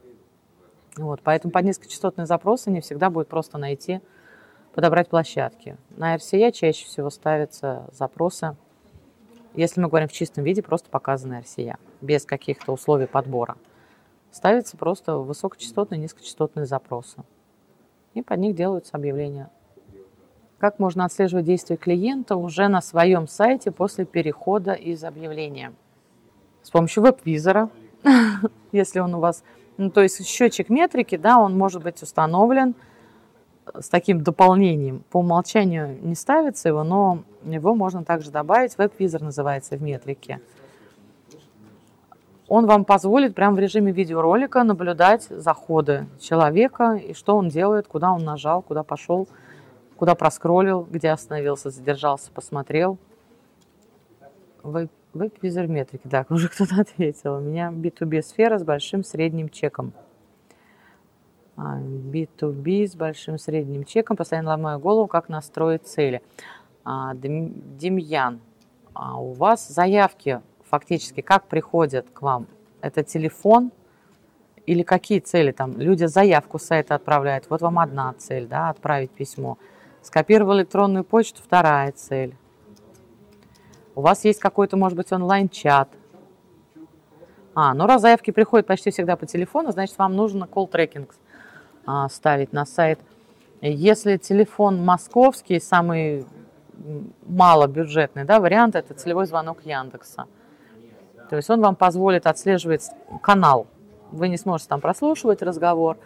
Вот, 0.97 1.21
поэтому 1.23 1.53
под 1.53 1.65
низкочастотные 1.65 2.27
запросы 2.27 2.71
не 2.71 2.81
всегда 2.81 3.11
будет 3.11 3.29
просто 3.29 3.59
найти, 3.59 4.01
подобрать 4.75 5.09
площадки. 5.09 5.77
На 5.91 6.17
RCA 6.17 6.53
чаще 6.53 6.87
всего 6.87 7.11
ставятся 7.11 7.87
запросы, 7.93 8.57
если 9.55 9.81
мы 9.81 9.89
говорим 9.89 10.09
в 10.09 10.13
чистом 10.13 10.45
виде, 10.45 10.63
просто 10.63 10.89
показаны 10.89 11.45
RCA, 11.45 11.77
без 12.01 12.25
каких-то 12.25 12.73
условий 12.73 13.07
подбора. 13.07 13.57
Ставятся 14.31 14.77
просто 14.77 15.19
высокочастотные, 15.19 16.01
низкочастотные 16.01 16.67
запросы. 16.67 17.23
И 18.15 18.23
под 18.23 18.39
них 18.39 18.57
делаются 18.57 18.97
объявления 18.97 19.51
как 20.65 20.79
можно 20.79 21.05
отслеживать 21.05 21.45
действия 21.45 21.77
клиента 21.77 22.37
уже 22.37 22.69
на 22.69 22.81
своем 22.81 23.29
сайте 23.29 23.71
после 23.71 24.07
перехода 24.07 24.73
из 24.73 25.05
объявления? 25.05 25.75
С 26.65 26.71
помощью 26.71 27.05
веб-визора, 27.05 27.71
если 28.73 28.99
он 28.99 29.15
у 29.15 29.21
вас... 29.21 29.45
Ну, 29.77 29.91
то 29.91 30.03
есть 30.03 30.27
счетчик 30.27 30.69
метрики, 30.69 31.17
да, 31.17 31.39
он 31.39 31.57
может 31.57 31.85
быть 31.85 32.03
установлен 32.03 32.75
с 33.73 33.89
таким 33.89 34.25
дополнением. 34.25 35.05
По 35.11 35.19
умолчанию 35.19 35.97
не 36.03 36.17
ставится 36.17 36.69
его, 36.69 36.83
но 36.83 37.21
его 37.45 37.77
можно 37.77 38.05
также 38.05 38.33
добавить. 38.33 38.77
Веб-визор 38.77 39.23
называется 39.23 39.77
в 39.77 39.83
метрике. 39.83 40.41
Он 42.49 42.67
вам 42.67 42.85
позволит 42.85 43.37
прямо 43.37 43.55
в 43.55 43.61
режиме 43.61 43.93
видеоролика 43.93 44.65
наблюдать 44.65 45.23
заходы 45.31 46.09
человека 46.21 46.95
и 46.95 47.15
что 47.15 47.37
он 47.37 47.49
делает, 47.49 47.87
куда 47.87 48.11
он 48.11 48.25
нажал, 48.25 48.63
куда 48.63 48.83
пошел– 48.83 49.29
куда 49.97 50.15
проскроллил, 50.15 50.87
где 50.91 51.11
остановился, 51.11 51.71
задержался, 51.71 52.31
посмотрел. 52.33 52.99
Веб-визор 55.15 55.69
метрики, 55.69 56.09
так, 56.09 56.31
уже 56.33 56.49
кто-то 56.49 56.81
ответил. 56.81 57.37
У 57.37 57.41
меня 57.41 57.71
B2B 57.71 58.23
сфера 58.23 58.59
с 58.59 58.65
большим 58.65 59.05
средним 59.05 59.49
чеком. 59.49 59.93
B2B 61.57 62.85
а, 62.85 62.89
с 62.89 62.97
большим 62.97 63.39
средним 63.39 63.85
чеком. 63.85 64.17
Постоянно 64.17 64.51
ломаю 64.51 64.81
голову, 64.81 65.07
как 65.07 65.29
настроить 65.29 65.87
цели. 65.87 66.21
А, 66.85 67.15
Демьян, 67.15 68.41
а 68.93 69.21
у 69.21 69.33
вас 69.33 69.69
заявки 69.69 70.43
фактически 70.65 71.21
как 71.21 71.47
приходят 71.47 72.07
к 72.13 72.23
вам? 72.23 72.49
Это 72.81 73.05
телефон 73.05 73.71
или 74.67 74.83
какие 74.83 75.21
цели 75.21 75.53
там? 75.53 75.79
Люди 75.79 76.07
заявку 76.07 76.59
с 76.59 76.65
сайта 76.65 76.97
отправляют. 76.97 77.47
Вот 77.51 77.63
вам 77.63 77.79
одна 77.79 78.15
цель, 78.15 78.49
да, 78.49 78.71
отправить 78.71 79.13
письмо. 79.13 79.59
Скопировал 80.03 80.59
электронную 80.59 81.05
почту, 81.05 81.41
вторая 81.43 81.93
цель. 81.93 82.35
У 83.95 84.01
вас 84.01 84.25
есть 84.25 84.41
какой-то, 84.41 84.77
может 84.77 84.97
быть, 84.97 85.13
онлайн-чат. 85.13 85.89
А, 87.55 87.75
ну 87.75 87.87
раз 87.87 88.03
заявки 88.03 88.33
приходят 88.33 88.67
почти 88.67 88.91
всегда 88.91 89.17
по 89.17 89.27
телефону, 89.27 89.71
значит, 89.71 89.97
вам 89.97 90.17
нужно 90.17 90.47
колл-трекинг 90.47 91.15
а, 91.87 92.09
ставить 92.09 92.53
на 92.53 92.67
сайт. 92.67 92.99
Если 93.61 94.17
телефон 94.17 94.85
московский, 94.85 95.61
самый 95.61 96.27
малобюджетный 97.27 98.25
да, 98.25 98.41
вариант, 98.41 98.75
это 98.75 98.95
целевой 98.95 99.27
звонок 99.27 99.65
Яндекса. 99.65 100.27
То 101.31 101.37
есть 101.37 101.49
он 101.49 101.61
вам 101.61 101.77
позволит 101.77 102.27
отслеживать 102.27 102.91
канал. 103.23 103.67
Вы 104.11 104.29
не 104.29 104.37
сможете 104.37 104.69
там 104.69 104.81
прослушивать 104.81 105.41
разговор, 105.43 105.97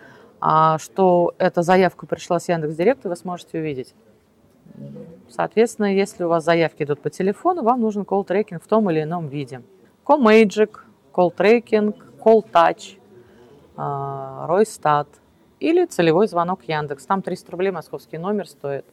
а 0.40 0.78
что 0.78 1.34
эта 1.38 1.62
заявка 1.62 2.06
пришла 2.06 2.38
с 2.38 2.48
Яндекс.Директа, 2.48 3.08
вы 3.08 3.16
сможете 3.16 3.58
увидеть. 3.58 3.94
Соответственно, 5.28 5.94
если 5.94 6.24
у 6.24 6.28
вас 6.28 6.44
заявки 6.44 6.82
идут 6.82 7.00
по 7.00 7.10
телефону, 7.10 7.62
вам 7.62 7.80
нужен 7.80 8.04
колл-трекинг 8.04 8.62
в 8.62 8.66
том 8.66 8.90
или 8.90 9.02
ином 9.02 9.28
виде. 9.28 9.62
Comagic, 10.04 10.78
колл-трекинг, 11.12 11.96
Calltouch, 12.18 12.98
Roistat 13.76 15.08
или 15.60 15.84
целевой 15.86 16.26
звонок 16.26 16.64
Яндекс. 16.64 17.06
Там 17.06 17.22
300 17.22 17.52
рублей 17.52 17.70
московский 17.70 18.18
номер 18.18 18.48
стоит. 18.48 18.84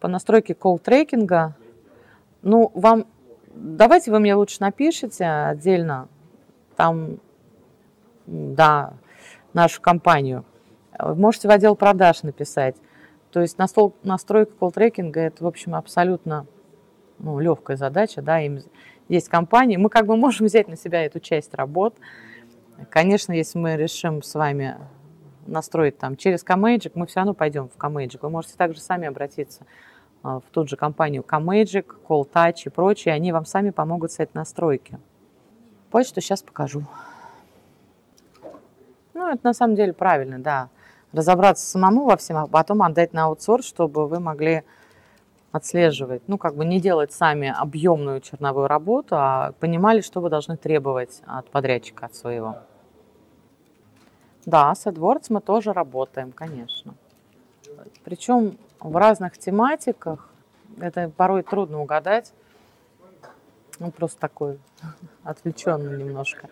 По 0.00 0.08
настройке 0.08 0.54
колл-трекинга, 0.54 1.52
ну, 2.42 2.70
вам, 2.74 3.06
давайте 3.54 4.10
вы 4.10 4.20
мне 4.20 4.34
лучше 4.34 4.58
напишите 4.60 5.24
отдельно, 5.26 6.08
там, 6.76 7.18
да, 8.26 8.94
нашу 9.52 9.82
компанию. 9.82 10.44
Можете 10.98 11.48
в 11.48 11.50
отдел 11.50 11.76
продаж 11.76 12.22
написать. 12.22 12.76
То 13.38 13.42
есть 13.42 13.56
настол, 13.56 13.94
настройка 14.02 14.52
колл-трекинга– 14.58 15.20
это, 15.20 15.44
в 15.44 15.46
общем, 15.46 15.76
абсолютно 15.76 16.44
ну, 17.20 17.38
легкая 17.38 17.76
задача. 17.76 18.20
Да, 18.20 18.40
им 18.40 18.58
есть 19.08 19.28
компании. 19.28 19.76
Мы 19.76 19.90
как 19.90 20.06
бы 20.06 20.16
можем 20.16 20.46
взять 20.48 20.66
на 20.66 20.76
себя 20.76 21.04
эту 21.04 21.20
часть 21.20 21.54
работ. 21.54 21.94
Конечно, 22.90 23.32
если 23.32 23.56
мы 23.60 23.76
решим 23.76 24.24
с 24.24 24.34
вами 24.34 24.76
настроить 25.46 25.98
там 25.98 26.16
через 26.16 26.44
Comagic, 26.44 26.90
мы 26.96 27.06
все 27.06 27.20
равно 27.20 27.32
пойдем 27.32 27.68
в 27.68 27.76
Comagic. 27.76 28.18
Вы 28.22 28.30
можете 28.30 28.56
также 28.56 28.80
сами 28.80 29.06
обратиться 29.06 29.66
а, 30.24 30.40
в 30.40 30.50
ту 30.50 30.66
же 30.66 30.74
компанию 30.74 31.22
Comagic, 31.22 31.86
Call 32.08 32.28
Touch 32.28 32.62
и 32.64 32.70
прочие. 32.70 33.14
Они 33.14 33.30
вам 33.30 33.44
сами 33.44 33.70
помогут 33.70 34.10
с 34.10 34.18
этой 34.18 34.34
настройки. 34.34 34.98
Почту 35.92 36.20
сейчас 36.20 36.42
покажу. 36.42 36.82
Ну, 39.14 39.28
это 39.28 39.42
на 39.44 39.54
самом 39.54 39.76
деле 39.76 39.92
правильно, 39.92 40.40
да. 40.40 40.70
Разобраться 41.12 41.66
самому 41.66 42.04
во 42.04 42.16
всем, 42.16 42.36
а 42.36 42.46
потом 42.46 42.82
отдать 42.82 43.12
на 43.12 43.24
аутсорс, 43.24 43.66
чтобы 43.66 44.06
вы 44.06 44.20
могли 44.20 44.64
отслеживать. 45.52 46.22
Ну, 46.26 46.36
как 46.36 46.54
бы 46.54 46.64
не 46.64 46.80
делать 46.80 47.12
сами 47.12 47.48
объемную 47.56 48.20
черновую 48.20 48.66
работу, 48.66 49.16
а 49.16 49.52
понимали, 49.58 50.02
что 50.02 50.20
вы 50.20 50.28
должны 50.28 50.56
требовать 50.56 51.22
от 51.26 51.48
подрядчика, 51.50 52.06
от 52.06 52.14
своего. 52.14 52.58
Да, 54.44 54.74
с 54.74 54.86
AdWords 54.86 55.26
мы 55.30 55.40
тоже 55.40 55.72
работаем, 55.72 56.32
конечно. 56.32 56.94
Причем 58.04 58.58
в 58.80 58.96
разных 58.96 59.38
тематиках. 59.38 60.28
Это 60.80 61.10
порой 61.16 61.42
трудно 61.42 61.80
угадать. 61.80 62.32
Ну, 63.78 63.90
просто 63.90 64.20
такой 64.20 64.58
отвлеченный 65.22 66.02
немножко 66.02 66.48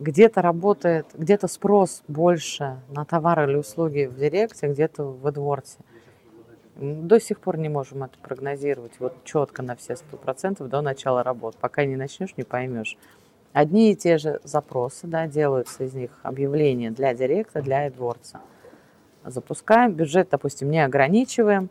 где-то 0.00 0.40
работает, 0.40 1.06
где-то 1.14 1.46
спрос 1.46 2.02
больше 2.08 2.80
на 2.88 3.04
товары 3.04 3.50
или 3.50 3.56
услуги 3.56 4.06
в 4.06 4.16
Директе, 4.16 4.68
где-то 4.68 5.04
в 5.04 5.26
AdWords. 5.26 5.78
До 6.76 7.20
сих 7.20 7.40
пор 7.40 7.58
не 7.58 7.68
можем 7.68 8.02
это 8.04 8.18
прогнозировать 8.18 8.92
вот 8.98 9.22
четко 9.24 9.62
на 9.62 9.76
все 9.76 9.96
сто 9.96 10.16
процентов 10.16 10.70
до 10.70 10.80
начала 10.80 11.22
работ. 11.22 11.56
Пока 11.60 11.84
не 11.84 11.96
начнешь, 11.96 12.36
не 12.38 12.44
поймешь. 12.44 12.96
Одни 13.52 13.92
и 13.92 13.96
те 13.96 14.16
же 14.16 14.40
запросы, 14.44 15.06
да, 15.06 15.26
делаются 15.26 15.84
из 15.84 15.92
них 15.92 16.10
объявления 16.22 16.90
для 16.90 17.12
директа, 17.12 17.60
для 17.60 17.86
AdWords. 17.88 18.38
Запускаем, 19.26 19.92
бюджет, 19.92 20.28
допустим, 20.30 20.70
не 20.70 20.82
ограничиваем. 20.82 21.68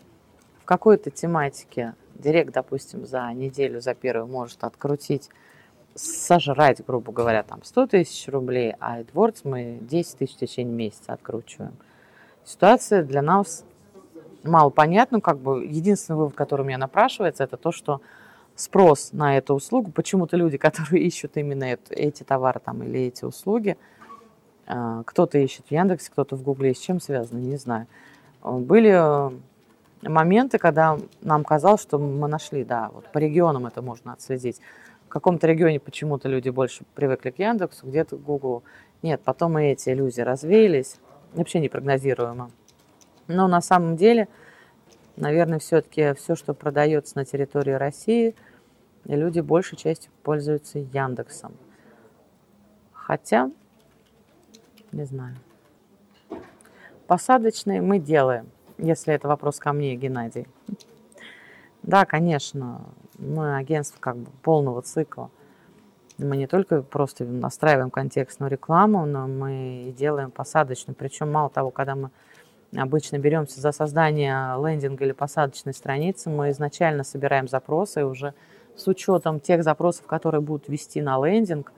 В 0.62 0.66
какой-то 0.66 1.10
тематике 1.10 1.96
директ, 2.14 2.54
допустим, 2.54 3.08
за 3.08 3.34
неделю, 3.34 3.82
за 3.82 3.96
первую 3.96 4.28
может 4.28 4.64
открутить, 4.64 5.32
сожрать, 5.96 6.86
грубо 6.86 7.12
говоря, 7.12 7.44
там 7.44 7.64
100 7.64 7.88
тысяч 7.88 8.28
рублей, 8.28 8.76
а 8.80 9.02
AdWords 9.02 9.42
мы 9.44 9.80
10 9.82 10.18
тысяч 10.18 10.36
в 10.36 10.40
течение 10.40 10.74
месяца 10.74 11.14
откручиваем. 11.14 11.74
Ситуация 12.46 13.04
для 13.04 13.22
нас 13.22 13.64
мало 14.44 14.70
понятна, 14.70 15.22
как 15.22 15.40
бы 15.40 15.66
единственный 15.66 16.18
вывод, 16.18 16.36
который 16.36 16.62
у 16.62 16.66
меня 16.66 16.78
напрашивается, 16.78 17.44
это 17.44 17.58
то, 17.58 17.72
что 17.72 18.02
спрос 18.56 19.12
на 19.14 19.38
эту 19.38 19.54
услугу, 19.54 19.92
почему-то 19.92 20.38
люди, 20.38 20.58
которые 20.58 21.04
ищут 21.04 21.38
именно 21.38 21.64
это, 21.64 21.94
эти 21.94 22.24
товары 22.24 22.60
там, 22.64 22.84
или 22.84 23.02
эти 23.02 23.26
услуги, 23.26 23.78
а, 24.68 25.04
кто-то 25.04 25.38
ищет 25.38 25.68
в 25.68 25.72
Яндексе, 25.72 26.12
кто-то 26.12 26.36
в 26.36 26.44
Гугле, 26.44 26.74
с 26.74 26.80
чем 26.80 27.00
связано, 27.00 27.40
не 27.40 27.58
знаю. 27.58 27.88
Были 28.44 28.92
э, 28.94 29.32
моменты, 30.08 30.60
когда 30.60 30.98
нам 31.22 31.44
казалось, 31.44 31.82
что 31.82 31.98
мы 31.98 32.28
нашли, 32.28 32.64
да, 32.64 32.90
вот 32.94 33.12
по 33.12 33.18
регионам 33.18 33.66
это 33.66 33.82
можно 33.82 34.14
отследить. 34.14 34.62
В 35.10 35.12
каком-то 35.12 35.48
регионе 35.48 35.80
почему-то 35.80 36.30
люди 36.30 36.50
больше 36.50 36.84
привыкли 36.94 37.32
к 37.32 37.40
Яндексу, 37.40 37.88
где-то 37.88 38.16
к 38.16 38.22
Гуглу. 38.22 38.64
Нет, 39.02 39.20
потом 39.26 39.58
и 39.58 39.64
эти 39.64 39.90
иллюзии 39.90 40.22
развеялись, 40.22 40.98
вообще 41.34 41.60
непрогнозируемо. 41.60 42.52
Но 43.28 43.48
на 43.48 43.60
самом 43.60 43.96
деле, 43.96 44.28
наверное, 45.16 45.58
все-таки 45.58 46.14
все, 46.14 46.36
что 46.36 46.54
продается 46.54 47.18
на 47.18 47.26
территории 47.26 47.72
России, 47.72 48.36
люди 49.06 49.40
большей 49.40 49.80
частью 49.80 50.12
пользуются 50.22 50.78
Яндексом. 50.78 51.54
Хотя, 52.94 53.50
не 54.92 55.06
знаю. 55.06 55.38
Посадочные 57.08 57.82
мы 57.82 57.98
делаем, 57.98 58.52
если 58.78 59.16
это 59.16 59.28
вопрос 59.28 59.58
ко 59.58 59.74
мне, 59.74 59.96
Геннадий. 59.96 60.46
Да, 61.82 62.06
конечно, 62.06 62.86
мы 63.20 63.58
агентство 63.58 64.00
как 64.00 64.18
бы 64.18 64.30
полного 64.42 64.82
цикла. 64.82 65.30
Мы 66.18 66.36
не 66.36 66.48
только 66.48 66.82
просто 66.82 67.24
настраиваем 67.24 67.90
контекстную 67.90 68.52
рекламу, 68.52 69.06
но 69.06 69.28
мы 69.28 69.86
и 69.88 69.92
делаем 69.92 70.32
посадочную. 70.32 70.96
Причем 70.96 71.32
мало 71.32 71.50
того, 71.50 71.72
когда 71.72 71.96
мы 71.96 72.10
обычно 72.76 73.18
беремся 73.18 73.62
за 73.62 73.72
создание 73.72 74.56
лендинга 74.62 75.06
или 75.06 75.14
посадочной 75.14 75.74
страницы, 75.74 76.30
мы 76.30 76.50
изначально 76.52 77.04
собираем 77.04 77.48
запросы 77.48 78.02
и 78.02 78.04
уже 78.04 78.34
с 78.76 78.88
учетом 78.88 79.40
тех 79.40 79.64
запросов, 79.64 80.08
которые 80.08 80.42
будут 80.42 80.68
вести 80.68 81.02
на 81.02 81.24
лендинг, 81.26 81.72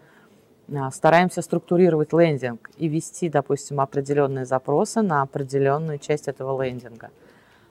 а, 0.73 0.89
стараемся 0.91 1.41
структурировать 1.41 2.13
лендинг 2.13 2.69
и 2.77 2.87
вести, 2.87 3.29
допустим, 3.29 3.81
определенные 3.81 4.45
запросы 4.45 5.01
на 5.01 5.21
определенную 5.21 5.99
часть 5.99 6.27
этого 6.27 6.61
лендинга. 6.63 7.09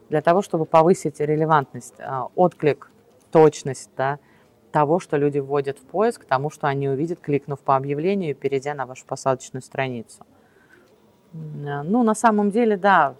Для 0.08 0.22
того, 0.22 0.42
чтобы 0.42 0.64
повысить 0.66 1.20
релевантность, 1.20 1.94
а, 1.98 2.28
отклик, 2.34 2.90
точность 3.30 3.90
да, 3.96 4.18
того, 4.70 5.00
что 5.00 5.16
люди 5.16 5.38
вводят 5.38 5.78
в 5.78 5.82
поиск, 5.82 6.24
тому, 6.24 6.50
что 6.50 6.68
они 6.68 6.88
увидят, 6.88 7.20
кликнув 7.20 7.60
по 7.60 7.76
объявлению 7.76 8.30
и 8.30 8.34
перейдя 8.34 8.74
на 8.74 8.86
вашу 8.86 9.04
посадочную 9.06 9.62
страницу. 9.62 10.24
Э, 11.32 11.82
ну, 11.82 12.02
на 12.02 12.14
самом 12.14 12.50
деле, 12.50 12.76
да, 12.76 13.14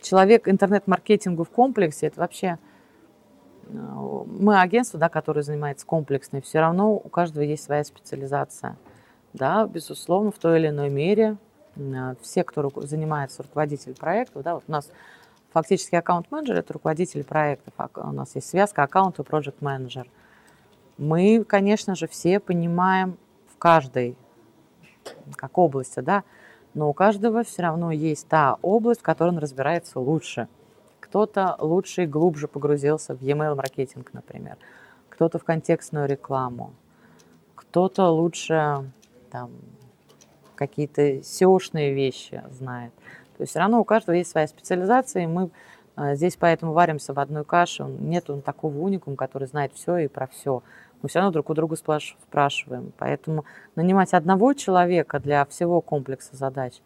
человек 0.00 0.48
интернет-маркетингу 0.48 1.44
в 1.44 1.50
комплексе, 1.50 2.06
это 2.08 2.20
вообще 2.20 2.58
э, 3.66 3.70
мы 3.70 4.60
агентство, 4.60 4.98
да, 4.98 5.08
которое 5.08 5.42
занимается 5.42 5.86
комплексной, 5.86 6.42
все 6.42 6.60
равно 6.60 6.94
у 6.94 7.08
каждого 7.08 7.42
есть 7.42 7.64
своя 7.64 7.84
специализация. 7.84 8.76
Да, 9.32 9.66
безусловно, 9.66 10.30
в 10.30 10.38
той 10.38 10.60
или 10.60 10.68
иной 10.68 10.90
мере 10.90 11.36
э, 11.76 12.14
все, 12.20 12.44
кто 12.44 12.70
занимается 12.82 13.42
руководитель 13.42 13.94
проектов, 13.94 14.42
да, 14.42 14.54
вот 14.54 14.64
у 14.68 14.72
нас 14.72 14.90
фактически 15.54 15.94
аккаунт-менеджер– 15.94 16.56
это 16.58 16.72
руководитель 16.72 17.24
проектов, 17.24 17.72
у 17.94 18.12
нас 18.12 18.34
есть 18.34 18.48
связка 18.48 18.82
аккаунт 18.82 19.20
и 19.20 19.22
проект 19.22 19.62
менеджер 19.62 20.08
Мы, 20.98 21.44
конечно 21.44 21.94
же, 21.94 22.08
все 22.08 22.40
понимаем 22.40 23.16
в 23.46 23.56
каждой 23.56 24.16
как 25.36 25.56
области, 25.56 26.00
да, 26.00 26.24
но 26.74 26.90
у 26.90 26.92
каждого 26.92 27.44
все 27.44 27.62
равно 27.62 27.92
есть 27.92 28.26
та 28.26 28.58
область, 28.62 29.00
в 29.00 29.04
которой 29.04 29.28
он 29.28 29.38
разбирается 29.38 30.00
лучше. 30.00 30.48
Кто-то 30.98 31.56
лучше 31.60 32.02
и 32.02 32.06
глубже 32.06 32.48
погрузился 32.48 33.14
в 33.14 33.22
e-mail 33.22 33.54
маркетинг, 33.54 34.10
например, 34.12 34.56
кто-то 35.08 35.38
в 35.38 35.44
контекстную 35.44 36.08
рекламу, 36.08 36.72
кто-то 37.54 38.08
лучше 38.08 38.90
там, 39.30 39.52
какие-то 40.56 41.18
SEO-шные 41.18 41.94
вещи 41.94 42.42
знает. 42.50 42.92
То 43.36 43.42
есть 43.42 43.50
все 43.50 43.60
равно 43.60 43.80
у 43.80 43.84
каждого 43.84 44.16
есть 44.16 44.30
своя 44.30 44.46
специализация, 44.46 45.24
и 45.24 45.26
мы 45.26 45.50
э, 45.96 46.14
здесь 46.14 46.36
поэтому 46.36 46.72
варимся 46.72 47.12
в 47.12 47.18
одной 47.18 47.44
каше. 47.44 47.84
Нет 47.84 48.26
такого 48.44 48.76
уникума, 48.78 49.16
который 49.16 49.48
знает 49.48 49.72
все 49.74 49.98
и 49.98 50.08
про 50.08 50.26
все 50.26 50.62
мы 51.04 51.08
все 51.08 51.18
равно 51.18 51.32
друг 51.32 51.50
у 51.50 51.54
друга 51.54 51.76
спрашиваем. 51.76 52.94
Поэтому 52.96 53.44
нанимать 53.76 54.14
одного 54.14 54.54
человека 54.54 55.20
для 55.20 55.44
всего 55.44 55.82
комплекса 55.82 56.34
задач, 56.34 56.80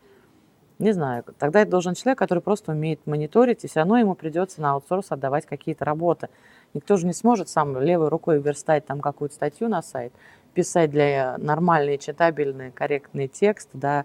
не 0.80 0.90
знаю, 0.90 1.24
тогда 1.38 1.61
это 1.61 1.70
должен 1.70 1.94
человек, 1.94 2.18
который 2.18 2.40
просто 2.40 2.72
умеет 2.72 3.07
мониторить, 3.07 3.62
и 3.62 3.68
все 3.68 3.80
равно 3.80 3.96
ему 3.96 4.16
придется 4.16 4.61
на 4.61 4.72
аутсорс 4.72 5.12
отдавать 5.12 5.46
какие-то 5.46 5.84
работы. 5.84 6.30
Никто 6.74 6.96
же 6.96 7.07
не 7.07 7.12
сможет 7.12 7.49
сам 7.49 7.80
левой 7.80 8.09
рукой 8.09 8.40
верстать 8.40 8.86
там 8.86 9.01
какую-то 9.01 9.36
статью 9.36 9.68
на 9.68 9.82
сайт, 9.82 10.12
писать 10.53 10.90
для 10.90 11.36
нормальные, 11.38 11.99
читабельные, 11.99 12.72
корректные 12.72 13.28
тексты, 13.28 13.78
да, 13.78 14.05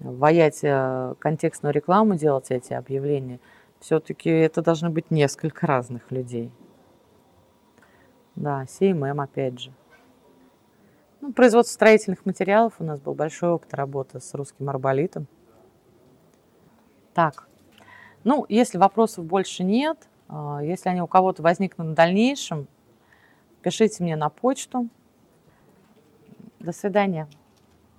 ваять 0.00 0.60
э, 0.62 1.14
контекстную 1.18 1.72
рекламу, 1.72 2.14
делать 2.14 2.50
эти 2.50 2.72
объявления. 2.72 3.40
Все-таки 3.80 4.30
это 4.30 4.62
должны 4.62 4.90
быть 4.90 5.10
несколько 5.10 5.66
разных 5.66 6.10
людей. 6.10 6.50
Да, 8.34 8.64
CMM 8.64 9.22
опять 9.22 9.60
же. 9.60 9.72
Ну, 11.20 11.32
производство 11.32 11.74
строительных 11.74 12.24
материалов. 12.26 12.74
У 12.78 12.84
нас 12.84 13.00
был 13.00 13.14
большой 13.14 13.50
опыт 13.50 13.74
работы 13.74 14.20
с 14.20 14.34
русским 14.34 14.68
арболитом. 14.68 15.26
Так, 17.14 17.48
ну, 18.22 18.46
если 18.48 18.78
вопросов 18.78 19.24
больше 19.24 19.64
нет, 19.64 20.08
а, 20.28 20.60
если 20.62 20.88
они 20.88 21.02
у 21.02 21.06
кого-то 21.06 21.42
возникнут 21.42 21.88
в 21.88 21.94
дальнейшем, 21.94 22.68
пишите 23.62 24.02
мне 24.04 24.14
на 24.14 24.28
почту. 24.28 24.88
До 26.60 26.72
свидания. 26.72 27.28